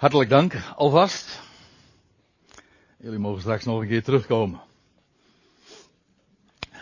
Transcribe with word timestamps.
Hartelijk 0.00 0.30
dank 0.30 0.54
alvast. 0.76 1.40
Jullie 2.98 3.18
mogen 3.18 3.40
straks 3.40 3.64
nog 3.64 3.80
een 3.80 3.88
keer 3.88 4.02
terugkomen. 4.02 4.60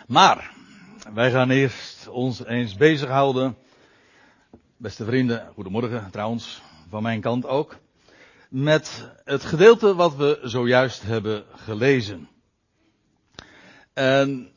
Maar, 0.07 0.53
wij 1.13 1.31
gaan 1.31 1.49
eerst 1.49 2.07
ons 2.07 2.45
eens 2.45 2.75
bezighouden. 2.75 3.57
Beste 4.77 5.05
vrienden, 5.05 5.51
goedemorgen 5.53 6.11
trouwens, 6.11 6.61
van 6.89 7.03
mijn 7.03 7.21
kant 7.21 7.45
ook. 7.45 7.77
Met 8.49 9.11
het 9.23 9.43
gedeelte 9.43 9.95
wat 9.95 10.15
we 10.15 10.39
zojuist 10.43 11.03
hebben 11.03 11.45
gelezen. 11.55 12.29
En 13.93 14.51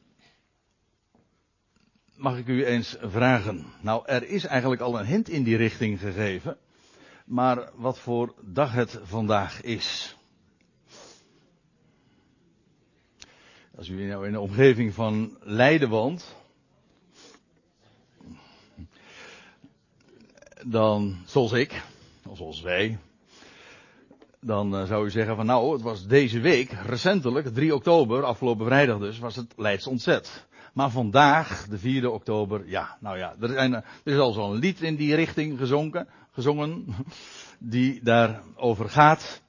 mag 2.14 2.38
ik 2.38 2.46
u 2.46 2.64
eens 2.64 2.96
vragen. 3.00 3.66
Nou, 3.80 4.02
er 4.06 4.28
is 4.28 4.44
eigenlijk 4.44 4.82
al 4.82 4.98
een 4.98 5.06
hint 5.06 5.28
in 5.28 5.42
die 5.42 5.56
richting 5.56 6.00
gegeven. 6.00 6.58
Maar 7.24 7.70
wat 7.74 7.98
voor 7.98 8.34
dag 8.40 8.72
het 8.72 9.00
vandaag 9.02 9.62
is. 9.62 10.16
Als 13.76 13.88
u 13.88 14.06
nou 14.06 14.26
in 14.26 14.32
de 14.32 14.40
omgeving 14.40 14.94
van 14.94 15.36
Leiden 15.40 15.88
woont. 15.88 16.36
Dan, 20.64 21.16
zoals 21.26 21.52
ik, 21.52 21.82
of 22.26 22.36
zoals 22.36 22.60
wij. 22.60 22.98
Dan 24.40 24.74
uh, 24.74 24.86
zou 24.86 25.06
u 25.06 25.10
zeggen 25.10 25.36
van 25.36 25.46
nou, 25.46 25.72
het 25.72 25.82
was 25.82 26.06
deze 26.06 26.40
week, 26.40 26.72
recentelijk, 26.72 27.54
3 27.54 27.74
oktober, 27.74 28.24
afgelopen 28.24 28.66
vrijdag 28.66 28.98
dus, 28.98 29.18
was 29.18 29.36
het 29.36 29.52
Leids 29.56 29.86
ontzet. 29.86 30.46
Maar 30.72 30.90
vandaag, 30.90 31.66
de 31.68 31.78
4 31.78 32.10
oktober, 32.10 32.68
ja, 32.68 32.96
nou 33.00 33.18
ja, 33.18 33.34
er, 33.40 33.48
zijn, 33.48 33.74
er 33.74 33.84
is 34.04 34.18
al 34.18 34.32
zo'n 34.32 34.54
lied 34.54 34.80
in 34.80 34.96
die 34.96 35.14
richting 35.14 35.58
gezonken, 35.58 36.08
gezongen, 36.32 36.86
die 37.58 38.00
daarover 38.02 38.88
gaat, 38.88 39.42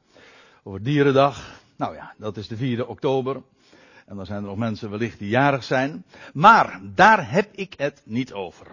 over 0.64 0.84
Dierendag. 0.84 1.62
Nou 1.76 1.96
ja, 1.96 2.14
dat 2.18 2.38
is 2.38 2.48
de 2.48 2.58
4 2.58 2.88
oktober. 2.88 3.42
En 4.06 4.16
dan 4.16 4.26
zijn 4.26 4.42
er 4.42 4.48
nog 4.48 4.58
mensen 4.58 4.90
wellicht 4.90 5.20
die 5.20 5.30
jarig 5.30 5.64
zijn. 5.64 6.06
Maar 6.34 6.82
daar 6.96 7.32
heb 7.32 7.50
ik 7.54 7.74
het 7.78 8.02
niet 8.06 8.34
over. 8.34 8.68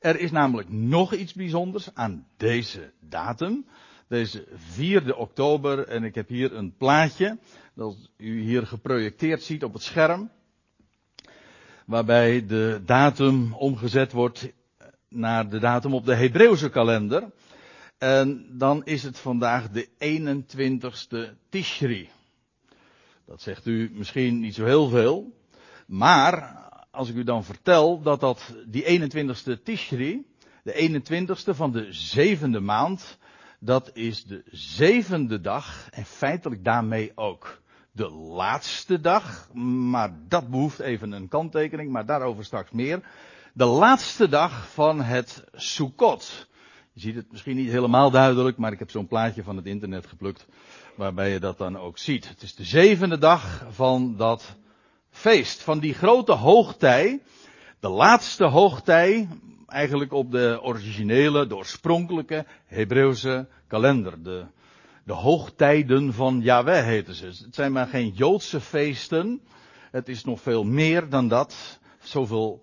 Er 0.00 0.20
is 0.20 0.30
namelijk 0.30 0.68
nog 0.68 1.14
iets 1.14 1.32
bijzonders 1.32 1.94
aan 1.94 2.26
deze 2.36 2.92
datum. 3.00 3.66
Deze 4.08 4.46
4 4.54 5.16
oktober. 5.16 5.88
En 5.88 6.04
ik 6.04 6.14
heb 6.14 6.28
hier 6.28 6.54
een 6.54 6.76
plaatje. 6.76 7.38
Dat 7.74 7.96
u 8.16 8.40
hier 8.40 8.66
geprojecteerd 8.66 9.42
ziet 9.42 9.64
op 9.64 9.72
het 9.72 9.82
scherm 9.82 10.30
waarbij 11.86 12.46
de 12.46 12.80
datum 12.84 13.52
omgezet 13.52 14.12
wordt 14.12 14.52
naar 15.14 15.48
de 15.48 15.58
datum 15.58 15.94
op 15.94 16.04
de 16.04 16.14
Hebreeuwse 16.14 16.68
kalender. 16.68 17.30
En 17.98 18.46
dan 18.50 18.84
is 18.84 19.02
het 19.02 19.18
vandaag 19.18 19.70
de 19.70 19.88
21ste 19.88 21.48
Tishri. 21.48 22.08
Dat 23.26 23.42
zegt 23.42 23.66
u 23.66 23.90
misschien 23.92 24.40
niet 24.40 24.54
zo 24.54 24.64
heel 24.64 24.88
veel. 24.88 25.32
Maar 25.86 26.62
als 26.90 27.08
ik 27.08 27.14
u 27.14 27.24
dan 27.24 27.44
vertel 27.44 28.02
dat 28.02 28.20
dat 28.20 28.54
die 28.66 29.10
21ste 29.10 29.62
Tishri, 29.62 30.26
de 30.62 31.02
21ste 31.02 31.54
van 31.54 31.72
de 31.72 31.92
zevende 31.92 32.60
maand, 32.60 33.18
dat 33.60 33.90
is 33.94 34.24
de 34.24 34.42
zevende 34.50 35.40
dag 35.40 35.88
en 35.90 36.04
feitelijk 36.04 36.64
daarmee 36.64 37.12
ook 37.14 37.62
de 37.92 38.10
laatste 38.10 39.00
dag, 39.00 39.52
maar 39.90 40.12
dat 40.28 40.48
behoeft 40.48 40.78
even 40.78 41.12
een 41.12 41.28
kanttekening, 41.28 41.90
maar 41.90 42.06
daarover 42.06 42.44
straks 42.44 42.70
meer. 42.70 43.02
De 43.56 43.64
laatste 43.64 44.28
dag 44.28 44.68
van 44.72 45.00
het 45.00 45.44
Sukkot. 45.52 46.46
Je 46.92 47.00
ziet 47.00 47.14
het 47.14 47.30
misschien 47.30 47.56
niet 47.56 47.70
helemaal 47.70 48.10
duidelijk, 48.10 48.56
maar 48.56 48.72
ik 48.72 48.78
heb 48.78 48.90
zo'n 48.90 49.06
plaatje 49.06 49.42
van 49.42 49.56
het 49.56 49.66
internet 49.66 50.06
geplukt, 50.06 50.46
waarbij 50.96 51.30
je 51.30 51.40
dat 51.40 51.58
dan 51.58 51.78
ook 51.78 51.98
ziet. 51.98 52.28
Het 52.28 52.42
is 52.42 52.54
de 52.54 52.64
zevende 52.64 53.18
dag 53.18 53.66
van 53.70 54.16
dat 54.16 54.56
feest, 55.10 55.62
van 55.62 55.78
die 55.78 55.94
grote 55.94 56.32
hoogtij, 56.32 57.22
de 57.80 57.88
laatste 57.88 58.44
hoogtij, 58.44 59.28
eigenlijk 59.66 60.12
op 60.12 60.30
de 60.30 60.58
originele, 60.62 61.54
oorspronkelijke 61.54 62.46
Hebreeuwse 62.66 63.48
kalender. 63.66 64.22
De 64.22 64.46
de 65.04 65.12
hoogtijden 65.12 66.12
van 66.12 66.40
Yahweh 66.40 66.84
heten 66.84 67.14
ze. 67.14 67.26
Het 67.26 67.54
zijn 67.54 67.72
maar 67.72 67.86
geen 67.86 68.10
Joodse 68.10 68.60
feesten. 68.60 69.40
Het 69.90 70.08
is 70.08 70.24
nog 70.24 70.40
veel 70.40 70.64
meer 70.64 71.08
dan 71.08 71.28
dat. 71.28 71.78
Zoveel 72.02 72.62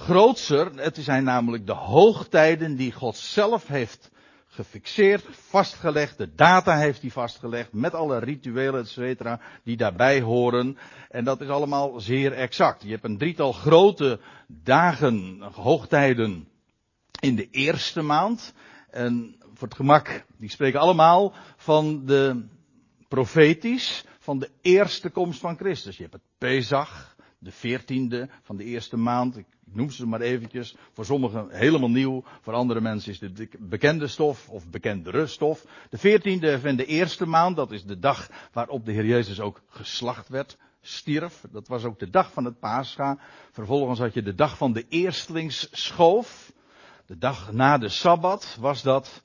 grootser. 0.00 0.70
Het 0.74 0.96
zijn 1.00 1.24
namelijk 1.24 1.66
de 1.66 1.72
hoogtijden 1.72 2.76
die 2.76 2.92
God 2.92 3.16
zelf 3.16 3.66
heeft 3.66 4.10
gefixeerd, 4.46 5.24
vastgelegd. 5.30 6.18
De 6.18 6.34
data 6.34 6.76
heeft 6.76 7.00
hij 7.00 7.10
vastgelegd. 7.10 7.72
Met 7.72 7.94
alle 7.94 8.18
rituelen, 8.18 8.80
et 8.80 8.88
cetera, 8.88 9.40
die 9.64 9.76
daarbij 9.76 10.20
horen. 10.20 10.78
En 11.08 11.24
dat 11.24 11.40
is 11.40 11.48
allemaal 11.48 12.00
zeer 12.00 12.32
exact. 12.32 12.82
Je 12.82 12.90
hebt 12.90 13.04
een 13.04 13.18
drietal 13.18 13.52
grote 13.52 14.20
dagen, 14.46 15.42
hoogtijden 15.52 16.48
in 17.20 17.36
de 17.36 17.48
eerste 17.50 18.02
maand. 18.02 18.54
En 18.90 19.36
voor 19.54 19.68
het 19.68 19.76
gemak, 19.76 20.24
die 20.36 20.50
spreken 20.50 20.80
allemaal 20.80 21.34
van 21.56 22.06
de 22.06 22.44
profetisch, 23.08 24.04
van 24.18 24.38
de 24.38 24.50
eerste 24.60 25.10
komst 25.10 25.40
van 25.40 25.56
Christus. 25.56 25.96
Je 25.96 26.02
hebt 26.02 26.14
het 26.14 26.22
Pesach, 26.38 27.16
de 27.42 27.50
veertiende 27.50 28.28
van 28.42 28.56
de 28.56 28.64
eerste 28.64 28.96
maand. 28.96 29.36
Ik 29.36 29.46
noem 29.64 29.90
ze 29.90 30.06
maar 30.06 30.20
eventjes. 30.20 30.76
Voor 30.92 31.04
sommigen 31.04 31.46
helemaal 31.50 31.90
nieuw. 31.90 32.24
Voor 32.40 32.52
andere 32.52 32.80
mensen 32.80 33.12
is 33.12 33.20
het 33.20 33.56
bekende 33.58 34.06
stof 34.06 34.48
of 34.48 34.68
bekendere 34.70 35.26
stof. 35.26 35.64
De 35.90 35.98
veertiende 35.98 36.60
van 36.60 36.76
de 36.76 36.84
eerste 36.84 37.26
maand, 37.26 37.56
dat 37.56 37.70
is 37.70 37.84
de 37.84 37.98
dag 37.98 38.30
waarop 38.52 38.84
de 38.84 38.92
Heer 38.92 39.06
Jezus 39.06 39.40
ook 39.40 39.62
geslacht 39.68 40.28
werd. 40.28 40.56
Stierf. 40.80 41.44
Dat 41.52 41.68
was 41.68 41.84
ook 41.84 41.98
de 41.98 42.10
dag 42.10 42.32
van 42.32 42.44
het 42.44 42.58
Pascha. 42.58 43.18
Vervolgens 43.52 43.98
had 43.98 44.14
je 44.14 44.22
de 44.22 44.34
dag 44.34 44.56
van 44.56 44.72
de 44.72 44.86
eerstlingsschoof. 44.88 46.52
De 47.06 47.18
dag 47.18 47.52
na 47.52 47.78
de 47.78 47.88
Sabbat 47.88 48.56
was 48.60 48.82
dat. 48.82 49.22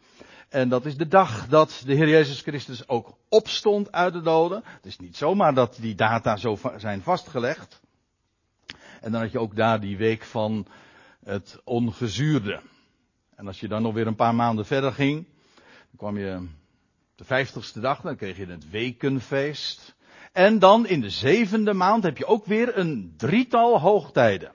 En 0.49 0.69
dat 0.69 0.85
is 0.85 0.97
de 0.97 1.07
dag 1.07 1.47
dat 1.47 1.83
de 1.85 1.93
Heer 1.93 2.09
Jezus 2.09 2.41
Christus 2.41 2.87
ook 2.87 3.17
opstond 3.29 3.91
uit 3.91 4.13
de 4.13 4.21
doden. 4.21 4.61
Het 4.65 4.85
is 4.85 4.97
niet 4.97 5.17
zomaar 5.17 5.53
dat 5.53 5.77
die 5.81 5.95
data 5.95 6.37
zo 6.37 6.57
zijn 6.77 7.01
vastgelegd. 7.01 7.83
En 9.05 9.11
dan 9.11 9.21
had 9.21 9.31
je 9.31 9.39
ook 9.39 9.55
daar 9.55 9.79
die 9.79 9.97
week 9.97 10.23
van 10.23 10.67
het 11.23 11.59
ongezuurde. 11.63 12.61
En 13.35 13.47
als 13.47 13.59
je 13.59 13.67
dan 13.67 13.81
nog 13.81 13.93
weer 13.93 14.07
een 14.07 14.15
paar 14.15 14.35
maanden 14.35 14.65
verder 14.65 14.91
ging, 14.91 15.25
dan 15.55 15.97
kwam 15.97 16.17
je 16.17 16.47
de 17.15 17.23
vijftigste 17.23 17.79
dag, 17.79 18.01
dan 18.01 18.15
kreeg 18.15 18.37
je 18.37 18.45
het 18.45 18.69
wekenfeest. 18.69 19.95
En 20.31 20.59
dan 20.59 20.87
in 20.87 21.01
de 21.01 21.09
zevende 21.09 21.73
maand 21.73 22.03
heb 22.03 22.17
je 22.17 22.25
ook 22.25 22.45
weer 22.45 22.77
een 22.77 23.13
drietal 23.17 23.79
hoogtijden. 23.79 24.51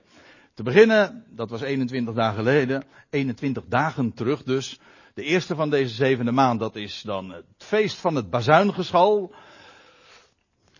Te 0.53 0.63
beginnen, 0.63 1.25
dat 1.29 1.49
was 1.49 1.61
21 1.61 2.13
dagen 2.13 2.37
geleden, 2.37 2.83
21 3.09 3.63
dagen 3.67 4.13
terug 4.13 4.43
dus, 4.43 4.79
de 5.13 5.23
eerste 5.23 5.55
van 5.55 5.69
deze 5.69 5.95
zevende 5.95 6.31
maand, 6.31 6.59
dat 6.59 6.75
is 6.75 7.01
dan 7.01 7.29
het 7.29 7.45
feest 7.57 7.97
van 7.97 8.15
het 8.15 8.29
bazuingeschal. 8.29 9.33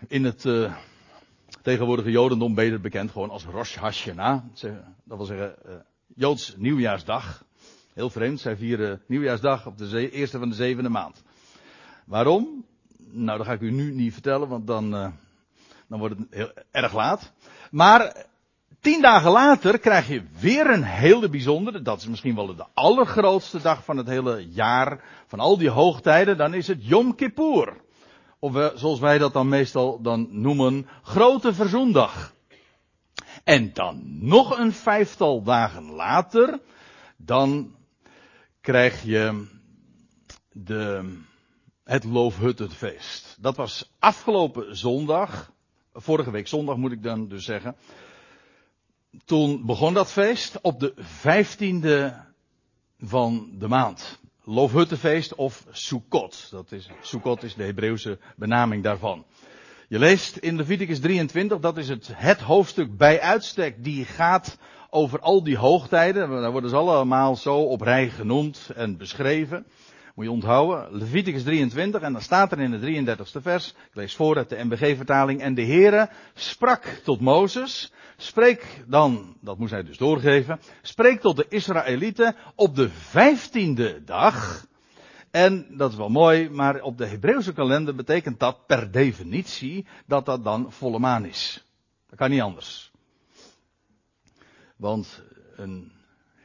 In 0.07 0.23
het 0.23 0.45
uh, 0.45 0.75
tegenwoordige 1.61 2.11
Jodendom 2.11 2.55
beter 2.55 2.81
bekend 2.81 3.11
gewoon 3.11 3.29
als 3.29 3.45
Rosh 3.45 3.75
Hashanah. 3.75 4.43
Dat 5.03 5.17
wil 5.17 5.25
zeggen 5.25 5.55
uh, 5.65 5.73
Joods 6.15 6.55
nieuwjaarsdag. 6.57 7.43
Heel 7.93 8.09
vreemd, 8.09 8.39
zij 8.39 8.55
vieren 8.55 9.01
nieuwjaarsdag 9.05 9.65
op 9.65 9.77
de 9.77 10.11
eerste 10.11 10.39
van 10.39 10.49
de 10.49 10.55
zevende 10.55 10.89
maand. 10.89 11.23
Waarom? 12.05 12.65
Nou, 13.11 13.37
dat 13.37 13.47
ga 13.47 13.53
ik 13.53 13.61
u 13.61 13.71
nu 13.71 13.93
niet 13.93 14.13
vertellen, 14.13 14.47
want 14.47 14.67
dan, 14.67 14.95
uh, 14.95 15.07
dan 15.87 15.99
wordt 15.99 16.17
het 16.17 16.27
heel 16.29 16.51
erg 16.71 16.93
laat. 16.93 17.31
Maar 17.71 18.29
Tien 18.81 19.01
dagen 19.01 19.31
later 19.31 19.79
krijg 19.79 20.07
je 20.07 20.23
weer 20.39 20.69
een 20.69 20.83
hele 20.83 21.29
bijzondere, 21.29 21.81
dat 21.81 21.99
is 21.99 22.07
misschien 22.07 22.35
wel 22.35 22.55
de 22.55 22.65
allergrootste 22.73 23.61
dag 23.61 23.83
van 23.83 23.97
het 23.97 24.07
hele 24.07 24.47
jaar, 24.49 25.03
van 25.27 25.39
al 25.39 25.57
die 25.57 25.69
hoogtijden, 25.69 26.37
dan 26.37 26.53
is 26.53 26.67
het 26.67 26.87
Yom 26.87 27.15
Kippur. 27.15 27.81
Of 28.43 28.51
we, 28.51 28.71
zoals 28.75 28.99
wij 28.99 29.17
dat 29.17 29.33
dan 29.33 29.49
meestal 29.49 30.01
dan 30.01 30.27
noemen, 30.29 30.87
Grote 31.03 31.53
Verzoendag. 31.53 32.33
En 33.43 33.73
dan 33.73 34.01
nog 34.27 34.57
een 34.57 34.71
vijftal 34.71 35.43
dagen 35.43 35.91
later, 35.91 36.59
dan 37.17 37.75
krijg 38.61 39.03
je 39.03 39.47
de, 40.51 41.13
het 41.83 42.03
Loofhuttenfeest. 42.03 43.37
Dat 43.39 43.55
was 43.55 43.91
afgelopen 43.99 44.77
zondag, 44.77 45.51
vorige 45.93 46.31
week 46.31 46.47
zondag 46.47 46.77
moet 46.77 46.91
ik 46.91 47.03
dan 47.03 47.27
dus 47.27 47.45
zeggen 47.45 47.75
toen 49.25 49.65
begon 49.65 49.93
dat 49.93 50.11
feest 50.11 50.61
op 50.61 50.79
de 50.79 50.93
vijftiende 50.97 52.25
van 52.99 53.49
de 53.53 53.67
maand. 53.67 54.19
Loofhuttenfeest 54.51 55.35
of 55.35 55.65
Sukkot. 55.71 56.47
Dat 56.51 56.71
is, 56.71 56.89
Sukkot 57.01 57.43
is 57.43 57.55
de 57.55 57.63
Hebreeuwse 57.63 58.17
benaming 58.35 58.83
daarvan. 58.83 59.25
Je 59.87 59.99
leest 59.99 60.37
in 60.37 60.55
Leviticus 60.55 60.99
23, 60.99 61.59
dat 61.59 61.77
is 61.77 61.89
het, 61.89 62.09
het 62.13 62.41
hoofdstuk 62.41 62.97
bij 62.97 63.21
uitstek 63.21 63.83
die 63.83 64.05
gaat 64.05 64.57
over 64.89 65.19
al 65.19 65.43
die 65.43 65.57
hoogtijden. 65.57 66.29
Daar 66.29 66.51
worden 66.51 66.69
ze 66.69 66.75
allemaal 66.75 67.35
zo 67.35 67.57
op 67.57 67.81
rij 67.81 68.09
genoemd 68.09 68.69
en 68.75 68.97
beschreven. 68.97 69.65
Moet 70.15 70.25
je 70.25 70.31
onthouden, 70.31 70.97
Leviticus 70.97 71.43
23 71.43 72.01
en 72.01 72.13
dan 72.13 72.21
staat 72.21 72.51
er 72.51 72.59
in 72.59 72.71
het 72.71 73.17
33ste 73.17 73.41
vers, 73.41 73.69
ik 73.69 73.95
lees 73.95 74.15
voor 74.15 74.37
uit 74.37 74.49
de 74.49 74.63
MBG-vertaling, 74.63 75.41
en 75.41 75.53
de 75.53 75.65
Heere 75.65 76.09
sprak 76.33 76.85
tot 76.85 77.21
Mozes, 77.21 77.93
spreek 78.17 78.83
dan, 78.87 79.37
dat 79.41 79.57
moest 79.57 79.71
hij 79.71 79.83
dus 79.83 79.97
doorgeven, 79.97 80.59
spreek 80.81 81.19
tot 81.19 81.35
de 81.35 81.45
Israëlieten 81.49 82.35
op 82.55 82.75
de 82.75 82.89
vijftiende 82.89 84.03
dag, 84.03 84.65
en 85.31 85.65
dat 85.77 85.91
is 85.91 85.97
wel 85.97 86.09
mooi, 86.09 86.49
maar 86.49 86.81
op 86.81 86.97
de 86.97 87.05
Hebreeuwse 87.05 87.53
kalender 87.53 87.95
betekent 87.95 88.39
dat 88.39 88.65
per 88.65 88.91
definitie 88.91 89.85
dat 90.05 90.25
dat 90.25 90.43
dan 90.43 90.71
volle 90.71 90.99
maan 90.99 91.25
is. 91.25 91.65
Dat 92.09 92.17
kan 92.19 92.29
niet 92.29 92.41
anders. 92.41 92.91
Want 94.75 95.23
een 95.55 95.91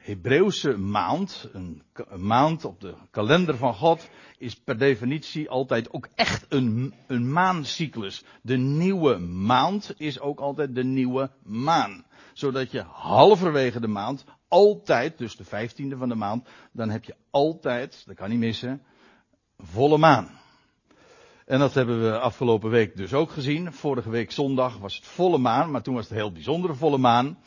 Hebreeuwse 0.06 0.79
maand, 0.79 1.49
een, 1.53 1.82
maand 2.17 2.64
op 2.64 2.81
de 2.81 2.94
kalender 3.11 3.56
van 3.56 3.75
God, 3.75 4.08
is 4.38 4.55
per 4.55 4.79
definitie 4.79 5.50
altijd 5.50 5.93
ook 5.93 6.08
echt 6.14 6.47
een, 6.49 6.94
een 7.06 7.32
maancyclus. 7.32 8.25
De 8.43 8.56
nieuwe 8.56 9.19
maand 9.19 9.94
is 9.97 10.20
ook 10.20 10.41
altijd 10.41 10.75
de 10.75 10.85
nieuwe 10.85 11.31
maan. 11.43 12.05
Zodat 12.32 12.70
je 12.70 12.81
halverwege 12.82 13.81
de 13.81 13.88
maand 13.88 14.25
altijd, 14.49 15.19
dus 15.19 15.37
de 15.37 15.44
vijftiende 15.44 15.97
van 15.97 16.08
de 16.08 16.14
maand, 16.14 16.49
dan 16.73 16.91
heb 16.91 17.05
je 17.05 17.17
altijd, 17.31 18.03
dat 18.06 18.17
kan 18.17 18.29
niet 18.31 18.38
missen, 18.38 18.82
volle 19.58 19.99
maan. 19.99 20.31
En 21.47 21.58
dat 21.58 21.75
hebben 21.75 22.03
we 22.03 22.19
afgelopen 22.19 22.70
week 22.70 22.97
dus 22.97 23.14
ook 23.14 23.31
gezien. 23.31 23.73
Vorige 23.73 24.11
week 24.11 24.31
zondag 24.31 24.79
was 24.79 24.97
het 24.97 25.06
volle 25.06 25.38
maan, 25.38 25.70
maar 25.70 25.82
toen 25.82 25.94
was 25.94 26.03
het 26.03 26.12
een 26.12 26.19
heel 26.19 26.32
bijzondere 26.32 26.75
volle 26.75 26.99
maan. 26.99 27.38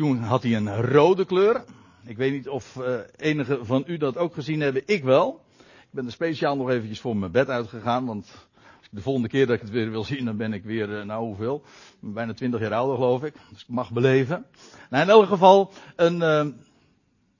Toen 0.00 0.18
had 0.18 0.42
hij 0.42 0.56
een 0.56 0.76
rode 0.76 1.24
kleur. 1.24 1.64
Ik 2.04 2.16
weet 2.16 2.32
niet 2.32 2.48
of 2.48 2.76
uh, 2.76 2.94
enige 3.16 3.58
van 3.62 3.84
u 3.86 3.96
dat 3.96 4.16
ook 4.16 4.34
gezien 4.34 4.60
hebben. 4.60 4.82
Ik 4.86 5.04
wel. 5.04 5.44
Ik 5.58 5.88
ben 5.90 6.06
er 6.06 6.12
speciaal 6.12 6.56
nog 6.56 6.70
eventjes 6.70 7.00
voor 7.00 7.16
mijn 7.16 7.32
bed 7.32 7.48
uitgegaan, 7.48 8.06
want 8.06 8.48
de 8.90 9.00
volgende 9.00 9.28
keer 9.28 9.46
dat 9.46 9.54
ik 9.54 9.60
het 9.60 9.70
weer 9.70 9.90
wil 9.90 10.04
zien, 10.04 10.24
dan 10.24 10.36
ben 10.36 10.52
ik 10.52 10.64
weer, 10.64 10.88
uh, 10.88 11.04
nou 11.04 11.24
hoeveel? 11.24 11.62
Bijna 12.00 12.32
twintig 12.32 12.60
jaar 12.60 12.72
ouder 12.72 12.96
geloof 12.96 13.22
ik. 13.22 13.34
Dus 13.50 13.60
ik 13.60 13.68
mag 13.68 13.92
beleven. 13.92 14.46
Nou, 14.90 15.02
in 15.02 15.10
elk 15.10 15.26
geval, 15.26 15.72
een, 15.96 16.14
uh, 16.14 16.46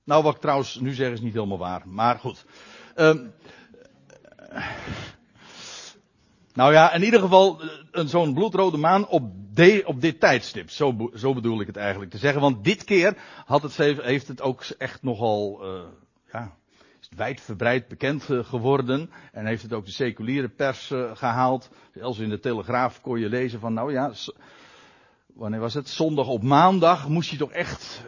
nou 0.05 0.23
wat 0.23 0.35
ik 0.35 0.41
trouwens 0.41 0.81
nu 0.81 0.95
zeg 0.95 1.13
is 1.13 1.21
niet 1.21 1.35
helemaal 1.35 1.59
waar, 1.59 1.83
maar 1.89 2.19
goed. 2.19 2.45
Um, 2.97 3.33
nou 6.61 6.73
ja, 6.73 6.93
in 6.93 7.03
ieder 7.03 7.21
geval 7.21 7.61
een 7.91 8.09
zo'n 8.09 8.35
bloedrode 8.35 8.77
maan 8.77 9.09
op, 9.09 9.23
de, 9.55 9.83
op 9.85 10.01
dit 10.01 10.21
tijdstip. 10.21 10.71
Zo, 10.71 11.11
zo 11.15 11.35
bedoel 11.35 11.61
ik 11.61 11.67
het 11.67 11.77
eigenlijk 11.77 12.11
te 12.11 12.19
zeggen. 12.19 12.41
Want 12.41 12.65
dit 12.65 12.85
keer 12.85 13.17
had 13.45 13.63
het, 13.63 13.77
heeft 13.77 14.29
het 14.29 14.43
ook 14.43 14.65
echt 14.79 15.03
nogal, 15.03 15.61
uh, 15.63 15.83
ja, 16.33 16.53
is 17.01 17.09
het 17.09 17.19
wijdverbreid 17.19 17.89
bekend 17.89 18.29
geworden. 18.31 19.11
En 19.33 19.47
heeft 19.47 19.63
het 19.63 19.73
ook 19.73 19.85
de 19.85 19.91
seculiere 19.91 20.49
pers 20.49 20.93
gehaald. 21.15 21.71
Zelfs 21.95 22.19
in 22.19 22.29
de 22.29 22.41
Telegraaf 22.41 23.01
kon 23.01 23.21
je 23.21 23.29
lezen 23.29 23.61
van, 23.61 23.75
nou 23.75 23.93
ja, 23.93 24.13
wanneer 25.35 25.61
was 25.61 25.75
het? 25.75 25.89
Zondag 25.89 26.27
op 26.27 26.43
maandag 26.43 27.09
moest 27.09 27.31
je 27.31 27.37
toch 27.37 27.53
echt 27.53 28.05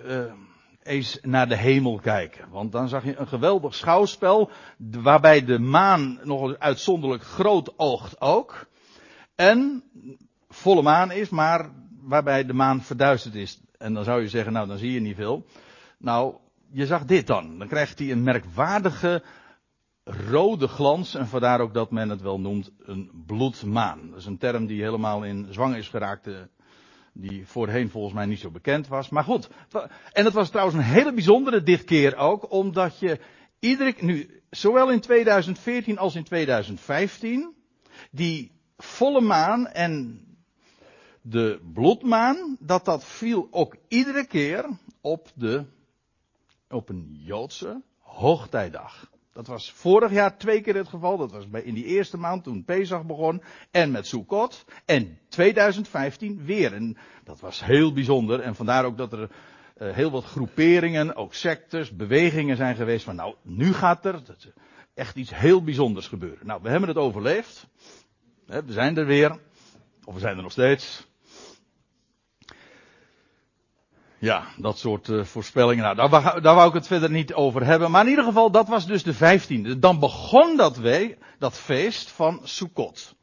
eens 0.82 1.18
naar 1.22 1.48
de 1.48 1.56
hemel 1.56 1.98
kijken. 1.98 2.48
Want 2.50 2.72
dan 2.72 2.88
zag 2.88 3.04
je 3.04 3.16
een 3.16 3.28
geweldig 3.28 3.74
schouwspel, 3.74 4.50
waarbij 4.78 5.44
de 5.44 5.58
maan 5.58 6.18
nog 6.22 6.58
uitzonderlijk 6.58 7.22
groot 7.22 7.78
oogt 7.78 8.20
ook. 8.20 8.66
En 9.34 9.84
volle 10.48 10.82
maan 10.82 11.10
is, 11.10 11.28
maar 11.28 11.70
waarbij 12.00 12.44
de 12.44 12.52
maan 12.52 12.82
verduisterd 12.82 13.34
is. 13.34 13.60
En 13.78 13.94
dan 13.94 14.04
zou 14.04 14.20
je 14.20 14.28
zeggen, 14.28 14.52
nou 14.52 14.66
dan 14.66 14.78
zie 14.78 14.92
je 14.92 15.00
niet 15.00 15.16
veel. 15.16 15.46
Nou, 15.98 16.34
je 16.72 16.86
zag 16.86 17.04
dit 17.04 17.26
dan. 17.26 17.58
Dan 17.58 17.68
krijgt 17.68 17.98
hij 17.98 18.10
een 18.10 18.22
merkwaardige 18.22 19.22
rode 20.04 20.68
glans. 20.68 21.14
En 21.14 21.26
vandaar 21.26 21.60
ook 21.60 21.74
dat 21.74 21.90
men 21.90 22.08
het 22.08 22.20
wel 22.20 22.40
noemt 22.40 22.70
een 22.78 23.24
bloedmaan. 23.26 24.10
Dat 24.10 24.18
is 24.18 24.26
een 24.26 24.38
term 24.38 24.66
die 24.66 24.82
helemaal 24.82 25.24
in 25.24 25.46
zwang 25.50 25.76
is 25.76 25.88
geraakt. 25.88 26.26
Eh, 26.26 26.34
die 27.12 27.46
voorheen 27.46 27.90
volgens 27.90 28.14
mij 28.14 28.26
niet 28.26 28.40
zo 28.40 28.50
bekend 28.50 28.88
was. 28.88 29.08
Maar 29.08 29.24
goed. 29.24 29.48
En 30.12 30.24
het 30.24 30.34
was 30.34 30.50
trouwens 30.50 30.76
een 30.76 30.84
hele 30.84 31.12
bijzondere 31.12 31.62
dit 31.62 31.84
keer 31.84 32.16
ook. 32.16 32.52
Omdat 32.52 32.98
je 32.98 33.18
iedere, 33.58 33.94
nu, 34.00 34.42
zowel 34.50 34.90
in 34.90 35.00
2014 35.00 35.98
als 35.98 36.14
in 36.14 36.24
2015. 36.24 37.54
Die 38.10 38.52
volle 38.76 39.20
maan 39.20 39.66
en 39.66 40.20
de 41.22 41.60
bloedmaan, 41.72 42.56
dat 42.60 42.84
dat 42.84 43.04
viel 43.04 43.48
ook 43.50 43.76
iedere 43.88 44.26
keer 44.26 44.68
op 45.00 45.30
de, 45.34 45.64
op 46.68 46.88
een 46.88 47.18
Joodse 47.24 47.82
hoogtijdag. 47.98 49.11
Dat 49.32 49.46
was 49.46 49.72
vorig 49.72 50.12
jaar 50.12 50.36
twee 50.38 50.60
keer 50.60 50.74
het 50.74 50.88
geval. 50.88 51.16
Dat 51.16 51.32
was 51.32 51.44
in 51.62 51.74
die 51.74 51.84
eerste 51.84 52.16
maand 52.16 52.44
toen 52.44 52.64
Pesach 52.64 53.04
begon. 53.04 53.42
En 53.70 53.90
met 53.90 54.06
Sukkot. 54.06 54.64
En 54.84 55.18
2015 55.28 56.44
weer. 56.44 56.72
En 56.72 56.96
dat 57.24 57.40
was 57.40 57.64
heel 57.64 57.92
bijzonder. 57.92 58.40
En 58.40 58.54
vandaar 58.54 58.84
ook 58.84 58.96
dat 58.96 59.12
er 59.12 59.30
uh, 59.82 59.92
heel 59.92 60.10
wat 60.10 60.24
groeperingen, 60.24 61.16
ook 61.16 61.34
sectes, 61.34 61.96
bewegingen 61.96 62.56
zijn 62.56 62.76
geweest. 62.76 63.04
Van 63.04 63.16
nou, 63.16 63.34
nu 63.42 63.72
gaat 63.72 64.04
er 64.04 64.22
echt 64.94 65.16
iets 65.16 65.34
heel 65.34 65.64
bijzonders 65.64 66.08
gebeuren. 66.08 66.46
Nou, 66.46 66.62
we 66.62 66.68
hebben 66.68 66.88
het 66.88 66.98
overleefd. 66.98 67.66
We 68.46 68.62
zijn 68.66 68.96
er 68.96 69.06
weer. 69.06 69.38
Of 70.04 70.14
we 70.14 70.20
zijn 70.20 70.36
er 70.36 70.42
nog 70.42 70.52
steeds. 70.52 71.06
Ja, 74.22 74.44
dat 74.56 74.78
soort 74.78 75.08
uh, 75.08 75.24
voorspellingen. 75.24 75.84
Nou, 75.84 76.10
daar, 76.10 76.42
daar 76.42 76.54
wou 76.54 76.68
ik 76.68 76.74
het 76.74 76.86
verder 76.86 77.10
niet 77.10 77.34
over 77.34 77.64
hebben. 77.64 77.90
Maar 77.90 78.04
in 78.04 78.10
ieder 78.10 78.24
geval, 78.24 78.50
dat 78.50 78.68
was 78.68 78.86
dus 78.86 79.02
de 79.02 79.14
vijftiende. 79.14 79.78
Dan 79.78 79.98
begon 79.98 80.56
dat, 80.56 80.76
we, 80.76 81.16
dat 81.38 81.58
feest 81.58 82.10
van 82.10 82.40
Sukkot. 82.42 83.14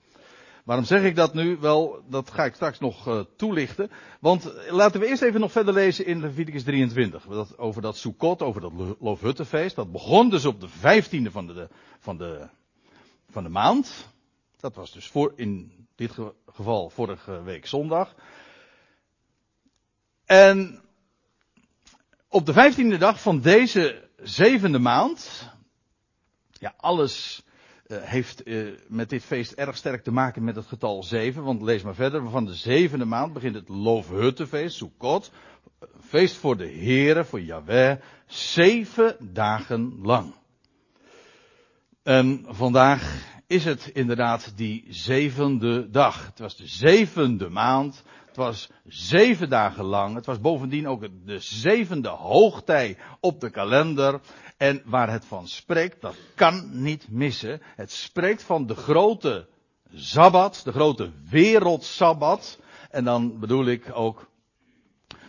Waarom 0.63 0.86
zeg 0.86 1.04
ik 1.04 1.16
dat 1.16 1.34
nu? 1.34 1.57
Wel, 1.57 2.04
dat 2.10 2.31
ga 2.31 2.46
ik 2.46 2.54
straks 2.54 2.80
nog 2.80 3.07
uh, 3.07 3.19
toelichten. 3.36 3.92
Want 4.19 4.54
laten 4.69 5.00
we 5.00 5.07
eerst 5.07 5.22
even 5.22 5.40
nog 5.40 5.51
verder 5.51 5.74
lezen 5.74 6.06
in 6.06 6.19
Leviticus 6.19 6.63
23. 6.63 7.24
Dat, 7.24 7.57
over 7.57 7.81
dat 7.81 7.98
Sukkot, 7.98 8.42
over 8.42 8.62
dat 8.62 8.72
Loofhuttenfeest. 9.00 9.75
Dat 9.75 9.92
begon 9.92 10.30
dus 10.30 10.46
op 10.46 10.62
de 10.62 10.69
vijftiende 10.69 11.31
van 11.31 11.48
de, 11.48 11.68
van 12.00 12.18
de, 12.18 12.48
van 13.30 13.44
de 13.44 13.50
maand. 13.50 14.07
Dat 14.60 14.75
was 14.75 14.92
dus 14.92 15.07
voor, 15.07 15.34
in 15.36 15.72
dit 15.96 16.12
geval 16.46 16.90
vorige 16.90 17.42
week 17.44 17.66
zondag. 17.66 18.16
En 20.25 20.81
op 22.29 22.45
de 22.45 22.53
vijftiende 22.53 22.97
dag 22.97 23.21
van 23.21 23.41
deze 23.41 24.09
zevende 24.17 24.79
maand. 24.79 25.49
Ja, 26.51 26.73
alles 26.77 27.43
uh, 27.87 27.97
heeft 28.01 28.47
uh, 28.47 28.77
met 28.87 29.09
dit 29.09 29.23
feest 29.23 29.51
erg 29.51 29.77
sterk 29.77 30.03
te 30.03 30.12
maken 30.12 30.43
met 30.43 30.55
het 30.55 30.65
getal 30.65 31.03
zeven. 31.03 31.43
Want 31.43 31.62
lees 31.62 31.83
maar 31.83 31.95
verder. 31.95 32.29
Van 32.29 32.45
de 32.45 32.53
zevende 32.53 33.05
maand 33.05 33.33
begint 33.33 33.55
het 33.55 33.69
Loofhuttenfeest, 33.69 34.75
Sukkot. 34.75 35.31
Feest 36.00 36.36
voor 36.36 36.57
de 36.57 36.67
Here, 36.67 37.25
voor 37.25 37.41
Yahweh. 37.41 37.98
Zeven 38.25 39.15
dagen 39.33 40.00
lang. 40.01 40.33
En 42.03 42.45
vandaag 42.48 43.27
is 43.48 43.65
het 43.65 43.88
inderdaad 43.88 44.57
die 44.57 44.86
zevende 44.89 45.89
dag. 45.89 46.25
Het 46.25 46.39
was 46.39 46.57
de 46.57 46.67
zevende 46.67 47.50
maand. 47.50 48.03
Het 48.29 48.38
was 48.38 48.69
zeven 48.86 49.50
dagen 49.50 49.83
lang. 49.83 50.15
Het 50.15 50.25
was 50.25 50.39
bovendien 50.39 50.88
ook 50.88 51.07
de 51.25 51.39
zevende 51.39 52.09
hoogtij 52.09 52.98
op 53.19 53.41
de 53.41 53.50
kalender. 53.50 54.19
En 54.57 54.81
waar 54.86 55.12
het 55.12 55.25
van 55.25 55.48
spreekt, 55.48 56.01
dat 56.01 56.15
kan 56.36 56.81
niet 56.81 57.07
missen. 57.09 57.62
Het 57.75 57.91
spreekt 57.91 58.43
van 58.43 58.67
de 58.67 58.75
grote 58.75 59.48
Sabbat, 59.93 60.62
de 60.63 60.71
grote 60.71 61.12
wereldsabbat. 61.29 62.59
En 62.89 63.03
dan 63.03 63.39
bedoel 63.39 63.65
ik 63.65 63.86
ook 63.93 64.29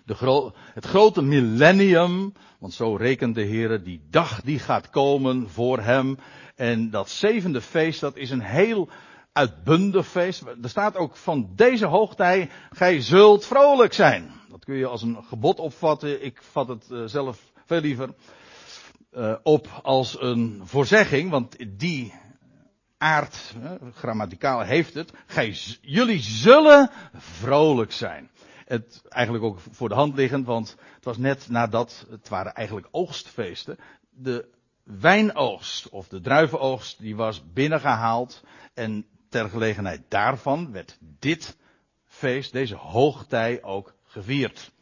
de 0.05 0.53
het 0.75 0.85
grote 0.85 1.23
millennium. 1.23 2.33
Want 2.59 2.73
zo 2.73 2.97
rekent 2.97 3.35
de 3.35 3.43
Heer 3.43 3.83
die 3.83 4.03
dag 4.11 4.43
die 4.43 4.59
gaat 4.59 4.91
komen 4.91 5.49
voor 5.49 5.79
hem. 5.81 6.19
En 6.57 6.91
dat 6.91 7.11
zevende 7.11 7.61
feest, 7.61 8.01
dat 8.01 8.17
is 8.17 8.31
een 8.31 8.43
heel 8.43 8.89
uitbundig 9.33 10.07
feest. 10.07 10.43
Er 10.63 10.69
staat 10.69 10.97
ook 10.97 11.17
van 11.17 11.51
deze 11.55 11.87
hoogtij, 11.87 12.51
gij 12.71 13.01
zult 13.01 13.47
vrolijk 13.47 13.93
zijn. 13.93 14.31
Dat 14.49 14.65
kun 14.65 14.75
je 14.75 14.87
als 14.87 15.03
een 15.03 15.25
gebod 15.25 15.59
opvatten. 15.59 16.25
Ik 16.25 16.43
vat 16.43 16.69
het 16.69 16.87
uh, 16.91 17.05
zelf 17.05 17.53
veel 17.67 17.81
liever 17.81 18.15
uh, 19.13 19.35
op 19.43 19.81
als 19.83 20.21
een 20.21 20.61
voorzegging, 20.65 21.31
want 21.31 21.57
die 21.79 22.15
aard, 22.99 23.55
uh, 23.63 23.71
grammaticaal 23.95 24.61
heeft 24.61 24.95
het. 24.95 25.13
Gij, 25.27 25.57
jullie 25.81 26.21
zullen 26.21 26.91
vrolijk 27.15 27.93
zijn. 27.93 28.31
Het 28.65 29.03
eigenlijk 29.09 29.45
ook 29.45 29.59
voor 29.71 29.89
de 29.89 29.95
hand 29.95 30.15
liggend, 30.15 30.47
want 30.47 30.77
het 30.95 31.05
was 31.05 31.17
net 31.17 31.49
nadat, 31.49 32.07
het 32.11 32.29
waren 32.29 32.55
eigenlijk 32.55 32.89
oogstfeesten. 32.91 33.79
De 34.11 34.49
wijnoogst 34.83 35.89
of 35.89 36.09
de 36.09 36.21
druivenoogst 36.21 36.99
die 36.99 37.17
was 37.17 37.43
binnengehaald 37.53 38.43
en 38.75 39.07
ter 39.31 39.49
gelegenheid 39.49 40.03
daarvan 40.09 40.73
werd 40.73 40.99
dit 41.01 41.57
feest, 42.07 42.53
deze 42.53 42.75
hoogtij 42.75 43.63
ook 43.63 43.95
gevierd. 44.05 44.73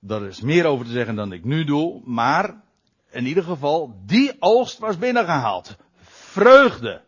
Daar 0.00 0.22
is 0.22 0.40
meer 0.40 0.64
over 0.64 0.86
te 0.86 0.92
zeggen 0.92 1.14
dan 1.14 1.32
ik 1.32 1.44
nu 1.44 1.64
doe, 1.64 2.00
maar 2.04 2.62
in 3.10 3.26
ieder 3.26 3.42
geval, 3.42 4.00
die 4.04 4.36
oogst 4.38 4.78
was 4.78 4.98
binnengehaald. 4.98 5.76
Vreugde. 6.02 7.00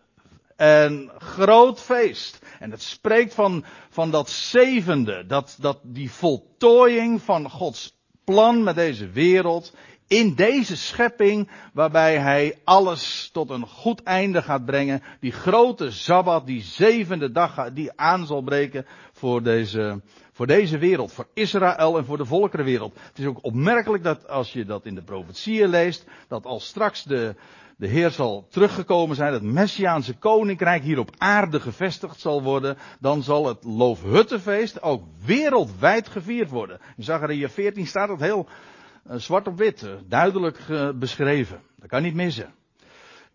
En 0.57 1.11
groot 1.19 1.81
feest. 1.81 2.39
En 2.59 2.71
het 2.71 2.83
spreekt 2.83 3.35
van, 3.35 3.65
van 3.91 4.11
dat 4.11 4.31
zevende, 4.31 5.27
dat, 5.27 5.57
dat 5.61 5.79
die 5.83 6.11
voltooiing 6.11 7.23
van 7.23 7.51
Gods 7.51 7.99
plan 8.25 8.63
met 8.63 8.75
deze 8.75 9.09
wereld, 9.09 9.75
in 10.11 10.35
deze 10.35 10.77
schepping, 10.77 11.49
waarbij 11.73 12.19
hij 12.19 12.59
alles 12.65 13.31
tot 13.33 13.51
een 13.51 13.67
goed 13.67 14.03
einde 14.03 14.43
gaat 14.43 14.65
brengen. 14.65 15.03
Die 15.21 15.33
grote 15.33 15.91
Sabbat, 15.91 16.47
die 16.47 16.63
zevende 16.63 17.31
dag, 17.31 17.73
die 17.73 17.91
aan 17.97 18.27
zal 18.27 18.43
breken 18.43 18.87
voor 19.13 19.43
deze, 19.43 20.01
voor 20.33 20.47
deze 20.47 20.79
wereld, 20.79 21.13
voor 21.13 21.29
Israël 21.35 21.99
en 21.99 22.05
voor 22.05 22.17
de 22.17 22.25
volkerenwereld. 22.25 22.95
Het 23.03 23.19
is 23.19 23.27
ook 23.27 23.45
opmerkelijk 23.45 24.03
dat 24.03 24.29
als 24.29 24.53
je 24.53 24.65
dat 24.65 24.87
in 24.87 24.95
de 24.95 25.03
profetieën 25.03 25.69
leest, 25.69 26.05
dat 26.29 26.47
als 26.47 26.67
straks 26.67 27.05
de, 27.05 27.35
de 27.77 27.87
Heer 27.87 28.11
zal 28.11 28.47
teruggekomen 28.49 29.17
zijn, 29.17 29.33
het 29.33 29.43
Messiaanse 29.43 30.15
koninkrijk 30.15 30.83
hier 30.83 30.99
op 30.99 31.11
aarde 31.19 31.61
gevestigd 31.61 32.21
zal 32.21 32.43
worden, 32.43 32.77
dan 33.01 33.23
zal 33.23 33.47
het 33.47 33.65
Loofhuttenfeest 33.65 34.83
ook 34.83 35.05
wereldwijd 35.25 36.09
gevierd 36.09 36.51
worden. 36.51 36.81
In 36.97 37.05
Zachariah 37.05 37.51
14 37.51 37.87
staat 37.87 38.09
het 38.09 38.21
heel 38.21 38.49
zwart 39.05 39.47
op 39.47 39.59
wit, 39.59 39.83
uh, 39.83 39.91
duidelijk 40.07 40.59
uh, 40.71 40.91
beschreven. 40.91 41.61
Dat 41.77 41.89
kan 41.89 42.03
niet 42.03 42.15
missen. 42.15 42.55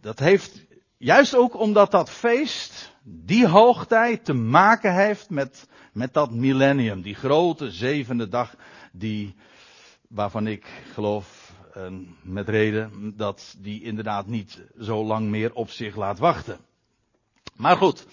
Dat 0.02 0.20
heeft, 0.20 0.66
juist 0.98 1.36
ook 1.36 1.60
omdat 1.60 1.92
dat 1.92 2.10
feest, 2.10 2.96
die 3.04 3.48
hoogtijd 3.48 4.26
te 4.26 4.34
maken 4.34 4.96
heeft 4.96 5.30
met, 5.30 5.68
met 5.94 6.14
dat 6.14 6.32
millennium, 6.32 7.02
die 7.02 7.16
grote 7.16 7.72
zevende 7.72 8.28
dag, 8.28 8.56
die, 8.92 9.36
waarvan 10.08 10.48
ik 10.48 10.66
geloof 10.94 11.54
met 12.22 12.50
reden 12.50 13.14
dat 13.18 13.56
die 13.58 13.84
inderdaad 13.84 14.28
niet 14.28 14.62
zo 14.80 15.06
lang 15.06 15.28
meer 15.30 15.54
op 15.54 15.70
zich 15.70 15.96
laat 15.96 16.20
wachten. 16.20 16.60
Maar 17.56 17.78
goed. 17.78 18.06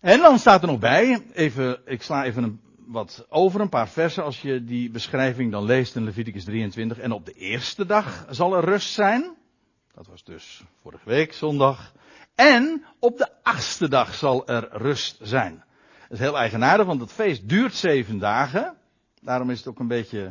En 0.00 0.18
dan 0.18 0.38
staat 0.38 0.62
er 0.62 0.68
nog 0.68 0.78
bij, 0.78 1.22
even, 1.32 1.80
ik 1.84 2.02
sla 2.02 2.24
even 2.24 2.42
een, 2.42 2.60
wat 2.92 3.26
over 3.28 3.60
een 3.60 3.68
paar 3.68 3.88
versen 3.88 4.24
als 4.24 4.42
je 4.42 4.64
die 4.64 4.90
beschrijving 4.90 5.50
dan 5.50 5.64
leest 5.64 5.96
in 5.96 6.04
Leviticus 6.04 6.44
23. 6.44 6.98
En 6.98 7.12
op 7.12 7.26
de 7.26 7.32
eerste 7.32 7.86
dag 7.86 8.26
zal 8.30 8.56
er 8.56 8.64
rust 8.64 8.92
zijn. 8.92 9.34
Dat 9.94 10.06
was 10.06 10.24
dus 10.24 10.62
vorige 10.82 11.08
week, 11.08 11.32
zondag. 11.32 11.92
En 12.34 12.84
op 12.98 13.18
de 13.18 13.28
achtste 13.42 13.88
dag 13.88 14.14
zal 14.14 14.46
er 14.46 14.68
rust 14.70 15.18
zijn. 15.20 15.64
Dat 16.00 16.10
is 16.10 16.18
heel 16.18 16.38
eigenaardig, 16.38 16.86
want 16.86 17.00
het 17.00 17.12
feest 17.12 17.48
duurt 17.48 17.74
zeven 17.74 18.18
dagen. 18.18 18.76
Daarom 19.20 19.50
is 19.50 19.58
het 19.58 19.68
ook 19.68 19.78
een 19.78 19.88
beetje 19.88 20.30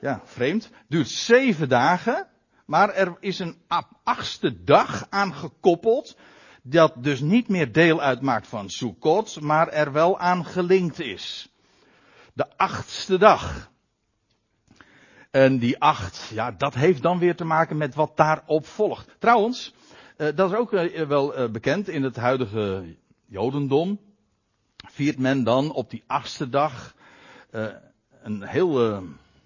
ja, 0.00 0.20
vreemd. 0.24 0.70
Duurt 0.88 1.08
zeven 1.08 1.68
dagen. 1.68 2.26
Maar 2.66 2.90
er 2.94 3.16
is 3.20 3.38
een 3.38 3.56
achtste 4.02 4.64
dag 4.64 5.06
aan 5.10 5.34
gekoppeld. 5.34 6.16
Dat 6.62 6.92
dus 6.96 7.20
niet 7.20 7.48
meer 7.48 7.72
deel 7.72 8.00
uitmaakt 8.00 8.46
van 8.46 8.70
Sukkot, 8.70 9.40
maar 9.40 9.68
er 9.68 9.92
wel 9.92 10.18
aan 10.18 10.44
gelinkt 10.44 11.00
is. 11.00 11.50
De 12.36 12.56
achtste 12.56 13.18
dag. 13.18 13.70
En 15.30 15.58
die 15.58 15.80
acht, 15.80 16.30
ja, 16.32 16.50
dat 16.50 16.74
heeft 16.74 17.02
dan 17.02 17.18
weer 17.18 17.36
te 17.36 17.44
maken 17.44 17.76
met 17.76 17.94
wat 17.94 18.16
daarop 18.16 18.66
volgt. 18.66 19.16
Trouwens, 19.18 19.74
eh, 20.16 20.28
dat 20.34 20.50
is 20.50 20.56
ook 20.56 20.72
eh, 20.72 21.06
wel 21.06 21.34
eh, 21.34 21.50
bekend 21.50 21.88
in 21.88 22.02
het 22.02 22.16
huidige 22.16 22.96
Jodendom. 23.26 24.00
Viert 24.76 25.18
men 25.18 25.44
dan 25.44 25.72
op 25.72 25.90
die 25.90 26.04
achtste 26.06 26.48
dag 26.48 26.94
een 28.22 28.42
heel 28.42 28.80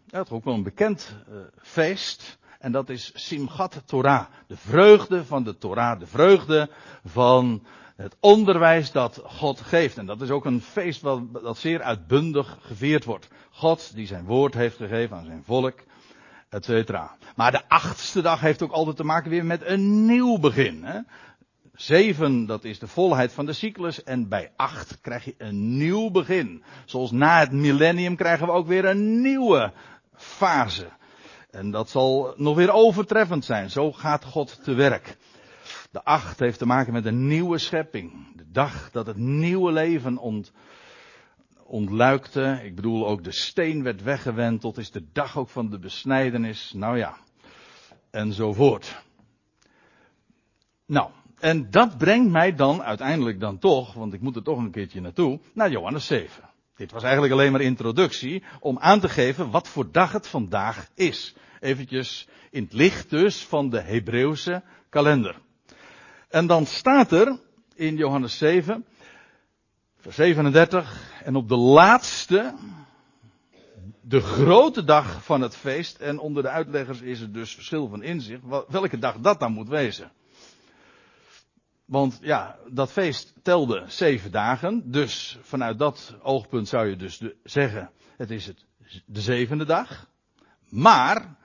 ja, 0.06 0.22
toch 0.22 0.32
ook 0.32 0.44
wel 0.44 0.54
een 0.54 0.62
bekend 0.62 1.14
feest. 1.56 2.38
En 2.58 2.72
dat 2.72 2.88
is 2.88 3.12
Simchat 3.14 3.82
Torah. 3.84 4.26
De 4.46 4.56
vreugde 4.56 5.24
van 5.24 5.44
de 5.44 5.58
Torah. 5.58 5.98
De 6.00 6.06
vreugde 6.06 6.70
van 7.04 7.66
het 8.00 8.16
onderwijs 8.20 8.92
dat 8.92 9.22
God 9.24 9.60
geeft. 9.60 9.98
En 9.98 10.06
dat 10.06 10.20
is 10.20 10.30
ook 10.30 10.44
een 10.44 10.60
feest 10.60 11.02
dat 11.42 11.58
zeer 11.58 11.82
uitbundig 11.82 12.58
gevierd 12.60 13.04
wordt. 13.04 13.28
God 13.50 13.94
die 13.94 14.06
zijn 14.06 14.24
woord 14.24 14.54
heeft 14.54 14.76
gegeven 14.76 15.16
aan 15.16 15.24
zijn 15.24 15.42
volk. 15.44 15.74
Et 16.48 16.64
cetera. 16.64 17.16
Maar 17.36 17.50
de 17.50 17.68
achtste 17.68 18.22
dag 18.22 18.40
heeft 18.40 18.62
ook 18.62 18.72
altijd 18.72 18.96
te 18.96 19.04
maken 19.04 19.30
weer 19.30 19.44
met 19.44 19.66
een 19.66 20.06
nieuw 20.06 20.38
begin. 20.38 20.84
Hè? 20.84 21.00
Zeven, 21.74 22.46
dat 22.46 22.64
is 22.64 22.78
de 22.78 22.86
volheid 22.86 23.32
van 23.32 23.46
de 23.46 23.52
cyclus. 23.52 24.02
En 24.02 24.28
bij 24.28 24.52
acht 24.56 25.00
krijg 25.00 25.24
je 25.24 25.34
een 25.38 25.76
nieuw 25.76 26.10
begin. 26.10 26.62
Zoals 26.84 27.10
na 27.10 27.38
het 27.38 27.52
millennium 27.52 28.16
krijgen 28.16 28.46
we 28.46 28.52
ook 28.52 28.66
weer 28.66 28.84
een 28.84 29.20
nieuwe 29.20 29.72
fase. 30.14 30.88
En 31.50 31.70
dat 31.70 31.90
zal 31.90 32.34
nog 32.36 32.56
weer 32.56 32.72
overtreffend 32.72 33.44
zijn. 33.44 33.70
Zo 33.70 33.92
gaat 33.92 34.24
God 34.24 34.64
te 34.64 34.74
werk. 34.74 35.16
De 35.90 36.04
acht 36.04 36.38
heeft 36.38 36.58
te 36.58 36.66
maken 36.66 36.92
met 36.92 37.04
een 37.04 37.26
nieuwe 37.26 37.58
schepping. 37.58 38.36
De 38.36 38.50
dag 38.50 38.90
dat 38.90 39.06
het 39.06 39.16
nieuwe 39.16 39.72
leven 39.72 40.18
ont, 40.18 40.52
ontluikte. 41.64 42.60
Ik 42.64 42.74
bedoel 42.74 43.06
ook 43.06 43.24
de 43.24 43.32
steen 43.32 43.82
werd 43.82 44.02
weggewend. 44.02 44.60
Tot 44.60 44.78
is 44.78 44.90
de 44.90 45.04
dag 45.12 45.38
ook 45.38 45.48
van 45.48 45.70
de 45.70 45.78
besnijdenis. 45.78 46.72
Nou 46.72 46.98
ja. 46.98 47.16
Enzovoort. 48.10 49.02
Nou. 50.86 51.10
En 51.38 51.70
dat 51.70 51.98
brengt 51.98 52.30
mij 52.30 52.54
dan 52.54 52.82
uiteindelijk 52.82 53.40
dan 53.40 53.58
toch, 53.58 53.94
want 53.94 54.12
ik 54.12 54.20
moet 54.20 54.36
er 54.36 54.42
toch 54.42 54.58
een 54.58 54.70
keertje 54.70 55.00
naartoe, 55.00 55.40
naar 55.54 55.70
Johannes 55.70 56.06
7. 56.06 56.50
Dit 56.74 56.92
was 56.92 57.02
eigenlijk 57.02 57.32
alleen 57.32 57.52
maar 57.52 57.60
introductie 57.60 58.42
om 58.60 58.78
aan 58.78 59.00
te 59.00 59.08
geven 59.08 59.50
wat 59.50 59.68
voor 59.68 59.92
dag 59.92 60.12
het 60.12 60.26
vandaag 60.26 60.88
is. 60.94 61.34
Eventjes 61.60 62.28
in 62.50 62.62
het 62.62 62.72
licht 62.72 63.10
dus 63.10 63.44
van 63.44 63.70
de 63.70 63.80
Hebreeuwse 63.80 64.62
kalender. 64.88 65.40
En 66.30 66.46
dan 66.46 66.66
staat 66.66 67.12
er 67.12 67.38
in 67.74 67.96
Johannes 67.96 68.38
7, 68.38 68.84
vers 69.98 70.16
37, 70.16 71.22
en 71.24 71.36
op 71.36 71.48
de 71.48 71.56
laatste, 71.56 72.54
de 74.00 74.20
grote 74.20 74.84
dag 74.84 75.24
van 75.24 75.40
het 75.40 75.56
feest, 75.56 75.98
en 75.98 76.18
onder 76.18 76.42
de 76.42 76.48
uitleggers 76.48 77.00
is 77.00 77.20
er 77.20 77.32
dus 77.32 77.54
verschil 77.54 77.88
van 77.88 78.02
inzicht, 78.02 78.42
welke 78.68 78.98
dag 78.98 79.20
dat 79.20 79.40
dan 79.40 79.52
moet 79.52 79.68
wezen. 79.68 80.12
Want 81.84 82.18
ja, 82.22 82.58
dat 82.68 82.92
feest 82.92 83.34
telde 83.42 83.84
zeven 83.86 84.30
dagen. 84.30 84.90
Dus 84.90 85.38
vanuit 85.42 85.78
dat 85.78 86.14
oogpunt 86.22 86.68
zou 86.68 86.88
je 86.88 86.96
dus 86.96 87.22
zeggen, 87.44 87.90
het 88.16 88.30
is 88.30 88.46
het, 88.46 88.64
de 89.06 89.20
zevende 89.20 89.64
dag. 89.64 90.06
Maar, 90.68 91.36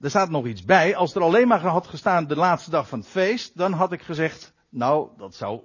er 0.00 0.10
staat 0.10 0.30
nog 0.30 0.46
iets 0.46 0.64
bij. 0.64 0.96
Als 0.96 1.14
er 1.14 1.22
alleen 1.22 1.48
maar 1.48 1.60
had 1.60 1.86
gestaan 1.86 2.26
de 2.26 2.36
laatste 2.36 2.70
dag 2.70 2.88
van 2.88 2.98
het 2.98 3.08
feest, 3.08 3.56
dan 3.56 3.72
had 3.72 3.92
ik 3.92 4.02
gezegd, 4.02 4.52
nou, 4.68 5.08
dat 5.16 5.34
zou, 5.34 5.60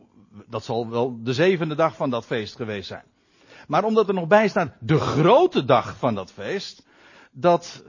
dat 0.47 0.63
zal 0.63 0.89
wel 0.89 1.23
de 1.23 1.33
zevende 1.33 1.75
dag 1.75 1.95
van 1.95 2.09
dat 2.09 2.25
feest 2.25 2.55
geweest 2.55 2.87
zijn. 2.87 3.05
Maar 3.67 3.83
omdat 3.83 4.07
er 4.07 4.13
nog 4.13 4.27
bij 4.27 4.47
staat 4.47 4.71
de 4.79 4.99
grote 4.99 5.65
dag 5.65 5.97
van 5.97 6.15
dat 6.15 6.31
feest, 6.31 6.85
dat, 7.31 7.83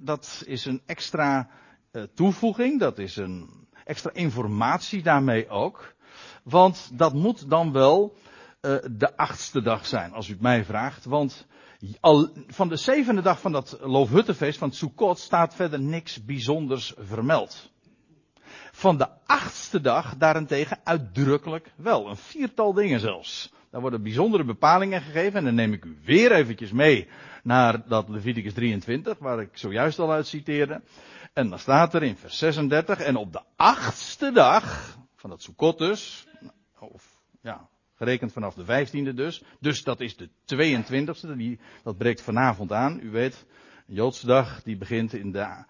dat 0.00 0.42
is 0.46 0.64
een 0.64 0.82
extra 0.86 1.48
uh, 1.92 2.02
toevoeging, 2.14 2.80
dat 2.80 2.98
is 2.98 3.16
een 3.16 3.66
extra 3.84 4.10
informatie 4.12 5.02
daarmee 5.02 5.48
ook. 5.48 5.94
Want 6.42 6.90
dat 6.92 7.14
moet 7.14 7.50
dan 7.50 7.72
wel 7.72 8.16
uh, 8.60 8.76
de 8.90 9.16
achtste 9.16 9.62
dag 9.62 9.86
zijn, 9.86 10.12
als 10.12 10.28
u 10.28 10.32
het 10.32 10.42
mij 10.42 10.64
vraagt. 10.64 11.04
Want 11.04 11.46
van 12.46 12.68
de 12.68 12.76
zevende 12.76 13.22
dag 13.22 13.40
van 13.40 13.52
dat 13.52 13.78
Loofhuttenfeest, 13.80 14.58
van 14.58 14.72
Sukkot, 14.72 15.18
staat 15.18 15.54
verder 15.54 15.80
niks 15.80 16.24
bijzonders 16.24 16.94
vermeld. 16.98 17.70
Van 18.72 18.98
de 18.98 19.08
achtste 19.26 19.80
dag 19.80 20.16
daarentegen 20.16 20.80
uitdrukkelijk 20.84 21.72
wel. 21.76 22.08
Een 22.08 22.16
viertal 22.16 22.72
dingen 22.72 23.00
zelfs. 23.00 23.52
Daar 23.70 23.80
worden 23.80 24.02
bijzondere 24.02 24.44
bepalingen 24.44 25.02
gegeven. 25.02 25.38
En 25.38 25.44
dan 25.44 25.54
neem 25.54 25.72
ik 25.72 25.84
u 25.84 25.98
weer 26.04 26.32
eventjes 26.32 26.72
mee 26.72 27.08
naar 27.42 27.88
dat 27.88 28.08
Leviticus 28.08 28.52
23, 28.52 29.18
waar 29.18 29.40
ik 29.40 29.50
zojuist 29.52 29.98
al 29.98 30.12
uit 30.12 30.26
citeerde. 30.26 30.82
En 31.32 31.48
dan 31.48 31.58
staat 31.58 31.94
er 31.94 32.02
in 32.02 32.16
vers 32.16 32.38
36, 32.38 33.00
en 33.00 33.16
op 33.16 33.32
de 33.32 33.42
achtste 33.56 34.32
dag 34.32 34.96
van 35.16 35.30
dat 35.30 35.42
Sukkot 35.42 35.78
dus, 35.78 36.26
of 36.78 37.20
ja, 37.40 37.68
gerekend 38.00 38.32
vanaf 38.32 38.54
de 38.54 38.64
vijftiende 38.64 39.14
dus, 39.14 39.42
dus 39.58 39.82
dat 39.82 40.00
is 40.00 40.16
de 40.16 40.28
22e, 40.28 41.36
die, 41.36 41.58
dat 41.82 41.96
breekt 41.96 42.22
vanavond 42.22 42.72
aan. 42.72 43.00
U 43.02 43.10
weet, 43.10 43.46
Joodse 43.86 44.26
dag 44.26 44.62
die 44.62 44.76
begint 44.76 45.12
in 45.12 45.32
de, 45.32 45.64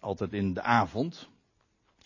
altijd 0.00 0.32
in 0.32 0.54
de 0.54 0.62
avond. 0.62 1.28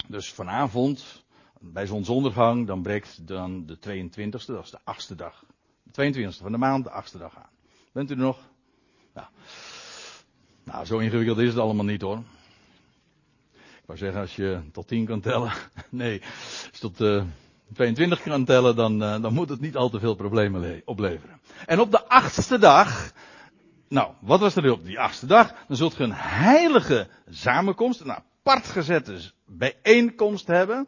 Dus 0.09 0.33
vanavond, 0.33 1.25
bij 1.61 1.87
zonsondergang, 1.87 2.67
dan 2.67 2.83
breekt 2.83 3.27
dan 3.27 3.67
de 3.67 3.77
22e, 3.77 4.29
dat 4.29 4.41
is 4.41 4.71
de 4.71 4.79
achtste 4.85 5.15
dag. 5.15 5.45
De 5.83 6.13
22e 6.15 6.37
van 6.37 6.53
de 6.53 6.59
maand, 6.59 6.85
de 6.85 6.91
achtste 6.91 7.19
dag 7.19 7.37
aan. 7.37 7.51
Bent 7.93 8.11
u 8.11 8.15
er 8.15 8.21
nog? 8.21 8.51
Nou, 10.65 10.85
zo 10.85 10.99
ingewikkeld 10.99 11.39
is 11.39 11.49
het 11.49 11.59
allemaal 11.59 11.85
niet 11.85 12.03
hoor. 12.03 12.23
Ik 13.53 13.87
wou 13.87 13.99
zeggen, 13.99 14.21
als 14.21 14.37
je 14.37 14.61
tot 14.73 14.89
10 14.89 15.05
kan 15.05 15.21
tellen. 15.21 15.53
Nee, 15.91 16.21
je 16.73 16.79
tot 16.81 17.01
uh, 17.01 17.17
eh, 17.17 17.25
22 17.75 18.23
kan 18.23 18.45
tellen, 18.45 18.77
dan, 18.77 19.03
uh, 19.03 19.23
dan 19.23 19.33
moet 19.33 19.49
het 19.49 19.61
niet 19.61 19.77
al 19.77 19.91
te 19.91 19.99
veel 19.99 20.15
problemen 20.15 20.83
opleveren. 20.85 21.41
En 21.67 21.81
op 21.81 21.91
de 21.91 22.09
achtste 22.09 22.59
dag 22.59 23.13
Nou, 23.93 24.13
wat 24.21 24.41
was 24.41 24.57
er 24.57 24.73
op 24.73 24.85
die 24.85 25.01
achtste 25.01 25.27
dag? 25.27 25.55
Dan 25.69 25.77
zult 25.77 25.97
je 25.97 26.03
een 26.03 26.15
heilige 26.15 27.09
samenkomst, 27.31 28.01
een 28.01 28.13
apart 28.13 28.67
gezette 28.67 29.33
bijeenkomst 29.47 30.47
hebben. 30.47 30.87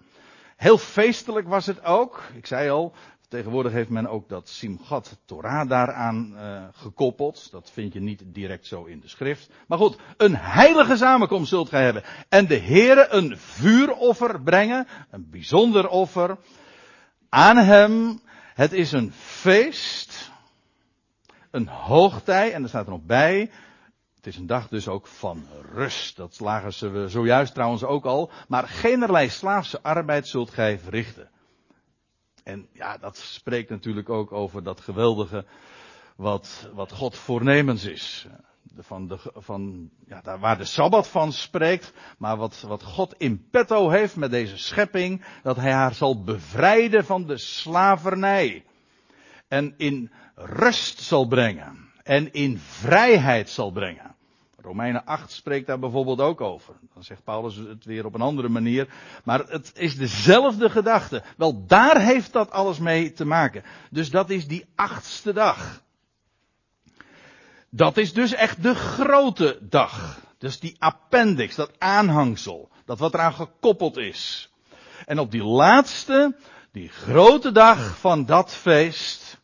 Heel 0.57 0.79
feestelijk 0.79 1.49
was 1.49 1.67
het 1.67 1.85
ook. 1.85 2.23
Ik 2.35 2.47
zei 2.47 2.71
al, 2.71 2.95
tegenwoordig 3.29 3.73
heeft 3.73 3.89
men 3.89 4.07
ook 4.07 4.29
dat 4.29 4.49
Simchat 4.49 5.19
Torah 5.25 5.69
daaraan 5.69 6.33
uh, 6.35 6.65
gekoppeld. 6.73 7.51
Dat 7.51 7.71
vind 7.71 7.93
je 7.93 8.01
niet 8.01 8.23
direct 8.27 8.67
zo 8.67 8.85
in 8.85 9.01
de 9.01 9.09
schrift. 9.09 9.51
Maar 9.67 9.79
goed, 9.79 9.99
een 10.17 10.37
heilige 10.37 10.97
samenkomst 10.97 11.49
zult 11.49 11.69
gij 11.69 11.85
hebben. 11.85 12.03
En 12.29 12.47
de 12.47 12.59
Heere 12.59 13.07
een 13.11 13.39
vuuroffer 13.39 14.43
brengen, 14.43 14.87
een 15.11 15.31
bijzonder 15.31 15.89
offer, 15.89 16.39
aan 17.35 17.57
hem. 17.57 18.21
Het 18.55 18.73
is 18.73 18.93
een 18.93 19.13
feest, 19.13 20.31
een 21.51 21.69
hoogtij, 21.69 22.53
en 22.53 22.63
er 22.63 22.69
staat 22.69 22.85
er 22.85 22.93
nog 22.93 23.05
bij, 23.05 23.51
het 24.17 24.27
is 24.27 24.37
een 24.37 24.47
dag 24.47 24.69
dus 24.69 24.89
ook 24.89 25.07
van 25.07 25.47
rust. 25.73 26.17
Dat 26.17 26.35
slagen 26.35 26.73
ze 26.73 27.05
zojuist 27.09 27.55
trouwens 27.55 27.85
ook 27.85 28.05
al. 28.05 28.31
Maar 28.49 28.69
generlei 28.69 29.29
slaafse 29.29 29.83
arbeid 29.83 30.29
zult 30.29 30.51
gij 30.51 30.79
verrichten. 30.79 31.31
En 32.45 32.69
ja, 32.73 32.97
dat 32.97 33.17
spreekt 33.17 33.71
natuurlijk 33.71 34.09
ook 34.09 34.33
over 34.33 34.63
dat 34.63 34.81
geweldige 34.81 35.45
wat, 36.17 36.69
wat 36.73 36.93
God 36.93 37.17
voornemens 37.17 37.85
is. 37.85 38.27
Van 38.79 39.09
de, 39.09 39.19
van, 39.35 39.91
ja, 40.07 40.39
waar 40.39 40.59
de 40.59 40.65
Sabbat 40.65 41.09
van 41.09 41.33
spreekt, 41.33 41.93
maar 42.19 42.37
wat, 42.37 42.61
wat 42.61 42.83
God 42.83 43.15
in 43.19 43.49
petto 43.51 43.89
heeft 43.89 44.17
met 44.17 44.31
deze 44.31 44.59
schepping, 44.59 45.25
dat 45.43 45.57
hij 45.57 45.73
haar 45.73 45.95
zal 45.95 46.23
bevrijden 46.23 47.05
van 47.05 47.27
de 47.27 47.37
slavernij. 47.37 48.65
En 49.49 49.75
in 49.77 50.13
rust 50.35 51.01
zal 51.01 51.27
brengen. 51.27 51.93
En 52.03 52.33
in 52.33 52.59
vrijheid 52.59 53.51
zal 53.51 53.71
brengen. 53.71 54.15
Romeinen 54.65 55.05
8 55.05 55.33
spreekt 55.33 55.67
daar 55.67 55.79
bijvoorbeeld 55.79 56.21
ook 56.21 56.41
over. 56.41 56.75
Dan 56.95 57.03
zegt 57.03 57.25
Paulus 57.25 57.57
het 57.57 57.85
weer 57.85 58.05
op 58.05 58.15
een 58.15 58.21
andere 58.21 58.49
manier. 58.49 58.89
Maar 59.25 59.39
het 59.39 59.73
is 59.75 59.97
dezelfde 59.97 60.71
gedachte. 60.71 61.23
Wel, 61.37 61.67
daar 61.67 62.01
heeft 62.01 62.33
dat 62.33 62.51
alles 62.51 62.79
mee 62.79 63.13
te 63.13 63.25
maken. 63.25 63.63
Dus 63.91 64.11
dat 64.11 64.31
is 64.31 64.47
die 64.47 64.67
achtste 64.75 65.33
dag. 65.33 65.83
Dat 67.77 67.97
is 67.97 68.13
dus 68.13 68.33
echt 68.33 68.63
de 68.63 68.75
grote 68.75 69.59
dag. 69.61 70.21
Dus 70.39 70.61
die 70.61 70.77
appendix, 70.79 71.55
dat 71.55 71.71
aanhangsel. 71.79 72.69
Dat 72.85 72.99
wat 72.99 73.15
eraan 73.15 73.35
gekoppeld 73.35 73.97
is. 73.97 74.53
En 75.07 75.19
op 75.19 75.31
die 75.31 75.45
laatste, 75.45 76.37
die 76.73 76.89
grote 76.89 77.53
dag 77.53 77.99
van 77.99 78.25
dat 78.27 78.55
feest, 78.55 79.41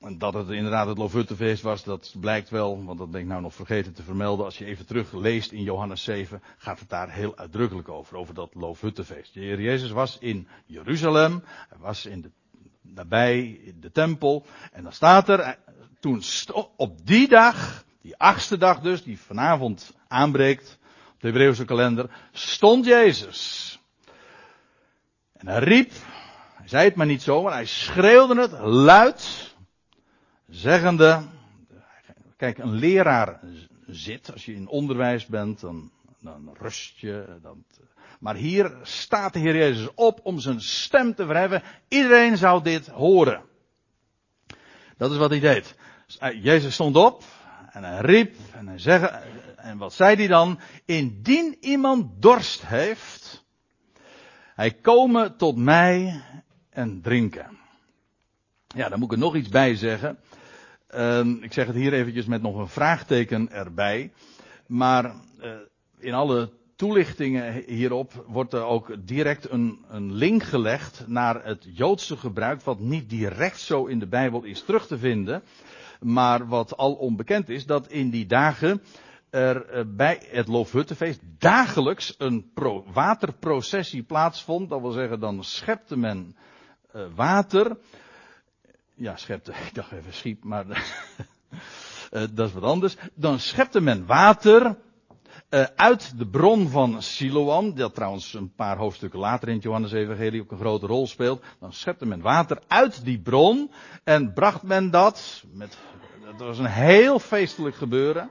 en 0.00 0.18
dat 0.18 0.34
het 0.34 0.48
inderdaad 0.48 0.86
het 0.86 0.98
Lofuttefeest 0.98 1.62
was, 1.62 1.84
dat 1.84 2.14
blijkt 2.20 2.50
wel, 2.50 2.84
want 2.84 2.98
dat 2.98 3.10
ben 3.10 3.20
ik 3.20 3.26
nou 3.26 3.40
nog 3.40 3.54
vergeten 3.54 3.92
te 3.92 4.02
vermelden. 4.02 4.44
Als 4.44 4.58
je 4.58 4.64
even 4.64 4.86
terug 4.86 5.12
leest 5.12 5.52
in 5.52 5.62
Johannes 5.62 6.04
7, 6.04 6.42
gaat 6.56 6.78
het 6.78 6.88
daar 6.88 7.10
heel 7.10 7.36
uitdrukkelijk 7.36 7.88
over, 7.88 8.16
over 8.16 8.34
dat 8.34 8.54
Lofuttefeest. 8.54 9.34
Jezus 9.34 9.90
was 9.90 10.18
in 10.18 10.48
Jeruzalem, 10.66 11.42
hij 11.68 11.78
was 11.78 12.06
in 12.06 12.20
de, 12.20 12.30
nabij 12.94 13.60
de 13.80 13.90
tempel, 13.90 14.46
en 14.72 14.82
dan 14.82 14.92
staat 14.92 15.28
er, 15.28 15.40
eh, 15.40 15.52
toen 16.00 16.22
op 16.76 17.06
die 17.06 17.28
dag, 17.28 17.84
die 18.00 18.16
achtste 18.16 18.58
dag 18.58 18.80
dus, 18.80 19.02
die 19.02 19.18
vanavond 19.18 19.94
aanbreekt, 20.08 20.78
op 21.14 21.20
de 21.20 21.26
Hebreeuwse 21.26 21.64
kalender, 21.64 22.10
stond 22.32 22.84
Jezus. 22.84 23.72
En 25.32 25.48
hij 25.48 25.58
riep, 25.58 25.92
hij 26.54 26.68
zei 26.68 26.84
het 26.84 26.94
maar 26.94 27.06
niet 27.06 27.22
zo, 27.22 27.42
maar 27.42 27.52
hij 27.52 27.66
schreeuwde 27.66 28.40
het 28.40 28.52
luid, 28.60 29.54
zeggende, 30.48 31.22
kijk, 32.36 32.58
een 32.58 32.74
leraar 32.74 33.40
zit, 33.86 34.32
als 34.32 34.44
je 34.44 34.54
in 34.54 34.68
onderwijs 34.68 35.26
bent, 35.26 35.60
dan, 35.60 35.90
dan 36.20 36.56
rust 36.58 36.98
je. 36.98 37.38
Dan, 37.42 37.64
maar 38.18 38.34
hier 38.34 38.76
staat 38.82 39.32
de 39.32 39.38
Heer 39.38 39.56
Jezus 39.56 39.94
op 39.94 40.20
om 40.22 40.40
zijn 40.40 40.60
stem 40.60 41.14
te 41.14 41.26
verheffen. 41.26 41.62
Iedereen 41.88 42.36
zou 42.36 42.62
dit 42.62 42.86
horen. 42.86 43.42
Dat 44.96 45.10
is 45.10 45.16
wat 45.16 45.30
hij 45.30 45.40
deed. 45.40 45.74
Jezus 46.42 46.74
stond 46.74 46.96
op 46.96 47.24
en 47.70 47.84
hij 47.84 48.00
riep 48.00 48.34
en 48.52 48.68
hij 48.68 48.78
zei, 48.78 49.08
en 49.56 49.78
wat 49.78 49.92
zei 49.92 50.16
hij 50.16 50.26
dan? 50.26 50.60
Indien 50.84 51.56
iemand 51.60 52.22
dorst 52.22 52.66
heeft, 52.66 53.44
hij 54.54 54.72
komen 54.72 55.36
tot 55.36 55.56
mij 55.56 56.22
en 56.70 57.00
drinken. 57.02 57.58
Ja, 58.66 58.88
daar 58.88 58.98
moet 58.98 59.12
ik 59.12 59.18
er 59.18 59.24
nog 59.24 59.36
iets 59.36 59.48
bij 59.48 59.74
zeggen. 59.74 60.18
Uh, 60.90 61.26
ik 61.40 61.52
zeg 61.52 61.66
het 61.66 61.76
hier 61.76 61.92
eventjes 61.92 62.26
met 62.26 62.42
nog 62.42 62.56
een 62.56 62.68
vraagteken 62.68 63.50
erbij. 63.50 64.12
Maar 64.66 65.04
uh, 65.40 65.50
in 65.98 66.14
alle 66.14 66.52
toelichtingen 66.78 67.62
hierop 67.66 68.24
wordt 68.26 68.52
er 68.52 68.64
ook 68.64 69.06
direct 69.06 69.50
een, 69.50 69.84
een, 69.88 70.12
link 70.12 70.42
gelegd 70.42 71.04
naar 71.06 71.44
het 71.44 71.66
Joodse 71.72 72.16
gebruik, 72.16 72.62
wat 72.62 72.78
niet 72.78 73.10
direct 73.10 73.60
zo 73.60 73.86
in 73.86 73.98
de 73.98 74.06
Bijbel 74.06 74.42
is 74.42 74.62
terug 74.62 74.86
te 74.86 74.98
vinden, 74.98 75.42
maar 76.00 76.46
wat 76.46 76.76
al 76.76 76.92
onbekend 76.92 77.48
is, 77.48 77.66
dat 77.66 77.88
in 77.88 78.10
die 78.10 78.26
dagen 78.26 78.82
er 79.30 79.66
eh, 79.66 79.84
bij 79.86 80.22
het 80.30 80.48
Loofhuttenfeest 80.48 81.20
dagelijks 81.38 82.14
een 82.18 82.50
pro 82.54 82.84
waterprocessie 82.92 84.02
plaatsvond. 84.02 84.68
Dat 84.68 84.80
wil 84.80 84.90
zeggen, 84.90 85.20
dan 85.20 85.44
schepte 85.44 85.96
men 85.96 86.36
uh, 86.94 87.02
water 87.14 87.76
ja, 88.94 89.16
schepte, 89.16 89.52
ik 89.66 89.74
dacht 89.74 89.92
even 89.92 90.12
schiep, 90.12 90.44
maar 90.44 90.66
uh, 90.66 90.78
dat 92.34 92.48
is 92.48 92.52
wat 92.52 92.62
anders. 92.62 92.96
Dan 93.14 93.38
schepte 93.38 93.80
men 93.80 94.06
water 94.06 94.76
uh, 95.50 95.64
uit 95.76 96.18
de 96.18 96.26
bron 96.26 96.68
van 96.68 97.02
Siloam, 97.02 97.74
dat 97.74 97.94
trouwens 97.94 98.34
een 98.34 98.54
paar 98.54 98.76
hoofdstukken 98.76 99.18
later 99.18 99.48
in 99.48 99.58
Johannes 99.58 99.92
Evangelie 99.92 100.40
ook 100.42 100.50
een 100.50 100.58
grote 100.58 100.86
rol 100.86 101.06
speelt. 101.06 101.42
Dan 101.60 101.72
schepte 101.72 102.06
men 102.06 102.20
water 102.20 102.58
uit 102.66 103.04
die 103.04 103.20
bron 103.20 103.70
en 104.04 104.32
bracht 104.32 104.62
men 104.62 104.90
dat, 104.90 105.44
met, 105.52 105.78
dat 106.24 106.46
was 106.46 106.58
een 106.58 106.66
heel 106.66 107.18
feestelijk 107.18 107.76
gebeuren. 107.76 108.30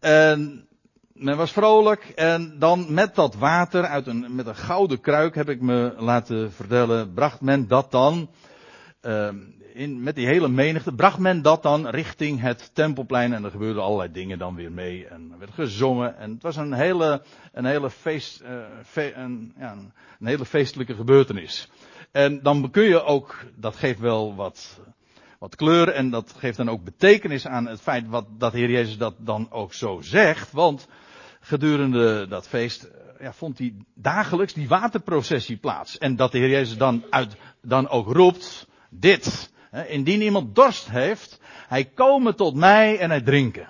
En 0.00 0.68
men 1.12 1.36
was 1.36 1.52
vrolijk 1.52 2.12
en 2.14 2.58
dan 2.58 2.94
met 2.94 3.14
dat 3.14 3.34
water 3.34 3.84
uit 3.84 4.06
een, 4.06 4.34
met 4.34 4.46
een 4.46 4.56
gouden 4.56 5.00
kruik 5.00 5.34
heb 5.34 5.48
ik 5.48 5.60
me 5.60 5.94
laten 5.98 6.52
vertellen, 6.52 7.12
bracht 7.12 7.40
men 7.40 7.68
dat 7.68 7.90
dan 7.90 8.30
uh, 9.02 9.28
in, 9.78 10.02
met 10.02 10.14
die 10.14 10.26
hele 10.26 10.48
menigte, 10.48 10.92
bracht 10.92 11.18
men 11.18 11.42
dat 11.42 11.62
dan 11.62 11.86
richting 11.88 12.40
het 12.40 12.70
tempelplein 12.74 13.32
en 13.32 13.44
er 13.44 13.50
gebeurden 13.50 13.82
allerlei 13.82 14.12
dingen 14.12 14.38
dan 14.38 14.54
weer 14.54 14.72
mee 14.72 15.06
en 15.06 15.28
er 15.32 15.38
werd 15.38 15.54
gezongen 15.54 16.16
en 16.18 16.30
het 16.30 16.42
was 16.42 16.56
een 16.56 16.72
hele, 16.72 17.22
een 17.52 17.64
hele 17.64 17.90
feest, 17.90 18.42
fe, 18.84 19.12
een, 19.14 19.54
ja, 19.58 19.72
een 20.20 20.26
hele 20.26 20.44
feestelijke 20.44 20.94
gebeurtenis. 20.94 21.68
En 22.12 22.42
dan 22.42 22.70
kun 22.70 22.82
je 22.82 23.02
ook, 23.02 23.44
dat 23.56 23.76
geeft 23.76 23.98
wel 23.98 24.34
wat, 24.34 24.80
wat 25.38 25.56
kleur 25.56 25.88
en 25.88 26.10
dat 26.10 26.34
geeft 26.38 26.56
dan 26.56 26.70
ook 26.70 26.84
betekenis 26.84 27.46
aan 27.46 27.66
het 27.66 27.80
feit 27.80 28.08
wat, 28.08 28.26
dat 28.38 28.52
de 28.52 28.58
Heer 28.58 28.70
Jezus 28.70 28.98
dat 28.98 29.14
dan 29.18 29.50
ook 29.50 29.72
zo 29.72 30.00
zegt, 30.00 30.52
want 30.52 30.88
gedurende 31.40 32.26
dat 32.28 32.48
feest 32.48 32.82
eh, 32.82 33.20
ja, 33.20 33.32
vond 33.32 33.56
die 33.56 33.84
dagelijks 33.94 34.52
die 34.52 34.68
waterprocessie 34.68 35.56
plaats. 35.56 35.98
En 35.98 36.16
dat 36.16 36.32
de 36.32 36.38
Heer 36.38 36.50
Jezus 36.50 36.76
dan, 36.76 37.04
uit, 37.10 37.36
dan 37.62 37.88
ook 37.88 38.12
roept, 38.12 38.66
dit. 38.90 39.50
Indien 39.88 40.20
iemand 40.20 40.54
dorst 40.54 40.90
heeft, 40.90 41.40
hij 41.68 41.84
komen 41.84 42.36
tot 42.36 42.54
mij 42.54 42.98
en 42.98 43.10
hij 43.10 43.20
drinken. 43.20 43.68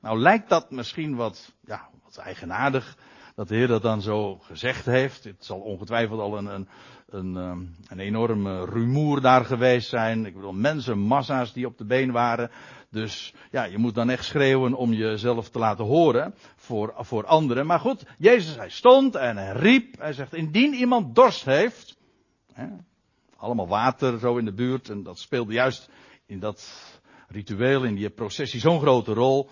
Nou 0.00 0.18
lijkt 0.18 0.48
dat 0.48 0.70
misschien 0.70 1.16
wat, 1.16 1.52
ja, 1.64 1.88
wat 2.04 2.16
eigenaardig 2.16 2.96
dat 3.34 3.48
de 3.48 3.54
Heer 3.54 3.66
dat 3.66 3.82
dan 3.82 4.02
zo 4.02 4.38
gezegd 4.38 4.86
heeft. 4.86 5.24
Het 5.24 5.44
zal 5.44 5.58
ongetwijfeld 5.58 6.20
al 6.20 6.38
een, 6.38 6.46
een, 6.46 6.68
een, 7.08 7.36
ehm, 7.36 7.60
een 7.88 7.98
enorme 7.98 8.64
rumoer 8.64 9.20
daar 9.20 9.44
geweest 9.44 9.88
zijn. 9.88 10.26
Ik 10.26 10.34
bedoel, 10.34 10.52
mensen, 10.52 10.98
massa's 10.98 11.52
die 11.52 11.66
op 11.66 11.78
de 11.78 11.84
been 11.84 12.12
waren. 12.12 12.50
Dus 12.90 13.34
ja, 13.50 13.64
je 13.64 13.78
moet 13.78 13.94
dan 13.94 14.10
echt 14.10 14.24
schreeuwen 14.24 14.74
om 14.74 14.92
jezelf 14.92 15.50
te 15.50 15.58
laten 15.58 15.84
horen 15.84 16.34
voor, 16.56 16.94
voor 16.96 17.26
anderen. 17.26 17.66
Maar 17.66 17.80
goed, 17.80 18.04
Jezus 18.18 18.56
hij 18.56 18.70
stond 18.70 19.14
en 19.14 19.36
hij 19.36 19.52
riep. 19.52 19.98
Hij 19.98 20.12
zegt, 20.12 20.34
indien 20.34 20.74
iemand 20.74 21.14
dorst 21.14 21.44
heeft. 21.44 21.98
Hè, 22.52 22.66
allemaal 23.40 23.68
water 23.68 24.18
zo 24.18 24.36
in 24.36 24.44
de 24.44 24.52
buurt. 24.52 24.88
En 24.88 25.02
dat 25.02 25.18
speelde 25.18 25.52
juist 25.52 25.88
in 26.26 26.38
dat 26.38 26.70
ritueel, 27.28 27.84
in 27.84 27.94
die 27.94 28.10
processie 28.10 28.60
zo'n 28.60 28.80
grote 28.80 29.12
rol. 29.12 29.50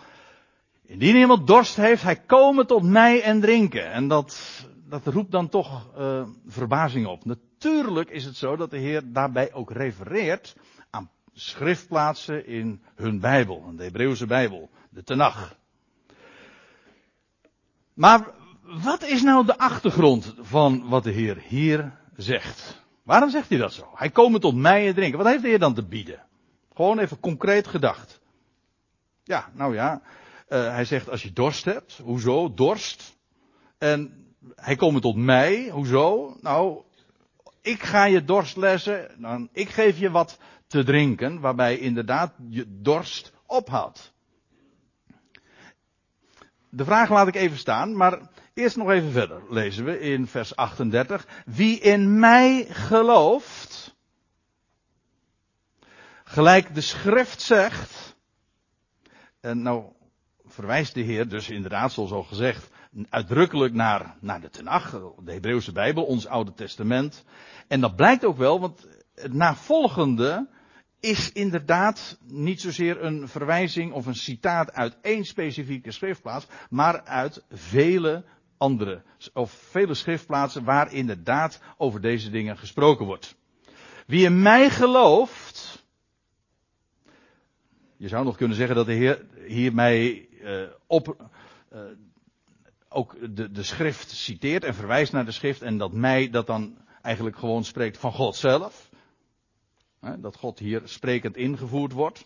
Indien 0.83 1.17
iemand 1.17 1.47
dorst 1.47 1.77
heeft, 1.77 2.03
hij 2.03 2.17
komen 2.17 2.67
tot 2.67 2.83
mij 2.83 3.23
en 3.23 3.41
drinken. 3.41 3.93
En 3.93 4.09
dat, 4.09 4.65
dat 4.89 5.07
roept 5.07 5.31
dan 5.31 5.49
toch 5.49 5.91
uh, 5.99 6.23
verbazing 6.47 7.07
op. 7.07 7.25
Natuurlijk 7.25 8.11
is 8.11 8.25
het 8.25 8.37
zo 8.37 8.57
dat 8.57 8.71
de 8.71 8.79
Heer 8.79 9.13
daarbij 9.13 9.53
ook 9.53 9.71
refereert 9.71 10.57
aan 10.91 11.11
schriftplaatsen 11.33 12.47
in 12.47 12.83
hun 12.95 13.21
Bijbel, 13.21 13.73
de 13.77 13.83
Hebreeuwse 13.83 14.27
Bijbel, 14.27 14.71
de 14.91 15.03
Tenach. 15.03 15.57
Maar 17.95 18.35
wat 18.63 19.03
is 19.03 19.23
nou 19.23 19.47
de 19.47 19.59
achtergrond 19.59 20.35
van 20.39 20.89
wat 20.89 21.05
de 21.05 21.11
Heer 21.11 21.39
hier 21.47 21.99
zegt? 22.17 22.87
Waarom 23.09 23.31
zegt 23.31 23.49
hij 23.49 23.59
dat 23.59 23.73
zo? 23.73 23.91
Hij 23.95 24.11
komen 24.11 24.41
tot 24.41 24.55
mij 24.55 24.87
en 24.87 24.95
drinken. 24.95 25.19
Wat 25.19 25.27
heeft 25.27 25.43
Heer 25.43 25.59
dan 25.59 25.75
te 25.75 25.83
bieden? 25.83 26.23
Gewoon 26.75 26.99
even 26.99 27.21
concreet 27.21 27.67
gedacht. 27.67 28.21
Ja, 29.25 29.49
nou 29.53 29.75
ja. 29.75 30.01
Uh, 30.49 30.71
hij 30.71 30.85
zegt 30.85 31.11
als 31.11 31.23
je 31.23 31.33
dorst 31.33 31.65
hebt. 31.65 32.01
Hoezo? 32.03 32.55
Dorst. 32.55 33.17
En 33.79 34.27
hij 34.55 34.77
komt 34.77 35.03
tot 35.03 35.17
mij. 35.17 35.69
Hoezo? 35.69 36.37
Nou, 36.41 36.81
ik 37.61 37.83
ga 37.83 38.05
je 38.05 38.25
dorst 38.25 38.57
lessen. 38.57 39.11
Dan, 39.19 39.49
ik 39.53 39.69
geef 39.69 39.99
je 39.99 40.11
wat 40.11 40.39
te 40.67 40.85
drinken. 40.85 41.41
Waarbij 41.41 41.79
inderdaad 41.79 42.33
je 42.49 42.65
dorst 42.69 43.33
ophoudt. 43.47 44.13
De 46.69 46.85
vraag 46.85 47.11
laat 47.11 47.29
ik 47.29 47.35
even 47.35 47.59
staan, 47.59 47.97
maar 47.97 48.21
eerst 48.59 48.77
nog 48.77 48.91
even 48.91 49.11
verder 49.11 49.43
lezen 49.49 49.85
we 49.85 50.01
in 50.01 50.27
vers 50.27 50.57
38. 50.57 51.27
Wie 51.47 51.81
in 51.81 52.19
mij 52.19 52.67
gelooft, 52.69 53.97
gelijk 56.25 56.75
de 56.75 56.81
schrift 56.81 57.41
zegt, 57.41 58.17
en 59.41 59.63
nou 59.63 59.85
verwijst 60.47 60.95
de 60.95 61.01
Heer 61.01 61.29
dus 61.29 61.51
inderdaad, 61.51 61.93
zoals 61.93 62.11
al 62.11 62.23
gezegd, 62.23 62.71
uitdrukkelijk 63.09 63.75
naar, 63.75 64.17
naar 64.21 64.41
de 64.41 64.51
Tenach, 64.51 64.91
de 65.25 65.33
Hebreeuwse 65.33 65.73
Bijbel, 65.73 66.05
ons 66.05 66.27
Oude 66.27 66.55
Testament. 66.55 67.25
En 67.69 67.81
dat 67.81 67.97
blijkt 67.97 68.25
ook 68.25 68.37
wel, 68.37 68.61
want 68.61 68.87
het 69.15 69.33
navolgende 69.33 70.49
is 71.01 71.33
inderdaad 71.33 72.19
niet 72.27 72.61
zozeer 72.61 73.05
een 73.05 73.29
verwijzing 73.29 73.93
of 73.93 74.07
een 74.07 74.15
citaat 74.15 74.73
uit 74.73 74.97
één 75.01 75.25
specifieke 75.25 75.91
schriftplaats, 75.91 76.47
maar 76.71 77.05
uit 77.05 77.45
vele 77.51 78.25
andere, 78.59 79.03
of 79.33 79.51
vele 79.51 79.95
schriftplaatsen 79.95 80.65
waar 80.65 80.93
inderdaad 80.93 81.61
over 81.77 82.01
deze 82.01 82.31
dingen 82.31 82.59
gesproken 82.59 83.07
wordt. 83.07 83.37
Wie 84.07 84.25
in 84.25 84.43
mij 84.43 84.71
gelooft, 84.71 85.87
je 87.97 88.09
zou 88.09 88.25
nog 88.25 88.37
kunnen 88.37 88.57
zeggen 88.57 88.77
dat 88.77 88.87
de 88.87 88.93
Heer 88.93 89.27
hiermee 89.47 90.29
uh, 90.43 90.63
op, 90.87 91.31
uh, 91.73 91.81
ook 92.89 93.37
de, 93.37 93.51
de 93.51 93.63
schrift 93.63 94.11
citeert 94.11 94.65
en 94.65 94.75
verwijst 94.75 95.13
naar 95.13 95.25
de 95.25 95.33
schrift 95.33 95.63
en 95.63 95.79
dat 95.79 95.93
mij 95.93 96.31
dat 96.31 96.47
dan 96.47 96.79
eigenlijk 97.03 97.39
gewoon 97.39 97.65
spreekt 97.65 97.99
van 97.99 98.13
God 98.13 98.37
zelf. 98.37 98.91
Dat 100.19 100.37
God 100.37 100.59
hier 100.59 100.83
sprekend 100.85 101.37
ingevoerd 101.37 101.93
wordt. 101.93 102.25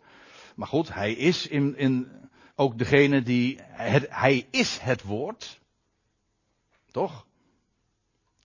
Maar 0.54 0.68
goed, 0.68 0.94
hij 0.94 1.12
is 1.12 1.46
in, 1.46 1.76
in 1.76 2.08
ook 2.54 2.78
degene 2.78 3.22
die, 3.22 3.58
het, 3.62 4.06
hij 4.08 4.46
is 4.50 4.78
het 4.78 5.02
woord. 5.02 5.60
Toch? 6.92 7.26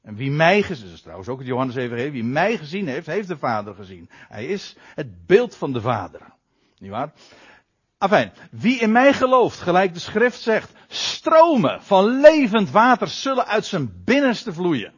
En 0.02 0.16
wie 0.16 0.32
mij 0.32 0.62
gezien, 0.62 0.92
is 0.92 1.02
trouwens 1.02 1.30
ook 1.30 1.42
wie 1.42 2.24
mij 2.24 2.58
gezien 2.58 2.88
heeft, 2.88 3.08
heeft 3.08 3.28
de 3.28 3.38
Vader 3.38 3.76
gezien. 3.76 4.10
Hij 4.12 4.46
is 4.46 4.76
het 4.96 5.26
beeld 5.26 5.56
van 5.56 5.74
de 5.74 5.82
Vader. 5.82 6.22
Niet 6.78 6.92
waar? 6.92 7.12
Afijn, 7.98 8.34
wie 8.52 8.80
in 8.80 8.92
mij 8.92 9.14
gelooft, 9.14 9.60
gelijk 9.60 9.94
de 9.94 10.00
schrift 10.00 10.42
zegt, 10.42 10.72
stromen 10.88 11.84
van 11.84 12.20
levend 12.20 12.70
water 12.70 13.08
zullen 13.08 13.46
uit 13.46 13.66
zijn 13.66 14.04
binnenste 14.04 14.54
vloeien. 14.54 14.94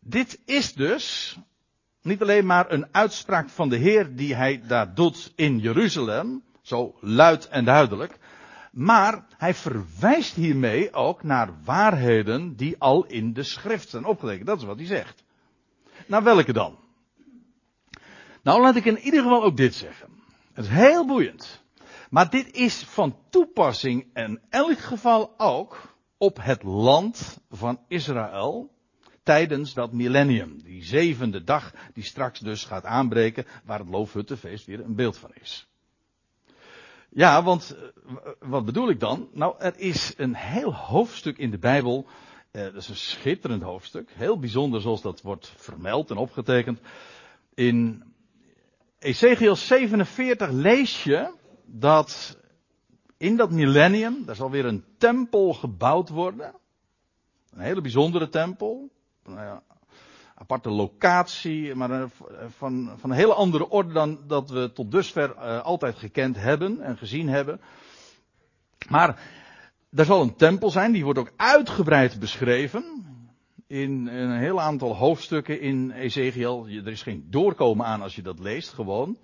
Dit 0.00 0.40
is 0.44 0.72
dus 0.74 1.36
niet 2.02 2.22
alleen 2.22 2.46
maar 2.46 2.72
een 2.72 2.86
uitspraak 2.92 3.48
van 3.48 3.68
de 3.68 3.76
Heer 3.76 4.16
die 4.16 4.34
hij 4.34 4.62
daar 4.66 4.94
doet 4.94 5.32
in 5.36 5.58
Jeruzalem, 5.58 6.42
zo 6.62 6.96
luid 7.00 7.48
en 7.48 7.64
duidelijk, 7.64 8.18
maar 8.72 9.26
hij 9.36 9.54
verwijst 9.54 10.34
hiermee 10.34 10.92
ook 10.92 11.22
naar 11.22 11.62
waarheden 11.64 12.56
die 12.56 12.78
al 12.78 13.06
in 13.06 13.32
de 13.32 13.42
schrift 13.42 13.88
zijn 13.88 14.04
opgetekend. 14.04 14.46
Dat 14.46 14.58
is 14.58 14.64
wat 14.64 14.76
hij 14.76 14.86
zegt. 14.86 15.24
Nou, 16.06 16.24
welke 16.24 16.52
dan? 16.52 16.78
Nou, 18.42 18.60
laat 18.60 18.76
ik 18.76 18.84
in 18.84 18.98
ieder 18.98 19.22
geval 19.22 19.44
ook 19.44 19.56
dit 19.56 19.74
zeggen. 19.74 20.08
Het 20.52 20.64
is 20.64 20.70
heel 20.70 21.06
boeiend. 21.06 21.62
Maar 22.10 22.30
dit 22.30 22.54
is 22.54 22.82
van 22.82 23.16
toepassing 23.30 24.06
in 24.14 24.40
elk 24.48 24.78
geval 24.78 25.34
ook 25.36 25.96
op 26.18 26.38
het 26.40 26.62
land 26.62 27.38
van 27.50 27.80
Israël 27.88 28.76
tijdens 29.22 29.74
dat 29.74 29.92
millennium. 29.92 30.62
Die 30.62 30.84
zevende 30.84 31.44
dag 31.44 31.72
die 31.92 32.04
straks 32.04 32.40
dus 32.40 32.64
gaat 32.64 32.84
aanbreken, 32.84 33.46
waar 33.64 33.78
het 33.78 33.88
Loofhuttenfeest 33.88 34.66
weer 34.66 34.80
een 34.80 34.94
beeld 34.94 35.18
van 35.18 35.30
is. 35.34 35.67
Ja, 37.18 37.42
want 37.42 37.76
eh, 37.76 38.16
wat 38.38 38.64
bedoel 38.64 38.90
ik 38.90 39.00
dan? 39.00 39.28
Nou, 39.32 39.54
er 39.58 39.78
is 39.78 40.14
een 40.16 40.34
heel 40.34 40.74
hoofdstuk 40.74 41.38
in 41.38 41.50
de 41.50 41.58
Bijbel. 41.58 42.06
Eh, 42.50 42.62
dat 42.62 42.74
is 42.74 42.88
een 42.88 42.96
schitterend 42.96 43.62
hoofdstuk. 43.62 44.10
Heel 44.12 44.38
bijzonder 44.38 44.80
zoals 44.80 45.02
dat 45.02 45.22
wordt 45.22 45.52
vermeld 45.56 46.10
en 46.10 46.16
opgetekend. 46.16 46.80
In 47.54 48.04
Ezekiel 48.98 49.56
47 49.56 50.50
lees 50.50 51.04
je 51.04 51.34
dat 51.64 52.38
in 53.16 53.36
dat 53.36 53.50
millennium, 53.50 54.24
daar 54.24 54.36
zal 54.36 54.50
weer 54.50 54.64
een 54.64 54.84
tempel 54.98 55.54
gebouwd 55.54 56.08
worden. 56.08 56.54
Een 57.50 57.60
hele 57.60 57.80
bijzondere 57.80 58.28
tempel 58.28 58.90
nou 59.24 59.40
ja, 59.40 59.62
aparte 60.38 60.70
locatie, 60.70 61.74
maar 61.74 61.90
eh, 61.90 62.04
van, 62.48 62.90
van 62.96 63.10
een 63.10 63.16
hele 63.16 63.34
andere 63.34 63.68
orde 63.68 63.92
dan 63.92 64.18
dat 64.26 64.50
we 64.50 64.72
tot 64.72 64.90
dusver 64.90 65.34
uh, 65.36 65.60
altijd 65.60 65.96
gekend 65.96 66.36
hebben 66.36 66.80
en 66.80 66.96
gezien 66.96 67.28
hebben. 67.28 67.60
Maar 68.88 69.20
er 69.90 70.04
zal 70.04 70.22
een 70.22 70.36
tempel 70.36 70.70
zijn, 70.70 70.92
die 70.92 71.04
wordt 71.04 71.18
ook 71.18 71.32
uitgebreid 71.36 72.20
beschreven. 72.20 73.06
In 73.66 74.06
een 74.06 74.38
heel 74.38 74.60
aantal 74.60 74.96
hoofdstukken 74.96 75.60
in 75.60 75.90
Ezekiel. 75.90 76.66
Er 76.68 76.88
is 76.88 77.02
geen 77.02 77.26
doorkomen 77.30 77.86
aan 77.86 78.02
als 78.02 78.16
je 78.16 78.22
dat 78.22 78.38
leest, 78.38 78.72
gewoon. 78.72 79.18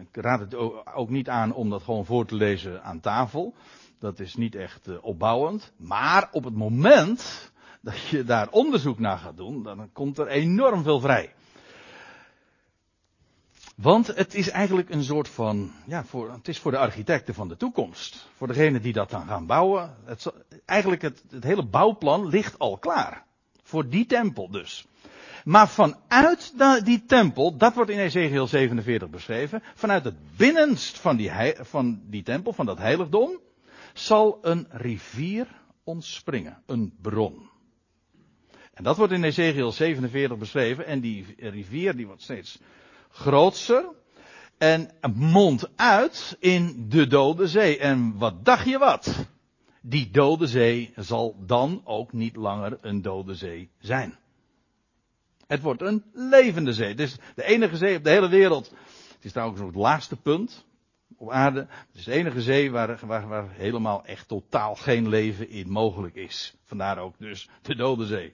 Ik 0.00 0.16
raad 0.16 0.40
het 0.40 0.54
ook 0.94 1.08
niet 1.08 1.28
aan 1.28 1.54
om 1.54 1.70
dat 1.70 1.82
gewoon 1.82 2.04
voor 2.04 2.26
te 2.26 2.34
lezen 2.34 2.82
aan 2.82 3.00
tafel. 3.00 3.54
Dat 3.98 4.20
is 4.20 4.34
niet 4.34 4.54
echt 4.54 5.00
opbouwend. 5.00 5.72
Maar 5.76 6.28
op 6.32 6.44
het 6.44 6.54
moment 6.54 7.52
dat 7.84 8.00
je 8.00 8.24
daar 8.24 8.48
onderzoek 8.50 8.98
naar 8.98 9.18
gaat 9.18 9.36
doen, 9.36 9.62
dan 9.62 9.92
komt 9.92 10.18
er 10.18 10.26
enorm 10.26 10.82
veel 10.82 11.00
vrij. 11.00 11.32
Want 13.76 14.06
het 14.06 14.34
is 14.34 14.50
eigenlijk 14.50 14.90
een 14.90 15.04
soort 15.04 15.28
van, 15.28 15.72
ja, 15.86 16.04
voor, 16.04 16.32
het 16.32 16.48
is 16.48 16.58
voor 16.58 16.70
de 16.70 16.78
architecten 16.78 17.34
van 17.34 17.48
de 17.48 17.56
toekomst. 17.56 18.26
Voor 18.36 18.46
degene 18.46 18.80
die 18.80 18.92
dat 18.92 19.10
dan 19.10 19.26
gaan 19.26 19.46
bouwen. 19.46 19.96
Het, 20.04 20.32
eigenlijk 20.64 21.02
het, 21.02 21.24
het 21.30 21.44
hele 21.44 21.66
bouwplan 21.66 22.26
ligt 22.26 22.58
al 22.58 22.78
klaar. 22.78 23.24
Voor 23.62 23.88
die 23.88 24.06
tempel 24.06 24.50
dus. 24.50 24.86
Maar 25.44 25.68
vanuit 25.68 26.54
die 26.84 27.04
tempel, 27.04 27.56
dat 27.56 27.74
wordt 27.74 27.90
in 27.90 27.98
Ezekiel 27.98 28.46
47 28.46 29.10
beschreven, 29.10 29.62
vanuit 29.74 30.04
het 30.04 30.36
binnenst 30.36 30.98
van 30.98 31.16
die, 31.16 31.30
van 31.60 32.00
die 32.04 32.22
tempel, 32.22 32.52
van 32.52 32.66
dat 32.66 32.78
heiligdom, 32.78 33.40
zal 33.92 34.38
een 34.42 34.66
rivier 34.70 35.46
ontspringen. 35.84 36.62
Een 36.66 36.94
bron. 37.02 37.52
En 38.74 38.84
dat 38.84 38.96
wordt 38.96 39.12
in 39.12 39.24
Ezekiel 39.24 39.72
47 39.72 40.38
beschreven. 40.38 40.86
En 40.86 41.00
die 41.00 41.34
rivier 41.38 41.96
die 41.96 42.06
wordt 42.06 42.22
steeds 42.22 42.58
groter. 43.10 43.84
En 44.58 44.90
mondt 45.14 45.70
uit 45.76 46.36
in 46.40 46.86
de 46.88 47.06
Dode 47.06 47.48
Zee. 47.48 47.78
En 47.78 48.18
wat 48.18 48.44
dacht 48.44 48.68
je 48.68 48.78
wat? 48.78 49.26
Die 49.80 50.10
Dode 50.10 50.46
Zee 50.46 50.92
zal 50.96 51.36
dan 51.46 51.80
ook 51.84 52.12
niet 52.12 52.36
langer 52.36 52.78
een 52.80 53.02
Dode 53.02 53.34
Zee 53.34 53.70
zijn. 53.78 54.18
Het 55.46 55.62
wordt 55.62 55.82
een 55.82 56.04
levende 56.12 56.72
zee. 56.72 56.88
Het 56.88 57.00
is 57.00 57.16
de 57.34 57.44
enige 57.44 57.76
zee 57.76 57.96
op 57.96 58.04
de 58.04 58.10
hele 58.10 58.28
wereld. 58.28 58.70
Het 59.14 59.24
is 59.24 59.32
trouwens 59.32 59.60
ook 59.60 59.66
het 59.66 59.76
laagste 59.76 60.16
punt 60.16 60.66
op 61.16 61.30
aarde. 61.30 61.60
Het 61.68 61.94
is 61.96 62.04
de 62.04 62.12
enige 62.12 62.42
zee 62.42 62.70
waar, 62.70 63.06
waar 63.06 63.50
helemaal 63.50 64.04
echt 64.04 64.28
totaal 64.28 64.74
geen 64.74 65.08
leven 65.08 65.48
in 65.48 65.70
mogelijk 65.70 66.14
is. 66.14 66.54
Vandaar 66.64 66.98
ook 66.98 67.14
dus 67.18 67.48
de 67.62 67.74
Dode 67.74 68.06
Zee. 68.06 68.32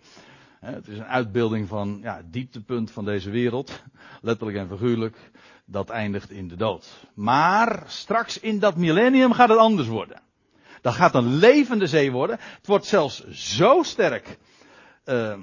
Het 0.60 0.88
is 0.88 0.98
een 0.98 1.04
uitbeelding 1.04 1.68
van 1.68 1.98
ja, 2.02 2.16
het 2.16 2.32
dieptepunt 2.32 2.90
van 2.90 3.04
deze 3.04 3.30
wereld. 3.30 3.82
Letterlijk 4.20 4.58
en 4.58 4.68
figuurlijk. 4.68 5.30
Dat 5.64 5.90
eindigt 5.90 6.30
in 6.30 6.48
de 6.48 6.56
dood. 6.56 7.06
Maar 7.14 7.82
straks 7.86 8.40
in 8.40 8.58
dat 8.58 8.76
millennium 8.76 9.32
gaat 9.32 9.48
het 9.48 9.58
anders 9.58 9.88
worden. 9.88 10.22
Dat 10.80 10.94
gaat 10.94 11.14
een 11.14 11.34
levende 11.34 11.86
zee 11.86 12.12
worden. 12.12 12.38
Het 12.40 12.66
wordt 12.66 12.86
zelfs 12.86 13.28
zo 13.30 13.82
sterk 13.82 14.38
uh, 15.04 15.38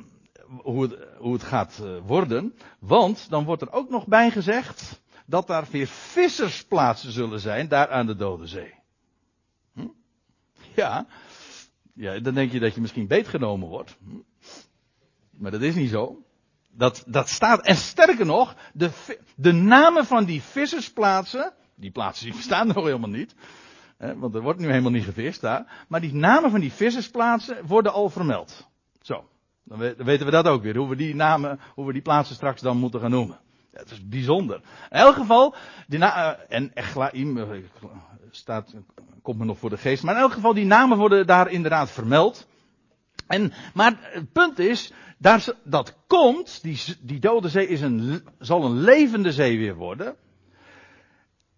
hoe, 0.47 0.81
het, 0.81 0.97
hoe 1.17 1.33
het 1.33 1.43
gaat 1.43 1.79
uh, 1.83 1.97
worden. 2.05 2.55
Want 2.79 3.29
dan 3.29 3.43
wordt 3.43 3.61
er 3.61 3.71
ook 3.71 3.89
nog 3.89 4.07
bij 4.07 4.31
gezegd 4.31 5.01
dat 5.25 5.47
daar 5.47 5.67
weer 5.71 5.87
vissersplaatsen 5.87 7.11
zullen 7.11 7.39
zijn 7.39 7.67
daar 7.67 7.89
aan 7.89 8.05
de 8.05 8.15
Dode 8.15 8.47
Zee. 8.47 8.73
Hm? 9.73 9.87
Ja. 10.75 11.07
ja, 11.93 12.19
dan 12.19 12.33
denk 12.33 12.51
je 12.51 12.59
dat 12.59 12.75
je 12.75 12.81
misschien 12.81 13.07
beetgenomen 13.07 13.67
wordt. 13.67 13.97
Hm? 14.03 14.15
Maar 15.37 15.51
dat 15.51 15.61
is 15.61 15.75
niet 15.75 15.89
zo. 15.89 16.21
Dat, 16.71 17.03
dat 17.07 17.29
staat, 17.29 17.65
en 17.65 17.75
sterker 17.75 18.25
nog, 18.25 18.55
de, 18.73 18.89
de 19.35 19.51
namen 19.51 20.05
van 20.05 20.25
die 20.25 20.41
vissersplaatsen, 20.41 21.53
die 21.75 21.91
plaatsen 21.91 22.25
die 22.25 22.35
bestaan 22.35 22.67
nog 22.73 22.83
helemaal 22.83 23.09
niet, 23.09 23.35
hè, 23.97 24.17
want 24.17 24.35
er 24.35 24.41
wordt 24.41 24.59
nu 24.59 24.67
helemaal 24.67 24.91
niet 24.91 25.03
gevist 25.03 25.41
daar, 25.41 25.85
maar 25.87 26.01
die 26.01 26.13
namen 26.13 26.51
van 26.51 26.59
die 26.59 26.71
vissersplaatsen 26.71 27.65
worden 27.65 27.93
al 27.93 28.09
vermeld. 28.09 28.67
Zo, 29.01 29.29
dan, 29.63 29.79
weten 29.79 30.25
we 30.25 30.31
dat 30.31 30.47
ook 30.47 30.61
weer, 30.61 30.75
hoe 30.75 30.89
we 30.89 30.95
die 30.95 31.15
namen, 31.15 31.59
hoe 31.73 31.85
we 31.85 31.93
die 31.93 32.01
plaatsen 32.01 32.35
straks 32.35 32.61
dan 32.61 32.77
moeten 32.77 32.99
gaan 32.99 33.11
noemen. 33.11 33.39
Dat 33.71 33.91
is 33.91 34.07
bijzonder. 34.07 34.55
In 34.89 34.97
elk 34.97 35.15
geval, 35.15 35.55
die 35.87 35.99
uh, 35.99 36.31
en 36.47 36.73
Echlaim 36.73 37.37
uh, 37.37 37.45
staat, 38.29 38.73
komt 39.21 39.37
me 39.37 39.45
nog 39.45 39.57
voor 39.57 39.69
de 39.69 39.77
geest. 39.77 40.03
Maar 40.03 40.15
in 40.15 40.21
elk 40.21 40.31
geval, 40.31 40.53
die 40.53 40.65
namen 40.65 40.97
worden 40.97 41.27
daar 41.27 41.51
inderdaad 41.51 41.91
vermeld. 41.91 42.47
En, 43.27 43.53
maar 43.73 43.97
het 44.01 44.31
punt 44.31 44.59
is, 44.59 44.91
daar, 45.17 45.45
dat 45.63 45.95
komt, 46.07 46.61
die, 46.61 46.79
die 47.01 47.19
dode 47.19 47.49
zee 47.49 47.67
is 47.67 47.81
een, 47.81 48.21
zal 48.39 48.63
een 48.63 48.79
levende 48.79 49.31
zee 49.31 49.57
weer 49.57 49.75
worden. 49.75 50.15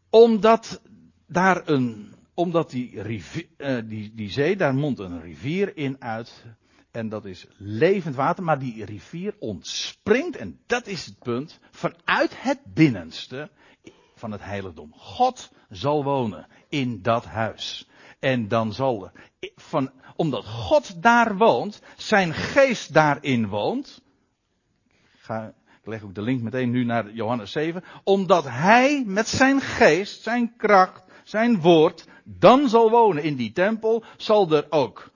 Omdat 0.10 0.82
daar 1.28 1.68
een, 1.68 2.14
omdat 2.34 2.70
die, 2.70 3.02
rivier, 3.02 3.48
uh, 3.58 3.78
die, 3.86 4.12
die 4.16 4.30
zee, 4.30 4.56
daar 4.56 4.76
mondt 4.76 5.00
een 5.00 5.22
rivier 5.22 5.78
in 5.78 5.96
uit. 6.00 6.46
En 6.92 7.10
dat 7.10 7.26
is 7.26 7.48
levend 7.58 8.16
water, 8.16 8.44
maar 8.44 8.60
die 8.60 8.86
rivier 8.86 9.36
ontspringt, 9.40 10.36
en 10.36 10.60
dat 10.66 10.88
is 10.88 11.06
het 11.06 11.20
punt, 11.20 11.60
vanuit 11.72 12.42
het 12.42 12.60
binnenste 12.74 13.50
van 14.16 14.32
het 14.32 14.44
heiligdom. 14.44 14.94
God 14.94 15.52
zal 15.70 16.04
wonen 16.04 16.48
in 16.70 17.02
dat 17.02 17.26
huis. 17.26 17.88
En 18.20 18.48
dan 18.48 18.74
zal 18.74 19.12
van, 19.56 19.92
omdat 20.16 20.46
God 20.46 21.02
daar 21.02 21.38
woont, 21.38 21.82
zijn 21.98 22.34
geest 22.34 22.94
daarin 22.94 23.48
woont. 23.48 24.02
Ik, 24.88 25.20
ga, 25.20 25.54
ik 25.82 25.88
leg 25.88 26.04
ook 26.04 26.16
de 26.16 26.22
link 26.22 26.42
meteen 26.42 26.70
nu 26.70 26.84
naar 26.84 27.12
Johannes 27.12 27.52
7. 27.52 27.84
Omdat 28.04 28.44
hij 28.48 29.04
met 29.06 29.28
zijn 29.28 29.62
geest, 29.62 30.22
zijn 30.22 30.54
kracht, 30.58 31.04
zijn 31.24 31.62
woord, 31.62 32.06
dan 32.24 32.70
zal 32.70 32.90
wonen 32.90 33.24
in 33.24 33.36
die 33.36 33.52
tempel, 33.52 34.04
zal 34.18 34.52
er 34.52 34.66
ook 34.70 35.12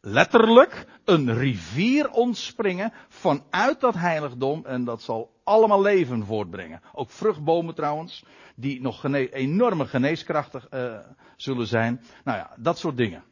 letterlijk 0.00 0.86
een 1.04 1.34
rivier 1.34 2.10
ontspringen 2.10 2.92
vanuit 3.08 3.80
dat 3.80 3.94
heiligdom 3.94 4.66
en 4.66 4.84
dat 4.84 5.02
zal 5.02 5.40
allemaal 5.44 5.82
leven 5.82 6.24
voortbrengen. 6.24 6.80
Ook 6.92 7.10
vruchtbomen 7.10 7.74
trouwens, 7.74 8.24
die 8.56 8.80
nog 8.80 9.04
enorme 9.04 9.86
geneeskrachtig 9.86 10.66
uh, 10.70 10.98
zullen 11.36 11.66
zijn. 11.66 12.00
Nou 12.24 12.38
ja, 12.38 12.50
dat 12.56 12.78
soort 12.78 12.96
dingen. 12.96 13.24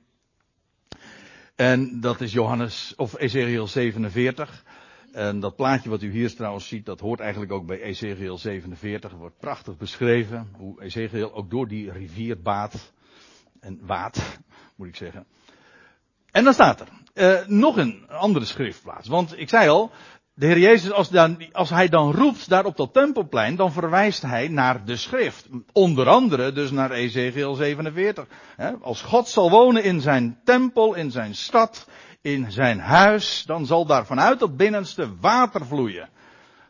En 1.56 2.00
dat 2.00 2.20
is 2.20 2.32
Johannes, 2.32 2.94
of 2.96 3.18
Ezekiel 3.18 3.66
47. 3.66 4.64
En 5.12 5.40
dat 5.40 5.56
plaatje 5.56 5.90
wat 5.90 6.02
u 6.02 6.10
hier 6.10 6.34
trouwens 6.34 6.68
ziet, 6.68 6.86
dat 6.86 7.00
hoort 7.00 7.20
eigenlijk 7.20 7.52
ook 7.52 7.66
bij 7.66 7.80
Ezekiel 7.80 8.38
47. 8.38 9.10
Het 9.10 9.20
wordt 9.20 9.38
prachtig 9.38 9.76
beschreven 9.76 10.48
hoe 10.56 10.82
Ezekiel 10.82 11.34
ook 11.34 11.50
door 11.50 11.68
die 11.68 11.92
rivier 11.92 12.42
baat. 12.42 12.92
En 13.60 13.78
waat, 13.82 14.38
moet 14.76 14.86
ik 14.86 14.96
zeggen. 14.96 15.26
En 16.30 16.44
dan 16.44 16.52
staat 16.52 16.80
er 16.80 16.88
uh, 17.14 17.46
nog 17.46 17.76
een 17.76 18.06
andere 18.08 18.44
schriftplaats. 18.44 19.08
Want 19.08 19.40
ik 19.40 19.48
zei 19.48 19.68
al, 19.68 19.90
de 20.34 20.46
Heer 20.46 20.58
Jezus, 20.58 20.92
als, 20.92 21.08
dan, 21.08 21.44
als 21.52 21.70
hij 21.70 21.88
dan 21.88 22.12
roept 22.12 22.48
daar 22.48 22.64
op 22.64 22.76
dat 22.76 22.92
tempelplein, 22.92 23.56
dan 23.56 23.72
verwijst 23.72 24.22
hij 24.22 24.48
naar 24.48 24.84
de 24.84 24.96
schrift. 24.96 25.48
Onder 25.72 26.08
andere 26.08 26.52
dus 26.52 26.70
naar 26.70 26.90
Ezekiel 26.90 27.54
47. 27.54 28.26
Als 28.80 29.02
God 29.02 29.28
zal 29.28 29.50
wonen 29.50 29.82
in 29.84 30.00
zijn 30.00 30.40
tempel, 30.44 30.94
in 30.94 31.10
zijn 31.10 31.34
stad, 31.34 31.88
in 32.22 32.52
zijn 32.52 32.80
huis, 32.80 33.44
dan 33.46 33.66
zal 33.66 33.86
daar 33.86 34.06
vanuit 34.06 34.38
dat 34.38 34.56
binnenste 34.56 35.16
water 35.20 35.66
vloeien. 35.66 36.08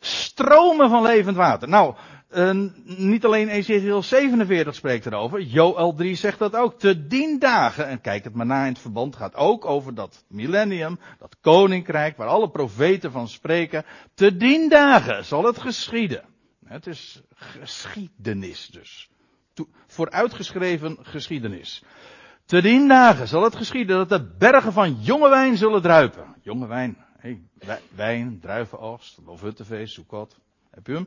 Stromen 0.01 0.91
van 0.91 1.03
levend 1.03 1.37
water. 1.37 1.69
Nou, 1.69 1.95
uh, 2.31 2.71
niet 2.85 3.25
alleen 3.25 3.49
Ezekiel 3.49 4.03
47 4.03 4.75
spreekt 4.75 5.07
erover, 5.07 5.41
Joel 5.41 5.95
3 5.95 6.15
zegt 6.15 6.39
dat 6.39 6.57
ook. 6.57 6.79
Te 6.79 7.07
dien 7.07 7.39
dagen, 7.39 7.87
en 7.87 8.01
kijk 8.01 8.25
het 8.25 8.35
maar 8.35 8.47
na 8.47 8.65
in 8.65 8.73
het 8.73 8.79
verband, 8.79 9.17
gaat 9.17 9.35
ook 9.35 9.65
over 9.65 9.95
dat 9.95 10.25
millennium, 10.29 10.99
dat 11.19 11.37
koninkrijk, 11.41 12.17
waar 12.17 12.29
alle 12.29 12.51
profeten 12.51 13.13
van 13.13 13.29
spreken. 13.29 13.85
Te 14.15 14.37
dien 14.37 14.69
dagen 14.69 15.25
zal 15.25 15.45
het 15.45 15.59
geschieden. 15.59 16.25
Het 16.65 16.87
is 16.87 17.23
geschiedenis 17.35 18.67
dus. 18.67 19.11
Vooruitgeschreven 19.87 20.99
geschiedenis. 21.03 21.83
Te 22.45 22.63
dien 22.63 22.89
dagen 22.89 23.29
zal 23.29 23.43
het 23.43 23.57
geschieden 23.57 23.97
dat 23.97 24.09
de 24.09 24.35
bergen 24.39 24.73
van 24.73 24.95
jonge 25.01 25.29
wijn 25.29 25.57
zullen 25.57 25.83
druipen. 25.83 26.35
Jonge 26.43 26.67
wijn, 26.67 26.97
hey, 27.19 27.43
wijn, 27.95 28.41
druivenoogst, 28.41 29.19
lofuttefeest, 29.27 29.95
Sukkot. 29.95 30.37
Heb 30.71 30.89
u 30.89 30.95
hem? 30.95 31.07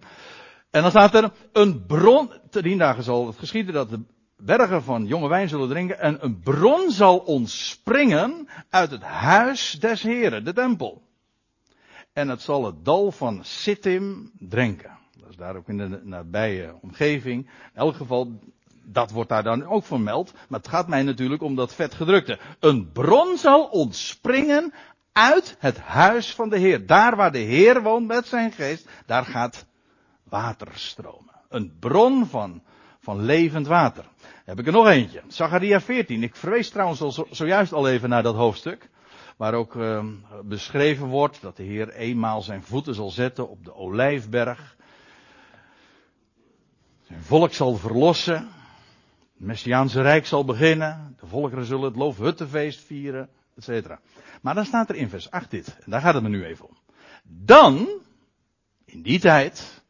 En 0.71 0.81
dan 0.81 0.91
staat 0.91 1.13
er 1.13 1.31
een 1.51 1.85
bron, 1.85 2.31
te 2.49 2.61
dien 2.61 2.77
dagen 2.77 3.03
zal 3.03 3.27
het 3.27 3.37
geschieden 3.37 3.73
dat 3.73 3.89
de 3.89 3.99
bergen 4.37 4.83
van 4.83 5.05
jonge 5.05 5.27
wijn 5.27 5.49
zullen 5.49 5.69
drinken 5.69 5.99
en 5.99 6.17
een 6.23 6.39
bron 6.39 6.91
zal 6.91 7.17
ontspringen 7.17 8.47
uit 8.69 8.91
het 8.91 9.03
huis 9.03 9.79
des 9.79 10.01
Heren, 10.01 10.43
de 10.45 10.53
tempel. 10.53 11.01
En 12.13 12.29
het 12.29 12.41
zal 12.41 12.65
het 12.65 12.85
dal 12.85 13.11
van 13.11 13.39
Sittim 13.43 14.31
drinken. 14.39 14.97
Dat 15.19 15.29
is 15.29 15.35
daar 15.35 15.55
ook 15.55 15.67
in 15.67 15.77
de 15.77 15.99
nabije 16.03 16.75
omgeving. 16.81 17.45
In 17.45 17.79
elk 17.79 17.95
geval, 17.95 18.39
dat 18.83 19.11
wordt 19.11 19.29
daar 19.29 19.43
dan 19.43 19.65
ook 19.65 19.85
vermeld. 19.85 20.33
Maar 20.47 20.59
het 20.59 20.67
gaat 20.67 20.87
mij 20.87 21.03
natuurlijk 21.03 21.41
om 21.41 21.55
dat 21.55 21.75
vetgedrukte. 21.75 22.39
Een 22.59 22.91
bron 22.91 23.37
zal 23.37 23.65
ontspringen 23.65 24.73
uit 25.11 25.55
het 25.59 25.79
huis 25.79 26.35
van 26.35 26.49
de 26.49 26.57
Heer. 26.57 26.85
Daar 26.85 27.15
waar 27.15 27.31
de 27.31 27.37
Heer 27.37 27.81
woont 27.81 28.07
met 28.07 28.27
zijn 28.27 28.51
geest, 28.51 28.89
daar 29.05 29.25
gaat 29.25 29.65
waterstromen. 30.31 31.33
Een 31.49 31.73
bron 31.79 32.25
van, 32.25 32.63
van 32.99 33.21
levend 33.21 33.67
water. 33.67 34.05
Heb 34.45 34.59
ik 34.59 34.65
er 34.65 34.71
nog 34.71 34.87
eentje. 34.87 35.21
Zacharia 35.27 35.81
14. 35.81 36.23
Ik 36.23 36.35
verwees 36.35 36.69
trouwens 36.69 37.01
al 37.01 37.11
zo, 37.11 37.27
zojuist 37.29 37.73
al 37.73 37.87
even 37.87 38.09
naar 38.09 38.23
dat 38.23 38.35
hoofdstuk. 38.35 38.89
Waar 39.37 39.53
ook 39.53 39.75
uh, 39.75 40.05
beschreven 40.43 41.07
wordt 41.07 41.41
dat 41.41 41.57
de 41.57 41.63
Heer 41.63 41.89
eenmaal 41.89 42.41
zijn 42.41 42.63
voeten 42.63 42.95
zal 42.95 43.09
zetten 43.09 43.49
op 43.49 43.65
de 43.65 43.75
olijfberg. 43.75 44.75
Zijn 47.01 47.21
volk 47.21 47.53
zal 47.53 47.75
verlossen. 47.75 48.35
Het 48.35 49.47
Messiaanse 49.47 50.01
Rijk 50.01 50.25
zal 50.25 50.45
beginnen. 50.45 51.15
De 51.19 51.27
volkeren 51.27 51.65
zullen 51.65 51.85
het 51.85 51.95
loofhuttenfeest 51.95 52.79
vieren. 52.79 53.29
Etc. 53.55 53.87
Maar 54.41 54.55
dan 54.55 54.65
staat 54.65 54.89
er 54.89 54.95
in 54.95 55.09
vers 55.09 55.31
8 55.31 55.51
dit. 55.51 55.77
En 55.83 55.91
daar 55.91 56.01
gaat 56.01 56.13
het 56.13 56.23
me 56.23 56.29
nu 56.29 56.45
even 56.45 56.67
om. 56.67 56.77
Dan, 57.23 57.87
in 58.85 59.01
die 59.01 59.19
tijd, 59.19 59.80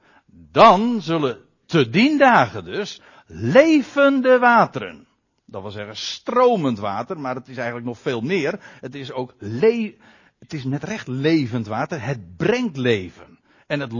dan 0.52 1.02
zullen 1.02 1.38
te 1.66 1.90
dien 1.90 2.18
dagen 2.18 2.66
dus 2.66 3.02
levende 3.28 4.40
wateren. 4.40 5.08
Dat 5.46 5.62
wil 5.62 5.72
zeggen 5.72 5.98
stromend 5.98 6.80
water, 6.80 7.20
maar 7.20 7.36
het 7.36 7.48
is 7.48 7.58
eigenlijk 7.58 7.88
nog 7.88 8.00
veel 8.00 8.22
meer. 8.22 8.60
Het 8.80 8.96
is 8.96 9.12
ook 9.12 9.34
le 9.38 9.96
het 10.42 10.54
is 10.54 10.64
met 10.64 10.84
recht 10.84 11.08
levend 11.08 11.68
water. 11.68 12.04
Het 12.04 12.38
brengt 12.38 12.78
leven. 12.78 13.40
En, 13.68 13.80
het, 13.80 13.94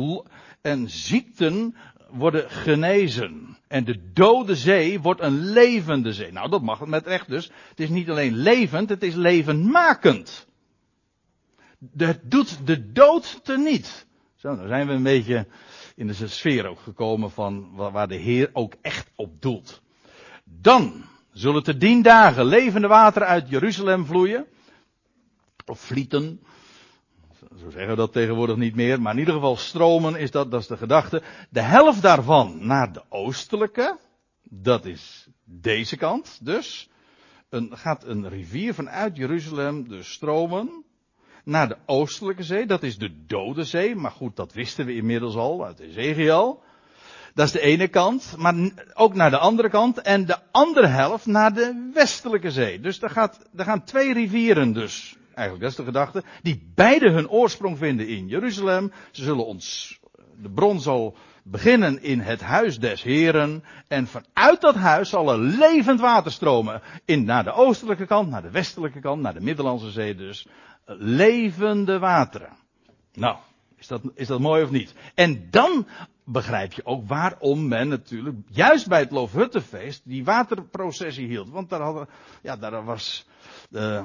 en 0.62 0.90
ziekten 0.90 1.76
worden 2.10 2.50
genezen. 2.50 3.58
En 3.68 3.84
de 3.84 4.12
dode 4.14 4.56
zee 4.56 5.02
wordt 5.02 5.22
een 5.22 5.52
levende 5.52 6.14
zee. 6.14 6.32
Nou, 6.32 6.50
dat 6.50 6.62
mag 6.62 6.80
het 6.80 6.90
met 6.90 7.08
recht 7.08 7.28
dus. 7.28 7.52
Het 7.70 7.80
is 7.80 7.90
niet 7.90 8.10
alleen 8.10 8.36
levend, 8.36 8.90
het 8.90 9.04
is 9.04 9.14
levendmakend. 9.14 10.48
Het 11.98 12.32
doet 12.32 12.68
de 12.68 12.92
dood 12.92 13.40
teniet. 13.44 14.06
Zo, 14.36 14.56
dan 14.56 14.68
zijn 14.68 14.88
we 14.88 14.94
een 14.94 15.04
beetje 15.04 15.48
in 16.02 16.08
de 16.08 16.28
sfeer 16.28 16.68
ook 16.68 16.80
gekomen 16.80 17.32
van 17.32 17.76
waar 17.76 18.08
de 18.08 18.16
Heer 18.16 18.50
ook 18.54 18.74
echt 18.82 19.12
op 19.16 19.42
doelt. 19.42 19.82
Dan 20.44 21.06
zullen 21.32 21.64
te 21.64 21.78
dien 21.78 22.02
dagen 22.02 22.46
levende 22.46 22.88
water 22.88 23.24
uit 23.24 23.50
Jeruzalem 23.50 24.06
vloeien. 24.06 24.46
Of 25.66 25.80
vlieten. 25.80 26.42
Zo 27.60 27.70
zeggen 27.70 27.90
we 27.90 27.96
dat 27.96 28.14
tegenwoordig 28.14 28.56
niet 28.56 28.76
meer. 28.76 29.02
Maar 29.02 29.14
in 29.14 29.20
ieder 29.20 29.34
geval 29.34 29.58
stromen 29.58 30.16
is 30.16 30.32
dat, 30.32 30.52
dat 30.52 30.62
is 30.62 30.68
de 30.68 30.78
gedachte. 30.78 31.24
De 31.50 31.62
helft 31.62 32.02
daarvan 32.02 32.66
naar 32.68 32.94
de 32.94 33.04
oostelijke. 33.10 34.00
Dat 34.44 34.86
is 34.86 35.28
deze 35.44 35.98
kant 35.98 36.40
dus. 36.46 36.90
Een, 37.50 37.78
gaat 37.78 38.04
een 38.04 38.30
rivier 38.30 38.74
vanuit 38.74 39.18
Jeruzalem 39.18 39.88
dus 39.88 40.12
stromen 40.12 40.86
naar 41.44 41.68
de 41.68 41.78
oostelijke 41.86 42.44
zee. 42.44 42.66
Dat 42.66 42.84
is 42.84 42.98
de 42.98 43.26
dode 43.28 43.64
zee. 43.64 43.96
Maar 43.96 44.12
goed, 44.12 44.36
dat 44.36 44.54
wisten 44.54 44.86
we 44.86 44.96
inmiddels 44.96 45.36
al 45.36 45.66
uit 45.66 45.80
Ezekiel. 45.80 46.62
Dat 47.34 47.46
is 47.46 47.52
de 47.52 47.62
ene 47.62 47.88
kant. 47.88 48.36
Maar 48.38 48.56
ook 48.94 49.14
naar 49.14 49.30
de 49.30 49.38
andere 49.38 49.70
kant. 49.70 50.02
En 50.02 50.26
de 50.26 50.38
andere 50.52 50.88
helft 50.88 51.26
naar 51.26 51.54
de 51.54 51.90
westelijke 51.94 52.52
zee. 52.52 52.80
Dus 52.80 53.02
er, 53.02 53.10
gaat, 53.10 53.50
er 53.56 53.66
gaan 53.66 53.84
twee 53.84 54.14
rivieren 54.14 54.74
dus. 54.74 55.16
Eigenlijk, 55.34 55.62
dat 55.62 55.72
is 55.72 55.78
de 55.78 55.84
gedachte. 55.84 56.24
Die 56.42 56.72
beide 56.76 57.10
hun 57.10 57.30
oorsprong 57.30 57.78
vinden 57.78 58.08
in 58.08 58.28
Jeruzalem. 58.28 58.92
Ze 59.12 59.24
zullen 59.24 59.46
ons, 59.46 60.00
de 60.42 60.50
bron 60.50 60.80
zal 60.80 61.16
beginnen 61.44 62.04
in 62.04 62.20
het 62.20 62.42
huis 62.42 62.80
des 62.80 63.04
Heren. 63.04 63.64
En 63.88 64.08
vanuit 64.08 64.62
dat 64.62 64.76
huis 64.76 65.10
zal 65.10 65.32
er 65.32 65.40
levend 65.40 66.00
water 66.00 66.32
stromen. 66.32 66.82
In, 67.06 67.24
naar 67.24 67.44
de 67.44 67.52
oostelijke 67.52 68.06
kant, 68.06 68.30
naar 68.30 68.42
de 68.42 68.52
westelijke 68.52 69.00
kant, 69.00 69.22
naar 69.22 69.34
de 69.34 69.42
Middellandse 69.42 69.92
Zee 69.92 70.16
dus 70.16 70.48
levende 70.86 72.00
wateren. 72.00 72.58
Nou, 73.14 73.38
is 73.78 73.88
dat, 73.88 74.02
is 74.14 74.28
dat 74.28 74.40
mooi 74.40 74.64
of 74.64 74.72
niet? 74.72 74.94
En 75.16 75.48
dan 75.50 75.88
begrijp 76.26 76.74
je 76.74 76.86
ook 76.86 77.08
waarom 77.08 77.68
men 77.68 77.88
natuurlijk, 77.88 78.38
juist 78.48 78.88
bij 78.88 79.00
het 79.00 79.12
Loofhuttenfeest, 79.12 80.02
die 80.04 80.24
waterprocessie 80.24 81.28
hield. 81.28 81.50
Want 81.50 81.70
daar, 81.70 81.82
hadden, 81.82 82.08
ja, 82.42 82.56
daar 82.56 82.84
was, 82.84 83.28
uh, 83.72 84.04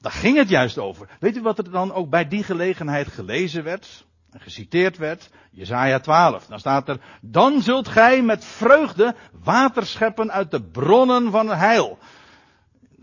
daar 0.00 0.12
ging 0.12 0.36
het 0.36 0.48
juist 0.48 0.78
over. 0.78 1.08
Weet 1.20 1.36
u 1.36 1.42
wat 1.42 1.58
er 1.58 1.70
dan 1.70 1.92
ook 1.92 2.10
bij 2.10 2.28
die 2.28 2.42
gelegenheid 2.42 3.08
gelezen 3.08 3.64
werd? 3.64 4.06
geciteerd 4.40 4.96
werd, 4.96 5.30
Jesaja 5.50 5.98
12. 5.98 6.46
Dan 6.46 6.58
staat 6.58 6.88
er, 6.88 7.00
dan 7.20 7.62
zult 7.62 7.88
gij 7.88 8.22
met 8.22 8.44
vreugde 8.44 9.14
water 9.42 9.86
scheppen 9.86 10.32
uit 10.32 10.50
de 10.50 10.62
bronnen 10.62 11.30
van 11.30 11.48
het 11.48 11.58
heil. 11.58 11.98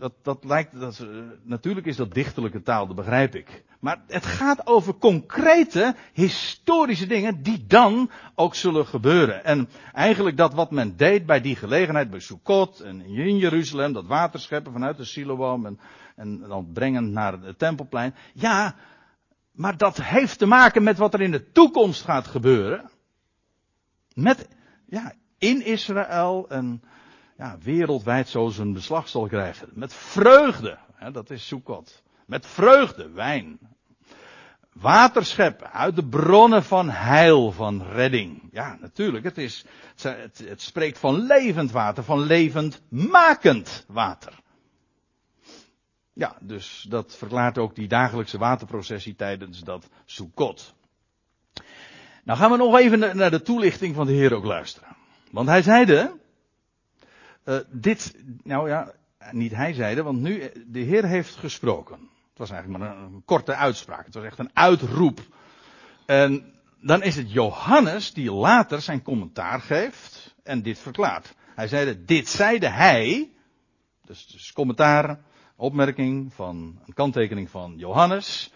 Dat, 0.04 0.14
dat 0.22 0.44
lijkt, 0.44 0.80
dat, 0.80 0.98
uh, 0.98 1.22
natuurlijk 1.42 1.86
is 1.86 1.96
dat 1.96 2.14
dichterlijke 2.14 2.62
taal, 2.62 2.86
dat 2.86 2.96
begrijp 2.96 3.34
ik. 3.34 3.64
Maar 3.80 4.02
het 4.06 4.26
gaat 4.26 4.66
over 4.66 4.94
concrete, 4.94 5.94
historische 6.12 7.06
dingen 7.06 7.42
die 7.42 7.66
dan 7.66 8.10
ook 8.34 8.54
zullen 8.54 8.86
gebeuren. 8.86 9.44
En 9.44 9.68
eigenlijk 9.92 10.36
dat 10.36 10.54
wat 10.54 10.70
men 10.70 10.96
deed 10.96 11.26
bij 11.26 11.40
die 11.40 11.56
gelegenheid, 11.56 12.10
bij 12.10 12.20
Sukkot 12.20 12.80
en 12.80 13.00
in 13.00 13.36
Jeruzalem, 13.36 13.92
dat 13.92 14.06
water 14.06 14.40
scheppen 14.40 14.72
vanuit 14.72 14.96
de 14.96 15.04
Siloam 15.04 15.66
en, 15.66 15.78
en 16.16 16.38
dan 16.38 16.72
brengen 16.72 17.12
naar 17.12 17.32
het 17.40 17.58
tempelplein. 17.58 18.14
Ja, 18.32 18.74
maar 19.52 19.76
dat 19.76 20.02
heeft 20.02 20.38
te 20.38 20.46
maken 20.46 20.82
met 20.82 20.98
wat 20.98 21.14
er 21.14 21.20
in 21.20 21.30
de 21.30 21.50
toekomst 21.50 22.02
gaat 22.02 22.26
gebeuren. 22.26 22.90
Met, 24.14 24.48
ja, 24.86 25.12
in 25.38 25.64
Israël 25.64 26.48
en 26.48 26.82
ja, 27.36 27.58
wereldwijd 27.62 28.28
zo 28.28 28.48
zijn 28.48 28.72
beslag 28.72 29.08
zal 29.08 29.26
krijgen. 29.26 29.68
Met 29.72 29.94
vreugde, 29.94 30.78
hè, 30.94 31.10
dat 31.10 31.30
is 31.30 31.46
Sukkot. 31.46 32.02
Met 32.26 32.46
vreugde, 32.46 33.10
wijn. 33.10 33.58
Waterscheppen 34.72 35.72
uit 35.72 35.96
de 35.96 36.04
bronnen 36.04 36.64
van 36.64 36.90
heil, 36.90 37.52
van 37.52 37.82
redding. 37.82 38.48
Ja, 38.52 38.76
natuurlijk, 38.80 39.24
het, 39.24 39.38
is, 39.38 39.64
het, 40.02 40.44
het 40.46 40.62
spreekt 40.62 40.98
van 40.98 41.26
levend 41.26 41.70
water, 41.70 42.04
van 42.04 42.20
levendmakend 42.20 43.84
water. 43.88 44.42
Ja, 46.12 46.36
dus 46.40 46.86
dat 46.88 47.16
verklaart 47.16 47.58
ook 47.58 47.74
die 47.74 47.88
dagelijkse 47.88 48.38
waterprocessie 48.38 49.14
tijdens 49.14 49.60
dat 49.60 49.88
Sukkot. 50.04 50.74
Nou 52.24 52.38
gaan 52.38 52.50
we 52.50 52.56
nog 52.56 52.78
even 52.78 53.16
naar 53.16 53.30
de 53.30 53.42
toelichting 53.42 53.94
van 53.94 54.06
de 54.06 54.12
Heer 54.12 54.34
ook 54.34 54.44
luisteren. 54.44 54.96
Want 55.30 55.48
hij 55.48 55.62
zeide, 55.62 56.12
uh, 57.44 57.58
dit, 57.70 58.14
nou 58.42 58.68
ja, 58.68 58.92
niet 59.30 59.54
hij 59.54 59.72
zeide, 59.72 60.02
want 60.02 60.20
nu, 60.20 60.50
de 60.66 60.78
Heer 60.78 61.04
heeft 61.04 61.36
gesproken. 61.36 61.98
Het 62.28 62.38
was 62.38 62.50
eigenlijk 62.50 62.82
maar 62.82 62.96
een, 62.96 63.02
een 63.02 63.22
korte 63.24 63.54
uitspraak. 63.54 64.04
Het 64.04 64.14
was 64.14 64.24
echt 64.24 64.38
een 64.38 64.50
uitroep. 64.56 65.20
En 66.06 66.52
dan 66.80 67.02
is 67.02 67.16
het 67.16 67.32
Johannes 67.32 68.12
die 68.12 68.32
later 68.32 68.80
zijn 68.80 69.02
commentaar 69.02 69.60
geeft 69.60 70.34
en 70.42 70.62
dit 70.62 70.78
verklaart. 70.78 71.34
Hij 71.54 71.68
zeide, 71.68 72.04
dit 72.04 72.28
zeide 72.28 72.68
hij, 72.68 73.30
dus, 74.04 74.26
dus 74.26 74.52
commentaar, 74.52 75.20
opmerking 75.56 76.34
van, 76.34 76.78
een 76.86 76.94
kanttekening 76.94 77.50
van 77.50 77.74
Johannes. 77.76 78.52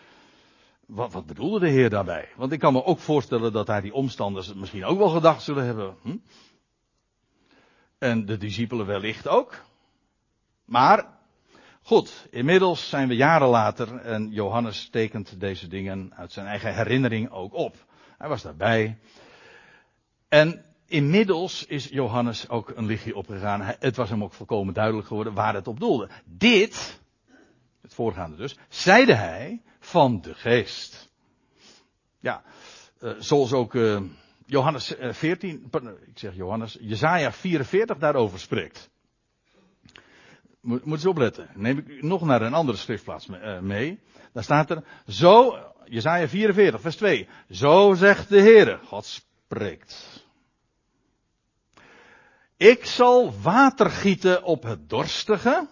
Wat, 0.86 1.12
wat, 1.12 1.26
bedoelde 1.26 1.58
de 1.58 1.68
Heer 1.68 1.90
daarbij? 1.90 2.28
Want 2.36 2.52
ik 2.52 2.58
kan 2.58 2.72
me 2.72 2.84
ook 2.84 2.98
voorstellen 2.98 3.52
dat 3.52 3.66
hij 3.66 3.80
die 3.80 3.94
omstanders 3.94 4.54
misschien 4.54 4.84
ook 4.84 4.98
wel 4.98 5.08
gedacht 5.08 5.42
zullen 5.42 5.64
hebben. 5.64 5.96
Hm? 6.02 6.16
En 7.98 8.26
de 8.26 8.36
discipelen 8.36 8.86
wellicht 8.86 9.28
ook. 9.28 9.64
Maar, 10.64 11.06
goed, 11.82 12.26
inmiddels 12.30 12.88
zijn 12.88 13.08
we 13.08 13.14
jaren 13.16 13.48
later 13.48 13.96
en 13.96 14.30
Johannes 14.30 14.88
tekent 14.88 15.40
deze 15.40 15.68
dingen 15.68 16.12
uit 16.14 16.32
zijn 16.32 16.46
eigen 16.46 16.74
herinnering 16.74 17.30
ook 17.30 17.54
op. 17.54 17.76
Hij 18.18 18.28
was 18.28 18.42
daarbij. 18.42 18.98
En 20.28 20.64
inmiddels 20.86 21.66
is 21.66 21.88
Johannes 21.88 22.48
ook 22.48 22.72
een 22.74 22.86
lichtje 22.86 23.16
opgegaan. 23.16 23.60
Het 23.62 23.96
was 23.96 24.10
hem 24.10 24.22
ook 24.22 24.32
volkomen 24.32 24.74
duidelijk 24.74 25.06
geworden 25.06 25.34
waar 25.34 25.54
het 25.54 25.68
op 25.68 25.80
doelde. 25.80 26.08
Dit, 26.24 27.00
het 27.80 27.94
voorgaande 27.94 28.36
dus, 28.36 28.56
zeide 28.68 29.14
hij 29.14 29.62
van 29.80 30.20
de 30.20 30.34
geest. 30.34 31.10
Ja, 32.20 32.42
uh, 33.00 33.12
zoals 33.18 33.52
ook 33.52 33.74
uh, 33.74 34.00
Johannes 34.50 34.94
14, 34.98 35.70
ik 36.06 36.18
zeg 36.18 36.34
Johannes, 36.34 36.76
Jezaja 36.80 37.32
44 37.32 37.98
daarover 37.98 38.38
spreekt. 38.38 38.90
Moet, 40.60 40.84
moet 40.84 40.96
eens 40.96 41.06
opletten. 41.06 41.48
Neem 41.54 41.78
ik 41.78 42.02
nog 42.02 42.22
naar 42.24 42.42
een 42.42 42.54
andere 42.54 42.78
schriftplaats 42.78 43.28
mee. 43.60 44.00
Daar 44.32 44.42
staat 44.42 44.70
er, 44.70 44.84
zo, 45.06 45.58
Jezaja 45.84 46.28
44 46.28 46.80
vers 46.80 46.96
2. 46.96 47.28
Zo 47.50 47.94
zegt 47.94 48.28
de 48.28 48.40
Heere, 48.40 48.78
God 48.84 49.04
spreekt. 49.04 50.26
Ik 52.56 52.84
zal 52.84 53.40
water 53.40 53.90
gieten 53.90 54.42
op 54.42 54.62
het 54.62 54.88
dorstige 54.88 55.68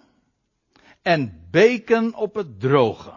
en 1.03 1.47
beken 1.51 2.15
op 2.15 2.35
het 2.35 2.61
droge. 2.61 3.13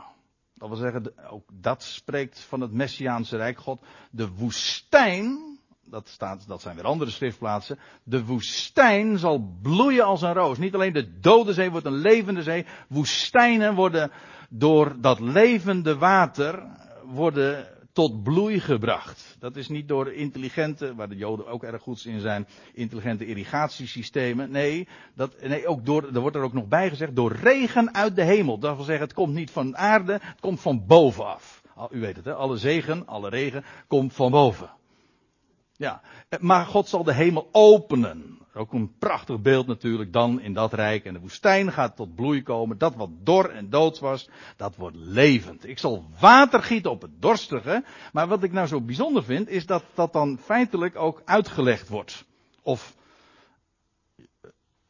Dat 0.53 0.69
wil 0.69 0.77
zeggen, 0.77 1.29
ook 1.29 1.49
dat 1.53 1.83
spreekt 1.83 2.39
van 2.39 2.61
het 2.61 2.71
Messiaanse 2.71 3.37
Rijk 3.37 3.57
God. 3.57 3.85
De 4.11 4.29
woestijn, 4.29 5.48
dat, 5.89 6.07
staat, 6.07 6.47
dat 6.47 6.61
zijn 6.61 6.75
weer 6.75 6.85
andere 6.85 7.11
schriftplaatsen. 7.11 7.79
De 8.03 8.25
woestijn 8.25 9.17
zal 9.17 9.57
bloeien 9.61 10.05
als 10.05 10.21
een 10.21 10.33
roos. 10.33 10.57
Niet 10.57 10.73
alleen 10.73 10.93
de 10.93 11.19
dode 11.19 11.53
zee 11.53 11.71
wordt 11.71 11.85
een 11.85 12.01
levende 12.01 12.43
zee. 12.43 12.65
Woestijnen 12.87 13.75
worden 13.75 14.11
door 14.49 14.95
dat 15.01 15.19
levende 15.19 15.97
water 15.97 16.63
worden 17.03 17.67
tot 17.93 18.23
bloei 18.23 18.59
gebracht. 18.59 19.35
Dat 19.39 19.55
is 19.55 19.67
niet 19.67 19.87
door 19.87 20.13
intelligente, 20.13 20.95
waar 20.95 21.09
de 21.09 21.15
Joden 21.15 21.47
ook 21.47 21.63
erg 21.63 21.81
goed 21.81 22.05
in 22.05 22.19
zijn, 22.19 22.47
intelligente 22.73 23.25
irrigatiesystemen. 23.25 24.51
Nee, 24.51 24.87
dat, 25.15 25.41
nee 25.41 25.67
ook 25.67 25.85
door, 25.85 26.09
er 26.13 26.19
wordt 26.19 26.35
er 26.35 26.41
ook 26.41 26.53
nog 26.53 26.67
bij 26.67 26.89
gezegd, 26.89 27.15
door 27.15 27.31
regen 27.31 27.93
uit 27.93 28.15
de 28.15 28.23
hemel. 28.23 28.57
Dat 28.57 28.75
wil 28.75 28.85
zeggen, 28.85 29.05
het 29.05 29.15
komt 29.15 29.33
niet 29.33 29.51
van 29.51 29.77
aarde, 29.77 30.13
het 30.21 30.39
komt 30.39 30.61
van 30.61 30.85
bovenaf. 30.85 31.61
U 31.91 31.99
weet 31.99 32.15
het, 32.15 32.25
hè? 32.25 32.33
alle 32.33 32.57
zegen, 32.57 33.07
alle 33.07 33.29
regen 33.29 33.63
komt 33.87 34.13
van 34.13 34.31
boven. 34.31 34.69
Ja, 35.79 36.01
maar 36.39 36.65
God 36.65 36.87
zal 36.87 37.03
de 37.03 37.13
hemel 37.13 37.49
openen. 37.51 38.37
Ook 38.53 38.73
een 38.73 38.97
prachtig 38.97 39.41
beeld 39.41 39.67
natuurlijk 39.67 40.13
dan 40.13 40.41
in 40.41 40.53
dat 40.53 40.73
rijk. 40.73 41.05
En 41.05 41.13
de 41.13 41.19
woestijn 41.19 41.71
gaat 41.71 41.95
tot 41.95 42.15
bloei 42.15 42.43
komen. 42.43 42.77
Dat 42.77 42.95
wat 42.95 43.09
dor 43.23 43.49
en 43.49 43.69
dood 43.69 43.99
was, 43.99 44.29
dat 44.57 44.75
wordt 44.75 44.95
levend. 44.95 45.67
Ik 45.67 45.79
zal 45.79 46.05
water 46.19 46.63
gieten 46.63 46.91
op 46.91 47.01
het 47.01 47.21
dorstige. 47.21 47.83
Maar 48.13 48.27
wat 48.27 48.43
ik 48.43 48.51
nou 48.51 48.67
zo 48.67 48.81
bijzonder 48.81 49.23
vind, 49.23 49.49
is 49.49 49.65
dat 49.65 49.83
dat 49.93 50.13
dan 50.13 50.39
feitelijk 50.41 50.95
ook 50.95 51.21
uitgelegd 51.25 51.89
wordt. 51.89 52.25
Of, 52.61 52.95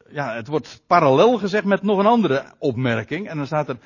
ja, 0.08 0.34
het 0.34 0.46
wordt 0.46 0.82
parallel 0.86 1.38
gezegd 1.38 1.64
met 1.64 1.82
nog 1.82 1.98
een 1.98 2.06
andere 2.06 2.44
opmerking. 2.58 3.28
En 3.28 3.36
dan 3.36 3.46
staat 3.46 3.68
er, 3.68 3.78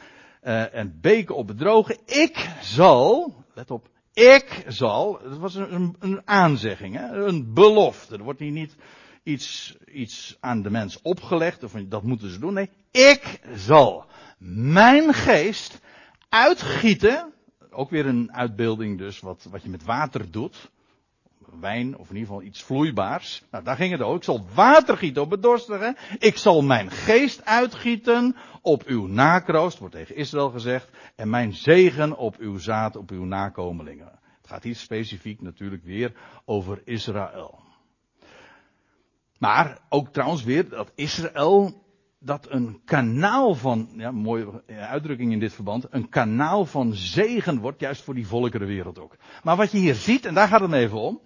uh, 0.42 0.74
en 0.74 0.98
beken 1.00 1.36
op 1.36 1.48
het 1.48 1.58
droge. 1.58 1.98
Ik 2.04 2.50
zal, 2.60 3.34
let 3.54 3.70
op, 3.70 3.88
ik 4.14 4.64
zal, 4.68 5.18
dat 5.22 5.38
was 5.38 5.54
een, 5.54 5.96
een 5.98 6.22
aanzegging, 6.24 6.94
hè? 6.94 7.26
een 7.26 7.54
belofte. 7.54 8.16
Er 8.16 8.22
wordt 8.22 8.40
hier 8.40 8.50
niet 8.50 8.76
iets, 9.22 9.76
iets 9.92 10.36
aan 10.40 10.62
de 10.62 10.70
mens 10.70 11.02
opgelegd, 11.02 11.62
of 11.62 11.72
dat 11.72 12.02
moeten 12.02 12.30
ze 12.30 12.38
doen. 12.38 12.54
Nee, 12.54 12.70
ik 12.90 13.40
zal 13.54 14.06
mijn 14.38 15.14
geest 15.14 15.80
uitgieten. 16.28 17.32
Ook 17.70 17.90
weer 17.90 18.06
een 18.06 18.32
uitbeelding 18.32 18.98
dus, 18.98 19.20
wat, 19.20 19.46
wat 19.50 19.62
je 19.62 19.68
met 19.68 19.84
water 19.84 20.30
doet. 20.30 20.70
Wijn, 21.60 21.96
of 21.98 22.08
in 22.08 22.16
ieder 22.16 22.28
geval 22.28 22.42
iets 22.42 22.62
vloeibaars. 22.62 23.42
Nou, 23.50 23.64
daar 23.64 23.76
ging 23.76 23.92
het 23.92 24.00
ook. 24.00 24.16
Ik 24.16 24.24
zal 24.24 24.46
water 24.54 24.96
gieten 24.96 25.22
op 25.22 25.30
het 25.30 25.42
dorstige. 25.42 25.96
Ik 26.18 26.36
zal 26.36 26.62
mijn 26.62 26.90
geest 26.90 27.44
uitgieten 27.44 28.36
op 28.62 28.82
uw 28.82 29.06
nakroost, 29.06 29.78
wordt 29.78 29.94
tegen 29.94 30.16
Israël 30.16 30.50
gezegd. 30.50 30.88
En 31.16 31.30
mijn 31.30 31.52
zegen 31.52 32.16
op 32.16 32.36
uw 32.38 32.58
zaad, 32.58 32.96
op 32.96 33.10
uw 33.10 33.24
nakomelingen. 33.24 34.18
Het 34.40 34.52
gaat 34.52 34.62
hier 34.62 34.76
specifiek 34.76 35.40
natuurlijk 35.40 35.84
weer 35.84 36.12
over 36.44 36.80
Israël. 36.84 37.62
Maar 39.38 39.78
ook 39.88 40.08
trouwens 40.08 40.44
weer 40.44 40.68
dat 40.68 40.92
Israël 40.94 41.82
dat 42.24 42.46
een 42.50 42.80
kanaal 42.84 43.54
van, 43.54 43.88
ja, 43.96 44.10
mooie 44.10 44.62
uitdrukking 44.66 45.32
in 45.32 45.38
dit 45.38 45.52
verband, 45.52 45.86
een 45.90 46.08
kanaal 46.08 46.64
van 46.64 46.94
zegen 46.94 47.58
wordt, 47.58 47.80
juist 47.80 48.02
voor 48.02 48.14
die 48.14 48.26
volkerenwereld 48.26 48.98
ook. 48.98 49.16
Maar 49.42 49.56
wat 49.56 49.70
je 49.70 49.78
hier 49.78 49.94
ziet, 49.94 50.24
en 50.24 50.34
daar 50.34 50.48
gaat 50.48 50.60
het 50.60 50.72
even 50.72 50.98
om, 50.98 51.20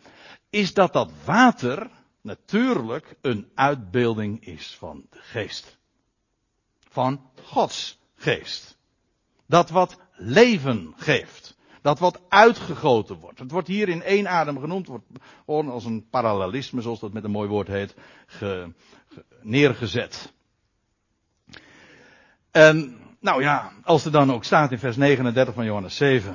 is 0.51 0.75
dat 0.75 0.93
dat 0.93 1.13
water 1.25 1.91
natuurlijk 2.21 3.17
een 3.21 3.51
uitbeelding 3.55 4.45
is 4.45 4.77
van 4.79 5.07
de 5.11 5.19
geest. 5.21 5.79
Van 6.89 7.31
Gods 7.43 7.99
geest. 8.15 8.77
Dat 9.47 9.71
wat 9.71 9.99
leven 10.13 10.93
geeft. 10.97 11.57
Dat 11.83 11.99
wat 11.99 12.21
uitgegoten 12.29 13.17
wordt. 13.17 13.39
Het 13.39 13.51
wordt 13.51 13.69
hier 13.69 13.89
in 13.89 14.03
één 14.03 14.29
adem 14.29 14.61
genoemd, 14.61 14.87
wordt 14.87 15.05
als 15.47 15.85
een 15.85 16.09
parallelisme, 16.11 16.81
zoals 16.81 17.01
dat 17.01 17.13
met 17.13 17.25
een 17.25 17.31
mooi 17.31 17.49
woord 17.49 17.69
heet, 17.69 17.95
ge, 18.27 18.73
ge, 19.09 19.25
neergezet. 19.43 20.33
En, 22.51 22.99
nou 23.21 23.43
ja, 23.43 23.73
als 23.83 24.05
er 24.05 24.13
dan 24.13 24.33
ook 24.33 24.45
staat 24.45 24.73
in 24.73 24.79
vers 24.79 24.97
39 24.97 25.55
van 25.55 25.65
Johannes 25.65 25.97
7. 25.97 26.31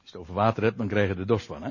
Als 0.00 0.03
je 0.03 0.03
over 0.16 0.34
water 0.34 0.62
hebt, 0.62 0.78
dan 0.78 0.88
krijg 0.88 1.08
je 1.08 1.14
er 1.14 1.26
dorst 1.26 1.46
van, 1.46 1.62
hè? 1.62 1.70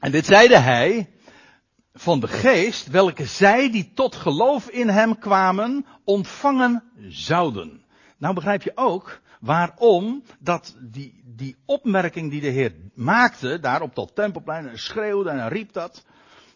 En 0.00 0.10
dit 0.10 0.26
zeide 0.26 0.58
hij 0.58 1.10
van 1.92 2.20
de 2.20 2.28
geest, 2.28 2.86
welke 2.86 3.24
zij 3.24 3.70
die 3.70 3.92
tot 3.94 4.14
geloof 4.14 4.68
in 4.68 4.88
hem 4.88 5.18
kwamen, 5.18 5.86
ontvangen 6.04 6.82
zouden. 7.08 7.84
Nou 8.18 8.34
begrijp 8.34 8.62
je 8.62 8.72
ook 8.74 9.20
waarom 9.40 10.22
dat 10.38 10.76
die, 10.80 11.22
die 11.24 11.56
opmerking 11.64 12.30
die 12.30 12.40
de 12.40 12.48
Heer 12.48 12.74
maakte, 12.94 13.60
daar 13.60 13.82
op 13.82 13.94
dat 13.94 14.14
tempelplein, 14.14 14.68
en 14.68 14.78
schreeuwde 14.78 15.30
en 15.30 15.48
riep 15.48 15.72
dat, 15.72 16.04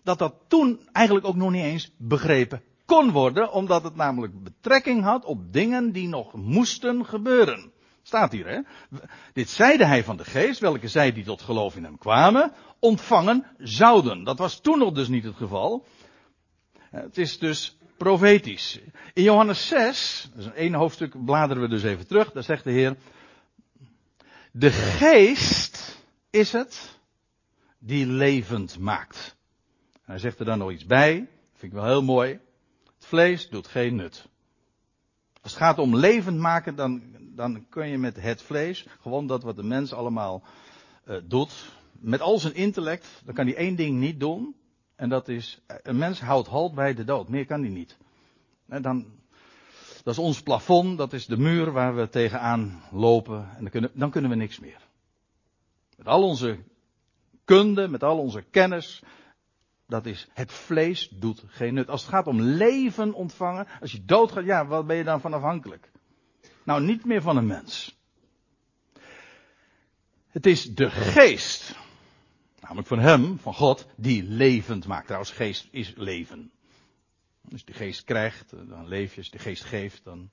dat 0.02 0.18
dat 0.18 0.34
toen 0.48 0.88
eigenlijk 0.92 1.26
ook 1.26 1.36
nog 1.36 1.50
niet 1.50 1.64
eens 1.64 1.92
begrepen 1.96 2.62
kon 2.89 3.11
worden, 3.11 3.53
omdat 3.53 3.82
het 3.82 3.97
namelijk 3.97 4.43
betrekking 4.43 5.03
had 5.03 5.24
op 5.24 5.53
dingen 5.53 5.93
die 5.93 6.09
nog 6.09 6.32
moesten 6.32 7.07
gebeuren. 7.07 7.72
Staat 8.03 8.32
hier, 8.32 8.47
hè? 8.47 8.61
Dit 9.32 9.51
zeide 9.51 9.84
hij 9.86 10.05
van 10.05 10.16
de 10.16 10.24
geest, 10.24 10.61
welke 10.61 10.89
zij 10.89 11.12
die 11.12 11.24
tot 11.24 11.43
geloof 11.43 11.76
in 11.76 11.84
hem 11.84 11.99
kwamen, 11.99 12.53
ontvangen 12.78 13.47
zouden. 13.59 14.24
Dat 14.24 14.39
was 14.39 14.61
toen 14.61 14.78
nog 14.78 14.93
dus 14.93 15.09
niet 15.09 15.24
het 15.24 15.36
geval. 15.36 15.86
Het 16.91 17.18
is 17.18 17.39
dus 17.39 17.78
profetisch. 17.97 18.80
In 19.14 19.22
Johannes 19.22 19.66
6, 19.68 20.30
dus 20.34 20.53
één 20.53 20.74
hoofdstuk 20.74 21.24
bladeren 21.24 21.62
we 21.62 21.68
dus 21.68 21.82
even 21.82 22.07
terug, 22.07 22.32
daar 22.32 22.43
zegt 22.43 22.64
de 22.64 22.70
Heer, 22.70 22.97
de 24.53 24.70
geest 24.70 25.99
is 26.30 26.53
het 26.53 26.99
die 27.78 28.07
levend 28.07 28.78
maakt. 28.78 29.36
Hij 30.03 30.18
zegt 30.18 30.39
er 30.39 30.45
dan 30.45 30.59
nog 30.59 30.70
iets 30.70 30.86
bij, 30.86 31.14
vind 31.53 31.72
ik 31.72 31.78
wel 31.78 31.86
heel 31.86 32.03
mooi. 32.03 32.47
Vlees 33.09 33.48
doet 33.48 33.66
geen 33.66 33.94
nut. 33.94 34.28
Als 35.42 35.52
het 35.52 35.62
gaat 35.62 35.78
om 35.78 35.96
levend 35.96 36.38
maken, 36.38 36.76
dan, 36.76 37.02
dan 37.20 37.68
kun 37.68 37.88
je 37.88 37.98
met 37.98 38.20
het 38.20 38.42
vlees, 38.42 38.86
gewoon 39.00 39.26
dat 39.26 39.42
wat 39.42 39.56
de 39.56 39.62
mens 39.62 39.92
allemaal 39.92 40.42
uh, 41.09 41.16
doet, 41.24 41.70
met 41.92 42.20
al 42.20 42.38
zijn 42.38 42.54
intellect, 42.54 43.22
dan 43.24 43.34
kan 43.34 43.46
hij 43.46 43.56
één 43.56 43.76
ding 43.76 43.98
niet 43.98 44.20
doen. 44.20 44.56
En 44.96 45.09
dat 45.09 45.28
is, 45.28 45.61
een 45.66 45.98
mens 45.98 46.20
houdt 46.20 46.48
halt 46.48 46.74
bij 46.74 46.94
de 46.94 47.04
dood. 47.04 47.28
Meer 47.28 47.46
kan 47.46 47.61
hij 47.61 47.70
niet. 47.70 47.96
En 48.68 48.82
dan, 48.82 49.06
dat 50.04 50.12
is 50.14 50.18
ons 50.18 50.42
plafond, 50.42 50.98
dat 50.98 51.12
is 51.12 51.26
de 51.26 51.38
muur 51.38 51.72
waar 51.72 51.96
we 51.96 52.09
tegenaan 52.09 52.82
lopen. 52.90 53.48
En 53.56 53.61
dan 53.61 53.70
kunnen, 53.70 53.90
dan 53.94 54.11
kunnen 54.11 54.30
we 54.30 54.36
niks 54.36 54.59
meer. 54.59 54.86
Met 55.96 56.06
al 56.06 56.22
onze 56.22 56.59
kunde, 57.44 57.88
met 57.88 58.02
al 58.02 58.18
onze 58.18 58.42
kennis. 58.42 59.02
Dat 59.89 60.07
is, 60.07 60.28
het 60.32 60.53
vlees 60.53 61.09
doet 61.09 61.45
geen 61.47 61.74
nut. 61.74 61.89
Als 61.89 62.01
het 62.01 62.11
gaat 62.11 62.26
om 62.26 62.41
leven 62.41 63.12
ontvangen, 63.12 63.66
als 63.80 63.93
je 63.93 64.05
doodgaat, 64.05 64.45
ja, 64.45 64.66
wat 64.66 64.86
ben 64.86 64.97
je 64.97 65.05
dan 65.05 65.20
van 65.20 65.32
afhankelijk? 65.32 65.91
Nou, 66.64 66.82
niet 66.82 67.05
meer 67.05 67.22
van 67.22 67.36
een 67.36 67.47
mens. 67.47 67.99
Het 70.28 70.47
is 70.47 70.74
de 70.74 70.91
geest 70.91 71.76
Namelijk 72.68 72.89
van 72.89 72.99
hem, 72.99 73.39
van 73.39 73.55
God, 73.55 73.86
die 73.97 74.22
levend 74.22 74.86
maakt. 74.86 75.05
Trouwens, 75.05 75.32
geest 75.32 75.68
is 75.70 75.93
leven. 75.97 76.51
Je 77.49 77.61
de 77.64 77.72
geest 77.72 78.05
krijgt, 78.05 78.51
dan 78.51 78.89
leef 78.89 79.11
je. 79.11 79.18
Als 79.18 79.30
de 79.30 79.39
geest 79.39 79.64
geeft, 79.64 80.05
dan. 80.05 80.30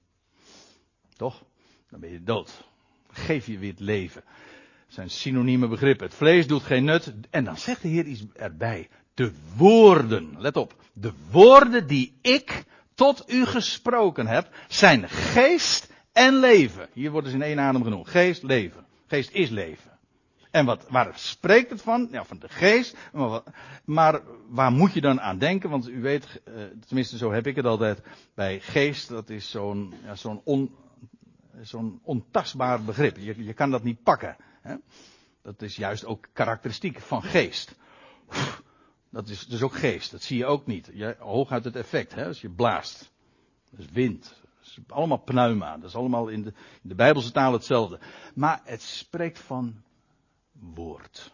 Toch? 1.15 1.43
Dan 1.89 1.99
ben 1.99 2.11
je 2.11 2.23
dood. 2.23 2.67
Geef 3.11 3.47
je 3.47 3.57
weer 3.57 3.71
het 3.71 3.79
leven. 3.79 4.23
Dat 4.25 4.93
zijn 4.93 5.09
synonieme 5.09 5.67
begrippen. 5.67 6.05
Het 6.05 6.15
vlees 6.15 6.47
doet 6.47 6.63
geen 6.63 6.83
nut. 6.83 7.13
En 7.29 7.43
dan 7.43 7.57
zegt 7.57 7.81
de 7.81 7.87
Heer 7.87 8.05
iets 8.05 8.23
erbij. 8.33 8.89
De 9.15 9.33
woorden, 9.55 10.35
let 10.37 10.57
op. 10.57 10.75
De 10.93 11.13
woorden 11.31 11.87
die 11.87 12.17
ik 12.21 12.63
tot 12.93 13.31
u 13.31 13.45
gesproken 13.45 14.27
heb, 14.27 14.49
zijn 14.67 15.09
geest 15.09 15.93
en 16.11 16.35
leven. 16.35 16.89
Hier 16.93 17.11
worden 17.11 17.29
ze 17.29 17.35
in 17.35 17.43
één 17.43 17.59
adem 17.59 17.83
genoemd. 17.83 18.07
Geest, 18.07 18.43
leven. 18.43 18.85
Geest 19.07 19.31
is 19.31 19.49
leven. 19.49 19.91
En 20.51 20.65
wat, 20.65 20.85
waar 20.89 21.11
spreekt 21.15 21.69
het 21.69 21.81
van? 21.81 22.07
Ja, 22.11 22.25
van 22.25 22.39
de 22.39 22.49
geest. 22.49 22.97
Maar, 23.13 23.41
maar, 23.85 24.21
waar 24.47 24.71
moet 24.71 24.93
je 24.93 25.01
dan 25.01 25.21
aan 25.21 25.37
denken? 25.37 25.69
Want 25.69 25.89
u 25.89 26.01
weet, 26.01 26.41
eh, 26.43 26.53
tenminste 26.87 27.17
zo 27.17 27.31
heb 27.31 27.47
ik 27.47 27.55
het 27.55 27.65
altijd 27.65 28.01
bij 28.33 28.59
geest. 28.59 29.09
Dat 29.09 29.29
is 29.29 29.49
zo'n 29.49 29.93
ja, 30.03 30.15
zo'n 30.15 30.41
on, 30.43 30.75
zo'n 31.61 31.99
ontastbaar 32.03 32.83
begrip. 32.83 33.17
Je, 33.17 33.43
je 33.43 33.53
kan 33.53 33.71
dat 33.71 33.83
niet 33.83 34.03
pakken. 34.03 34.35
Hè? 34.61 34.75
Dat 35.41 35.61
is 35.61 35.75
juist 35.75 36.05
ook 36.05 36.27
karakteristiek 36.33 36.99
van 36.99 37.23
geest. 37.23 37.75
Dat 39.15 39.29
is 39.29 39.47
dus 39.47 39.61
ook 39.61 39.75
geest. 39.75 40.11
Dat 40.11 40.21
zie 40.21 40.37
je 40.37 40.45
ook 40.45 40.65
niet. 40.65 40.89
Je, 40.93 41.15
hooguit 41.19 41.63
het 41.63 41.75
effect, 41.75 42.15
hè, 42.15 42.25
als 42.25 42.41
je 42.41 42.49
blaast. 42.49 43.11
Dat 43.69 43.79
is 43.79 43.89
wind. 43.91 44.41
Dat 44.57 44.65
is 44.65 44.79
allemaal 44.87 45.23
pneuma. 45.23 45.77
Dat 45.77 45.89
is 45.89 45.95
allemaal 45.95 46.27
in 46.27 46.41
de, 46.41 46.53
in 46.81 46.89
de 46.89 46.95
Bijbelse 46.95 47.31
taal 47.31 47.53
hetzelfde. 47.53 47.99
Maar 48.33 48.61
het 48.63 48.81
spreekt 48.81 49.39
van 49.39 49.83
woord. 50.51 51.33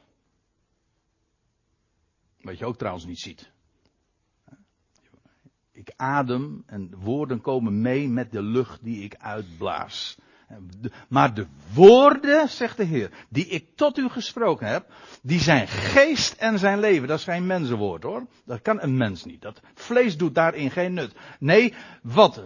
Wat 2.41 2.57
je 2.57 2.65
ook 2.65 2.77
trouwens 2.77 3.05
niet 3.05 3.19
ziet. 3.19 3.51
Ik 5.71 5.93
adem 5.95 6.63
en 6.65 6.95
woorden 6.95 7.41
komen 7.41 7.81
mee 7.81 8.09
met 8.09 8.31
de 8.31 8.43
lucht 8.43 8.83
die 8.83 9.03
ik 9.03 9.15
uitblaas. 9.15 10.17
Maar 11.09 11.33
de 11.33 11.45
woorden, 11.73 12.49
zegt 12.49 12.77
de 12.77 12.83
Heer, 12.83 13.11
die 13.29 13.47
ik 13.47 13.65
tot 13.75 13.97
u 13.97 14.09
gesproken 14.09 14.67
heb, 14.67 14.85
die 15.21 15.39
zijn 15.39 15.67
geest 15.67 16.33
en 16.33 16.59
zijn 16.59 16.79
leven. 16.79 17.07
Dat 17.07 17.17
is 17.17 17.23
geen 17.23 17.45
mensenwoord 17.45 18.03
hoor. 18.03 18.27
Dat 18.45 18.61
kan 18.61 18.81
een 18.81 18.97
mens 18.97 19.25
niet. 19.25 19.41
Dat 19.41 19.61
vlees 19.73 20.17
doet 20.17 20.35
daarin 20.35 20.71
geen 20.71 20.93
nut. 20.93 21.13
Nee, 21.39 21.73
wat 22.01 22.41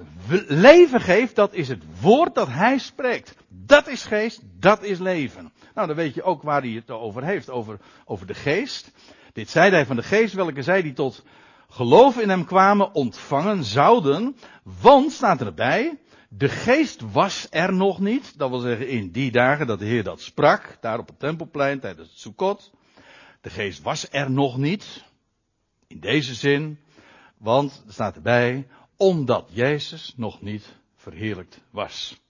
leven 0.47 1.01
geeft, 1.01 1.35
dat 1.35 1.53
is 1.53 1.67
het 1.67 1.83
woord 2.01 2.35
dat 2.35 2.47
hij 2.47 2.77
spreekt. 2.77 3.35
Dat 3.47 3.87
is 3.87 4.03
geest, 4.03 4.41
dat 4.59 4.83
is 4.83 4.99
leven. 4.99 5.51
Nou, 5.73 5.87
dan 5.87 5.95
weet 5.95 6.13
je 6.13 6.23
ook 6.23 6.41
waar 6.41 6.61
hij 6.61 6.71
het 6.71 6.91
over 6.91 7.23
heeft, 7.23 7.49
over, 7.49 7.77
over 8.05 8.27
de 8.27 8.33
geest. 8.33 8.91
Dit 9.33 9.49
zei 9.49 9.71
hij 9.71 9.85
van 9.85 9.95
de 9.95 10.03
geest, 10.03 10.33
welke 10.33 10.61
zij 10.61 10.81
die 10.81 10.93
tot 10.93 11.23
geloof 11.69 12.19
in 12.19 12.29
hem 12.29 12.45
kwamen, 12.45 12.93
ontvangen 12.93 13.63
zouden. 13.63 14.35
Want, 14.81 15.11
staat 15.11 15.41
erbij, 15.41 15.97
de 16.30 16.49
geest 16.49 17.01
was 17.11 17.47
er 17.49 17.73
nog 17.73 17.99
niet. 17.99 18.38
Dat 18.38 18.49
wil 18.49 18.59
zeggen 18.59 18.88
in 18.88 19.11
die 19.11 19.32
dagen 19.32 19.67
dat 19.67 19.80
de 19.80 19.86
Heer 19.86 20.03
dat 20.03 20.21
sprak. 20.21 20.78
Daar 20.82 20.99
op 20.99 21.07
het 21.07 21.19
tempelplein 21.19 21.80
tijdens 21.80 22.09
het 22.09 22.19
Sukkot. 22.19 22.71
De 23.41 23.49
geest 23.49 23.82
was 23.82 24.07
er 24.11 24.32
nog 24.32 24.57
niet. 24.57 25.03
In 25.88 25.99
deze 25.99 26.34
zin. 26.34 26.80
Want, 27.38 27.84
er 27.88 27.93
staat 27.93 28.15
erbij. 28.15 28.67
Omdat 28.97 29.49
Jezus 29.53 30.13
nog 30.17 30.41
niet 30.41 30.76
verheerlijkt 30.95 31.61
was. 31.69 32.23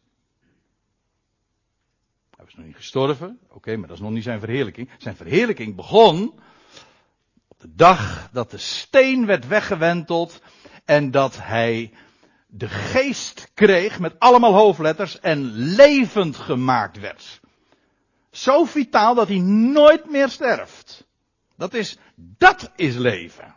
Hij 2.36 2.46
was 2.46 2.56
nog 2.56 2.66
niet 2.66 2.76
gestorven. 2.76 3.40
Oké, 3.50 3.76
maar 3.78 3.88
dat 3.88 3.98
is 3.98 4.04
nog 4.04 4.12
niet 4.12 4.24
zijn 4.24 4.40
verheerlijking. 4.40 4.90
Zijn 4.98 5.16
verheerlijking 5.16 5.76
begon 5.76 6.40
op 7.48 7.60
de 7.60 7.76
dag 7.76 8.30
dat 8.32 8.52
de 8.52 8.58
steen 8.58 9.26
werd 9.26 9.48
weggewenteld 9.48 10.42
en 10.86 11.12
dat 11.12 11.38
hij 11.42 11.94
de 12.58 12.70
geest 12.70 13.52
kreeg 13.54 14.00
met 14.00 14.20
allemaal 14.20 14.54
hoofdletters 14.54 15.20
en 15.20 15.52
levend 15.52 16.36
gemaakt 16.36 17.00
werd. 17.00 17.42
Zo 18.32 18.66
vitaal 18.66 19.16
dat 19.16 19.28
hij 19.28 19.40
nooit 19.40 20.10
meer 20.10 20.30
sterft. 20.30 21.08
Dat 21.58 21.74
is, 21.74 21.98
dat 22.16 22.72
is 22.76 22.96
leven. 22.96 23.56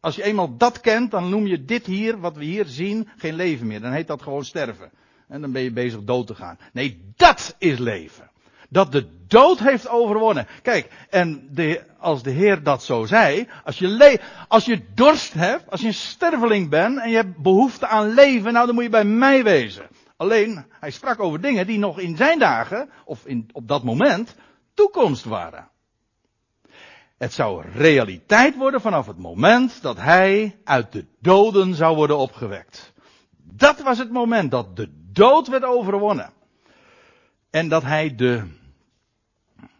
Als 0.00 0.16
je 0.16 0.22
eenmaal 0.22 0.56
dat 0.56 0.80
kent, 0.80 1.10
dan 1.10 1.28
noem 1.28 1.46
je 1.46 1.64
dit 1.64 1.86
hier, 1.86 2.20
wat 2.20 2.36
we 2.36 2.44
hier 2.44 2.64
zien, 2.66 3.08
geen 3.16 3.34
leven 3.34 3.66
meer. 3.66 3.80
Dan 3.80 3.92
heet 3.92 4.06
dat 4.06 4.22
gewoon 4.22 4.44
sterven. 4.44 4.90
En 5.28 5.40
dan 5.40 5.52
ben 5.52 5.62
je 5.62 5.72
bezig 5.72 6.02
dood 6.02 6.26
te 6.26 6.34
gaan. 6.34 6.58
Nee, 6.72 7.12
dat 7.16 7.54
is 7.58 7.78
leven. 7.78 8.30
Dat 8.74 8.92
de 8.92 9.06
dood 9.26 9.58
heeft 9.58 9.88
overwonnen. 9.88 10.46
Kijk, 10.62 10.90
en 11.10 11.48
de, 11.50 11.82
als 11.98 12.22
de 12.22 12.30
Heer 12.30 12.62
dat 12.62 12.82
zo 12.82 13.04
zei, 13.04 13.48
als 13.64 13.78
je, 13.78 14.20
als 14.48 14.64
je 14.64 14.84
dorst 14.94 15.32
hebt, 15.32 15.70
als 15.70 15.80
je 15.80 15.86
een 15.86 15.94
sterveling 15.94 16.68
bent 16.68 16.98
en 16.98 17.10
je 17.10 17.16
hebt 17.16 17.36
behoefte 17.36 17.86
aan 17.86 18.14
leven, 18.14 18.52
nou 18.52 18.66
dan 18.66 18.74
moet 18.74 18.84
je 18.84 18.90
bij 18.90 19.04
mij 19.04 19.44
wezen. 19.44 19.88
Alleen, 20.16 20.64
hij 20.80 20.90
sprak 20.90 21.20
over 21.20 21.40
dingen 21.40 21.66
die 21.66 21.78
nog 21.78 21.98
in 21.98 22.16
zijn 22.16 22.38
dagen, 22.38 22.90
of 23.04 23.26
in, 23.26 23.48
op 23.52 23.68
dat 23.68 23.82
moment, 23.82 24.34
toekomst 24.74 25.24
waren. 25.24 25.68
Het 27.18 27.32
zou 27.32 27.64
realiteit 27.72 28.56
worden 28.56 28.80
vanaf 28.80 29.06
het 29.06 29.18
moment 29.18 29.82
dat 29.82 29.96
hij 29.96 30.58
uit 30.64 30.92
de 30.92 31.06
doden 31.20 31.74
zou 31.74 31.96
worden 31.96 32.18
opgewekt. 32.18 32.92
Dat 33.42 33.82
was 33.82 33.98
het 33.98 34.10
moment 34.10 34.50
dat 34.50 34.76
de 34.76 34.88
dood 35.12 35.48
werd 35.48 35.64
overwonnen. 35.64 36.32
En 37.50 37.68
dat 37.68 37.82
hij 37.82 38.14
de, 38.14 38.62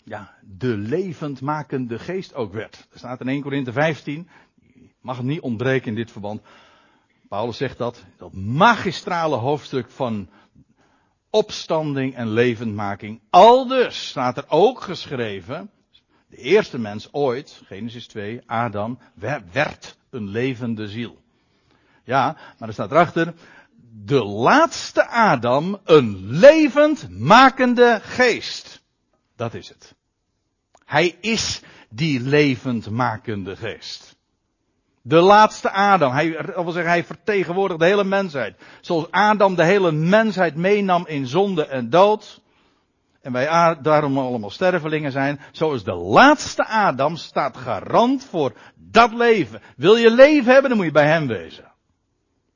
ja, 0.04 0.34
de 0.42 0.76
levendmakende 0.76 1.98
geest 1.98 2.34
ook 2.34 2.52
werd. 2.52 2.86
Er 2.92 2.98
staat 2.98 3.20
in 3.20 3.28
1 3.28 3.42
Korinthe 3.42 3.72
15, 3.72 4.28
mag 5.00 5.16
het 5.16 5.26
niet 5.26 5.40
ontbreken 5.40 5.88
in 5.88 5.94
dit 5.94 6.10
verband. 6.10 6.42
Paulus 7.28 7.56
zegt 7.56 7.78
dat, 7.78 8.04
dat 8.16 8.32
magistrale 8.32 9.36
hoofdstuk 9.36 9.90
van 9.90 10.28
opstanding 11.30 12.14
en 12.14 12.28
levendmaking. 12.28 13.20
Aldus 13.30 14.08
staat 14.08 14.36
er 14.36 14.44
ook 14.48 14.80
geschreven, 14.80 15.70
de 16.28 16.36
eerste 16.36 16.78
mens 16.78 17.12
ooit, 17.12 17.62
Genesis 17.64 18.06
2, 18.06 18.42
Adam, 18.46 18.98
werd 19.50 19.98
een 20.10 20.28
levende 20.28 20.88
ziel. 20.88 21.22
Ja, 22.04 22.36
maar 22.58 22.68
er 22.68 22.74
staat 22.74 22.90
erachter, 22.90 23.34
de 24.04 24.24
laatste 24.24 25.08
Adam 25.08 25.80
een 25.84 26.26
levend 26.26 27.08
makende 27.10 27.98
geest. 28.02 28.83
Dat 29.36 29.54
is 29.54 29.68
het. 29.68 29.94
Hij 30.84 31.16
is 31.20 31.62
die 31.90 32.20
levend 32.20 32.90
makende 32.90 33.56
geest. 33.56 34.16
De 35.02 35.20
laatste 35.20 35.70
Adam. 35.70 36.12
Hij, 36.12 36.30
wil 36.54 36.70
zeggen, 36.70 36.92
hij 36.92 37.04
vertegenwoordigt 37.04 37.80
de 37.80 37.86
hele 37.86 38.04
mensheid. 38.04 38.56
Zoals 38.80 39.10
Adam 39.10 39.54
de 39.54 39.64
hele 39.64 39.92
mensheid 39.92 40.56
meenam 40.56 41.06
in 41.06 41.26
zonde 41.26 41.66
en 41.66 41.90
dood. 41.90 42.42
En 43.20 43.32
wij 43.32 43.76
daarom 43.82 44.18
allemaal 44.18 44.50
stervelingen 44.50 45.12
zijn. 45.12 45.40
Zo 45.52 45.72
is 45.72 45.84
de 45.84 45.94
laatste 45.94 46.66
Adam 46.66 47.16
staat 47.16 47.56
garant 47.56 48.24
voor 48.24 48.52
dat 48.74 49.12
leven. 49.12 49.60
Wil 49.76 49.96
je 49.96 50.10
leven 50.10 50.52
hebben, 50.52 50.68
dan 50.68 50.78
moet 50.78 50.86
je 50.86 50.92
bij 50.92 51.08
hem 51.08 51.26
wezen. 51.26 51.72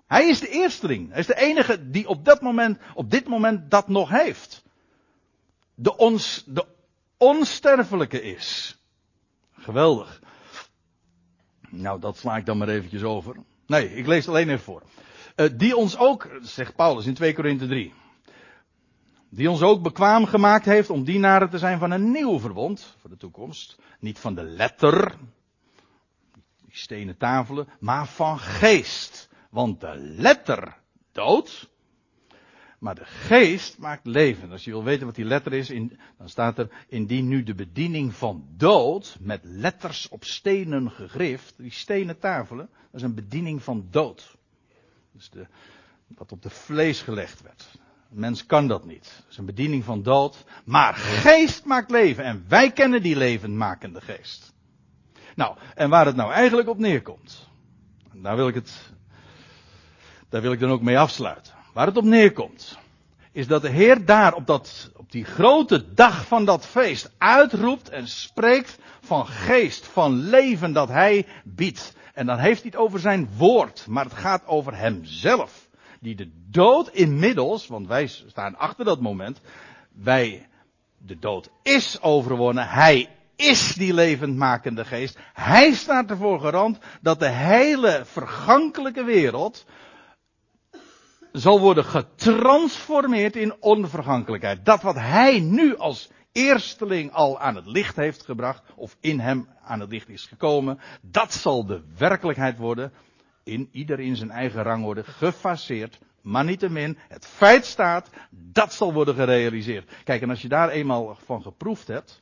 Hij 0.06 0.28
is 0.28 0.40
de 0.40 0.48
eersteling. 0.48 1.10
Hij 1.10 1.18
is 1.18 1.26
de 1.26 1.40
enige 1.40 1.90
die 1.90 2.08
op 2.08 2.24
dat 2.24 2.40
moment, 2.40 2.78
op 2.94 3.10
dit 3.10 3.28
moment 3.28 3.70
dat 3.70 3.88
nog 3.88 4.10
heeft. 4.10 4.64
De, 5.80 5.96
ons, 5.96 6.44
de 6.46 6.66
onsterfelijke 7.16 8.22
is. 8.22 8.78
Geweldig. 9.52 10.22
Nou, 11.68 12.00
dat 12.00 12.16
sla 12.16 12.36
ik 12.36 12.46
dan 12.46 12.58
maar 12.58 12.68
eventjes 12.68 13.02
over. 13.02 13.36
Nee, 13.66 13.94
ik 13.94 14.06
lees 14.06 14.26
het 14.26 14.34
alleen 14.34 14.48
even 14.48 14.64
voor. 14.64 14.82
Uh, 15.36 15.48
die 15.52 15.76
ons 15.76 15.96
ook, 15.96 16.38
zegt 16.42 16.76
Paulus 16.76 17.06
in 17.06 17.14
2 17.14 17.34
Korinthe 17.34 17.66
3. 17.66 17.94
Die 19.28 19.50
ons 19.50 19.62
ook 19.62 19.82
bekwaam 19.82 20.26
gemaakt 20.26 20.64
heeft 20.64 20.90
om 20.90 21.04
dienaren 21.04 21.50
te 21.50 21.58
zijn 21.58 21.78
van 21.78 21.90
een 21.90 22.10
nieuw 22.10 22.38
verbond 22.38 22.96
voor 23.00 23.10
de 23.10 23.16
toekomst. 23.16 23.78
Niet 24.00 24.18
van 24.18 24.34
de 24.34 24.42
letter, 24.42 25.14
die 26.64 26.76
stenen 26.76 27.16
tafelen, 27.16 27.68
maar 27.80 28.06
van 28.06 28.38
geest. 28.38 29.28
Want 29.50 29.80
de 29.80 29.96
letter 29.96 30.76
dood, 31.12 31.68
maar 32.78 32.94
de 32.94 33.04
geest 33.04 33.78
maakt 33.78 34.06
leven. 34.06 34.50
Als 34.50 34.64
je 34.64 34.70
wil 34.70 34.84
weten 34.84 35.06
wat 35.06 35.14
die 35.14 35.24
letter 35.24 35.52
is, 35.52 35.70
in, 35.70 35.98
dan 36.18 36.28
staat 36.28 36.58
er, 36.58 36.68
indien 36.88 37.28
nu 37.28 37.42
de 37.42 37.54
bediening 37.54 38.14
van 38.14 38.46
dood, 38.56 39.16
met 39.20 39.40
letters 39.42 40.08
op 40.08 40.24
stenen 40.24 40.90
gegrift, 40.90 41.54
die 41.56 41.72
stenen 41.72 42.18
tafelen, 42.18 42.68
dat 42.72 43.00
is 43.00 43.02
een 43.02 43.14
bediening 43.14 43.62
van 43.62 43.86
dood. 43.90 44.36
Dus 45.12 45.30
de, 45.30 45.46
wat 46.06 46.32
op 46.32 46.42
de 46.42 46.50
vlees 46.50 47.02
gelegd 47.02 47.42
werd. 47.42 47.78
Een 48.10 48.20
mens 48.20 48.46
kan 48.46 48.68
dat 48.68 48.84
niet. 48.84 49.14
Dat 49.16 49.30
is 49.30 49.36
een 49.36 49.44
bediening 49.44 49.84
van 49.84 50.02
dood. 50.02 50.44
Maar 50.64 50.94
geest 50.94 51.64
maakt 51.64 51.90
leven. 51.90 52.24
En 52.24 52.44
wij 52.48 52.72
kennen 52.72 53.02
die 53.02 53.16
levendmakende 53.16 54.00
geest. 54.00 54.52
Nou, 55.34 55.56
en 55.74 55.90
waar 55.90 56.06
het 56.06 56.16
nou 56.16 56.32
eigenlijk 56.32 56.68
op 56.68 56.78
neerkomt. 56.78 57.48
Daar 58.12 58.36
wil 58.36 58.48
ik 58.48 58.54
het, 58.54 58.92
daar 60.28 60.42
wil 60.42 60.52
ik 60.52 60.60
dan 60.60 60.70
ook 60.70 60.82
mee 60.82 60.98
afsluiten. 60.98 61.57
Waar 61.72 61.86
het 61.86 61.96
op 61.96 62.04
neerkomt, 62.04 62.78
is 63.32 63.46
dat 63.46 63.62
de 63.62 63.68
Heer 63.68 64.04
daar 64.04 64.34
op, 64.34 64.46
dat, 64.46 64.90
op 64.96 65.12
die 65.12 65.24
grote 65.24 65.94
dag 65.94 66.26
van 66.26 66.44
dat 66.44 66.66
feest 66.66 67.10
uitroept 67.18 67.88
en 67.88 68.08
spreekt 68.08 68.78
van 69.00 69.26
geest, 69.26 69.86
van 69.86 70.28
leven 70.28 70.72
dat 70.72 70.88
Hij 70.88 71.26
biedt. 71.44 71.96
En 72.14 72.26
dan 72.26 72.38
heeft 72.38 72.62
hij 72.62 72.70
het 72.70 72.80
over 72.80 73.00
zijn 73.00 73.28
woord, 73.36 73.86
maar 73.86 74.04
het 74.04 74.14
gaat 74.14 74.46
over 74.46 74.76
Hemzelf. 74.76 75.68
Die 76.00 76.14
de 76.14 76.30
dood 76.50 76.88
inmiddels, 76.88 77.66
want 77.66 77.86
wij 77.86 78.06
staan 78.06 78.56
achter 78.56 78.84
dat 78.84 79.00
moment, 79.00 79.40
wij, 79.92 80.48
de 80.98 81.18
dood 81.18 81.50
is 81.62 82.00
overwonnen, 82.00 82.68
Hij 82.68 83.08
is 83.36 83.74
die 83.74 83.94
levendmakende 83.94 84.84
geest. 84.84 85.18
Hij 85.32 85.72
staat 85.72 86.10
ervoor 86.10 86.40
garant 86.40 86.78
dat 87.00 87.20
de 87.20 87.28
hele 87.28 88.02
vergankelijke 88.04 89.04
wereld 89.04 89.66
zal 91.38 91.60
worden 91.60 91.84
getransformeerd 91.84 93.36
in 93.36 93.54
onvergankelijkheid. 93.60 94.64
Dat 94.64 94.82
wat 94.82 94.94
hij 94.94 95.40
nu 95.40 95.76
als 95.76 96.10
eersteling 96.32 97.12
al 97.12 97.40
aan 97.40 97.54
het 97.54 97.66
licht 97.66 97.96
heeft 97.96 98.24
gebracht, 98.24 98.62
of 98.74 98.96
in 99.00 99.20
hem 99.20 99.48
aan 99.62 99.80
het 99.80 99.90
licht 99.90 100.08
is 100.08 100.26
gekomen, 100.26 100.80
dat 101.02 101.32
zal 101.32 101.66
de 101.66 101.82
werkelijkheid 101.96 102.58
worden, 102.58 102.92
in 103.44 103.68
ieder 103.72 104.00
in 104.00 104.16
zijn 104.16 104.30
eigen 104.30 104.62
rang 104.62 104.82
worden 104.84 105.04
gefaseerd, 105.04 105.98
maar 106.22 106.44
niettemin, 106.44 106.98
het 107.08 107.26
feit 107.26 107.66
staat, 107.66 108.10
dat 108.30 108.72
zal 108.72 108.92
worden 108.92 109.14
gerealiseerd. 109.14 109.90
Kijk, 110.04 110.22
en 110.22 110.30
als 110.30 110.42
je 110.42 110.48
daar 110.48 110.68
eenmaal 110.68 111.18
van 111.24 111.42
geproefd 111.42 111.88
hebt, 111.88 112.20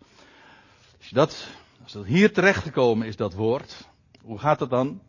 als 0.99 1.09
je 1.09 1.15
dat, 1.15 1.49
als 1.83 1.93
dat 1.93 2.05
hier 2.05 2.33
terechtgekomen 2.33 3.07
is, 3.07 3.17
dat 3.17 3.35
woord, 3.35 3.89
hoe 4.23 4.39
gaat 4.39 4.61
het 4.61 4.71
dan? 4.71 5.01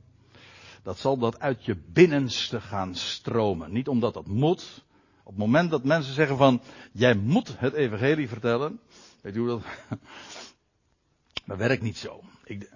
Dat 0.87 0.99
zal 0.99 1.17
dat 1.17 1.39
uit 1.39 1.65
je 1.65 1.75
binnenste 1.75 2.61
gaan 2.61 2.95
stromen. 2.95 3.71
Niet 3.71 3.87
omdat 3.87 4.13
dat 4.13 4.27
moet. 4.27 4.83
Op 5.23 5.31
het 5.31 5.37
moment 5.37 5.69
dat 5.69 5.83
mensen 5.83 6.13
zeggen 6.13 6.37
van, 6.37 6.61
jij 6.91 7.15
moet 7.15 7.59
het 7.59 7.73
evangelie 7.73 8.27
vertellen. 8.27 8.79
Weet 9.21 9.33
je 9.33 9.39
hoe 9.39 9.47
dat? 9.47 9.61
Dat 11.45 11.57
werkt 11.57 11.81
niet 11.81 11.97
zo. 11.97 12.23
Ik, 12.43 12.69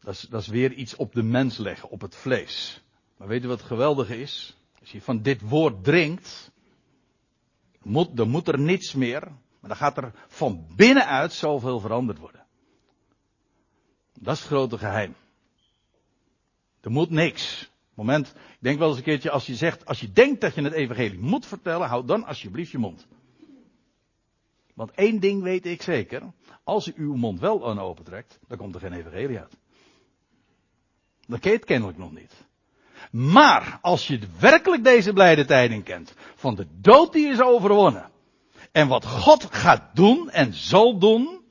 dat, 0.00 0.14
is, 0.14 0.20
dat 0.20 0.40
is 0.40 0.46
weer 0.46 0.72
iets 0.72 0.96
op 0.96 1.12
de 1.12 1.22
mens 1.22 1.56
leggen, 1.56 1.90
op 1.90 2.00
het 2.00 2.16
vlees. 2.16 2.82
Maar 3.16 3.28
weet 3.28 3.42
je 3.42 3.48
wat 3.48 3.62
geweldig 3.62 4.10
is? 4.10 4.56
Als 4.80 4.92
je 4.92 5.02
van 5.02 5.22
dit 5.22 5.40
woord 5.40 5.84
drinkt, 5.84 6.50
dan 8.12 8.28
moet 8.28 8.48
er 8.48 8.58
niets 8.58 8.92
meer. 8.92 9.20
Maar 9.60 9.68
dan 9.68 9.76
gaat 9.76 9.96
er 9.96 10.12
van 10.28 10.66
binnenuit 10.76 11.32
zoveel 11.32 11.80
veranderd 11.80 12.18
worden. 12.18 12.44
Dat 14.12 14.34
is 14.34 14.40
het 14.40 14.48
grote 14.48 14.78
geheim. 14.78 15.14
Er 16.84 16.90
moet 16.90 17.10
niks. 17.10 17.70
Moment, 17.94 18.26
ik 18.28 18.58
denk 18.58 18.78
wel 18.78 18.88
eens 18.88 18.96
een 18.96 19.02
keertje 19.02 19.30
als 19.30 19.46
je 19.46 19.54
zegt, 19.54 19.86
als 19.86 20.00
je 20.00 20.12
denkt 20.12 20.40
dat 20.40 20.54
je 20.54 20.62
het 20.62 20.72
evangelie 20.72 21.18
moet 21.18 21.46
vertellen, 21.46 21.88
houd 21.88 22.08
dan 22.08 22.24
alsjeblieft 22.24 22.70
je 22.70 22.78
mond. 22.78 23.06
Want 24.74 24.90
één 24.90 25.20
ding 25.20 25.42
weet 25.42 25.66
ik 25.66 25.82
zeker, 25.82 26.22
als 26.64 26.86
u 26.86 26.92
uw 26.96 27.14
mond 27.16 27.40
wel 27.40 27.68
aan 27.68 27.78
opentrekt, 27.78 28.38
dan 28.48 28.58
komt 28.58 28.74
er 28.74 28.80
geen 28.80 28.92
evangelie 28.92 29.38
uit. 29.38 29.56
Dan 31.26 31.38
ken 31.38 31.64
kennelijk 31.64 31.98
nog 31.98 32.12
niet. 32.12 32.32
Maar 33.10 33.78
als 33.82 34.06
je 34.06 34.18
werkelijk 34.38 34.84
deze 34.84 35.12
blijde 35.12 35.44
tijding 35.44 35.84
kent, 35.84 36.14
van 36.34 36.54
de 36.54 36.66
dood 36.80 37.12
die 37.12 37.28
is 37.28 37.40
overwonnen, 37.40 38.10
en 38.72 38.88
wat 38.88 39.06
God 39.06 39.44
gaat 39.50 39.96
doen 39.96 40.30
en 40.30 40.54
zal 40.54 40.98
doen, 40.98 41.43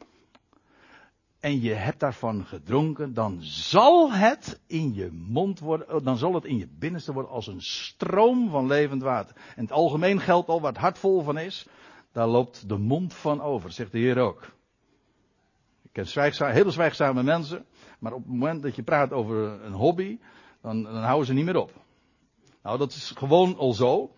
en 1.44 1.62
je 1.62 1.74
hebt 1.74 2.00
daarvan 2.00 2.46
gedronken, 2.46 3.14
dan 3.14 3.38
zal 3.42 4.12
het 4.12 4.60
in 4.68 4.94
je 4.94 5.12
mond 5.12 5.60
worden, 5.60 5.94
oh, 5.96 6.06
dan 6.06 6.18
zal 6.18 6.34
het 6.34 6.46
in 6.46 6.58
je 6.58 6.68
binnenste 6.68 7.14
worden 7.14 7.32
als 7.32 7.48
een 7.48 7.62
stroom 7.62 8.50
van 8.50 8.68
levend 8.68 9.02
water. 9.02 9.36
En 9.56 9.62
het 9.62 9.72
algemeen 9.72 10.20
geldt 10.20 10.50
al 10.50 10.62
waar 10.62 10.72
het 10.72 10.82
hart 10.82 10.98
vol 10.98 11.22
van 11.22 11.38
is, 11.38 11.68
daar 12.12 12.28
loopt 12.28 12.70
de 12.70 12.78
mond 12.78 13.14
van 13.14 13.42
over, 13.42 13.72
zegt 13.72 13.92
de 13.92 13.98
Heer 13.98 14.18
ook. 14.18 14.42
Ik 15.82 15.90
ken 15.92 16.08
zwijgzaam, 16.08 16.52
hele 16.52 16.72
zwijgzame 16.72 17.24
mensen, 17.24 17.66
maar 18.00 18.14
op 18.14 18.24
het 18.24 18.32
moment 18.32 18.64
dat 18.64 18.76
je 18.76 18.84
praat 18.84 19.12
over 19.12 19.64
een 19.64 19.74
hobby, 19.74 20.20
dan, 20.62 20.84
dan 20.84 21.04
houden 21.04 21.26
ze 21.26 21.34
niet 21.34 21.46
meer 21.46 21.60
op. 21.60 21.72
Nou, 22.62 22.78
dat 22.78 22.92
is 22.92 23.14
gewoon 23.18 23.58
al 23.58 23.74
zo. 23.74 24.12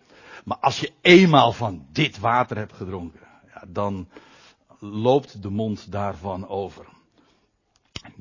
Maar 0.44 0.58
als 0.58 0.80
je 0.80 0.92
eenmaal 1.00 1.52
van 1.52 1.86
dit 1.92 2.18
water 2.18 2.56
hebt 2.56 2.72
gedronken, 2.72 3.20
ja, 3.54 3.64
dan 3.68 4.08
loopt 4.78 5.42
de 5.42 5.50
mond 5.50 5.92
daarvan 5.92 6.48
over. 6.48 6.94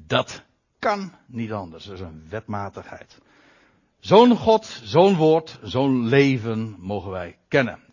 Dat 0.08 0.44
kan 0.80 1.12
niet 1.28 1.52
anders. 1.52 1.86
Dat 1.86 1.94
is 1.94 2.00
een 2.00 2.30
wetmatigheid. 2.30 3.22
Zo'n 4.00 4.36
God, 4.36 4.66
zo'n 4.84 5.16
woord, 5.16 5.60
zo'n 5.62 6.08
leven 6.08 6.76
mogen 6.80 7.12
wij 7.12 7.38
kennen. 7.48 7.85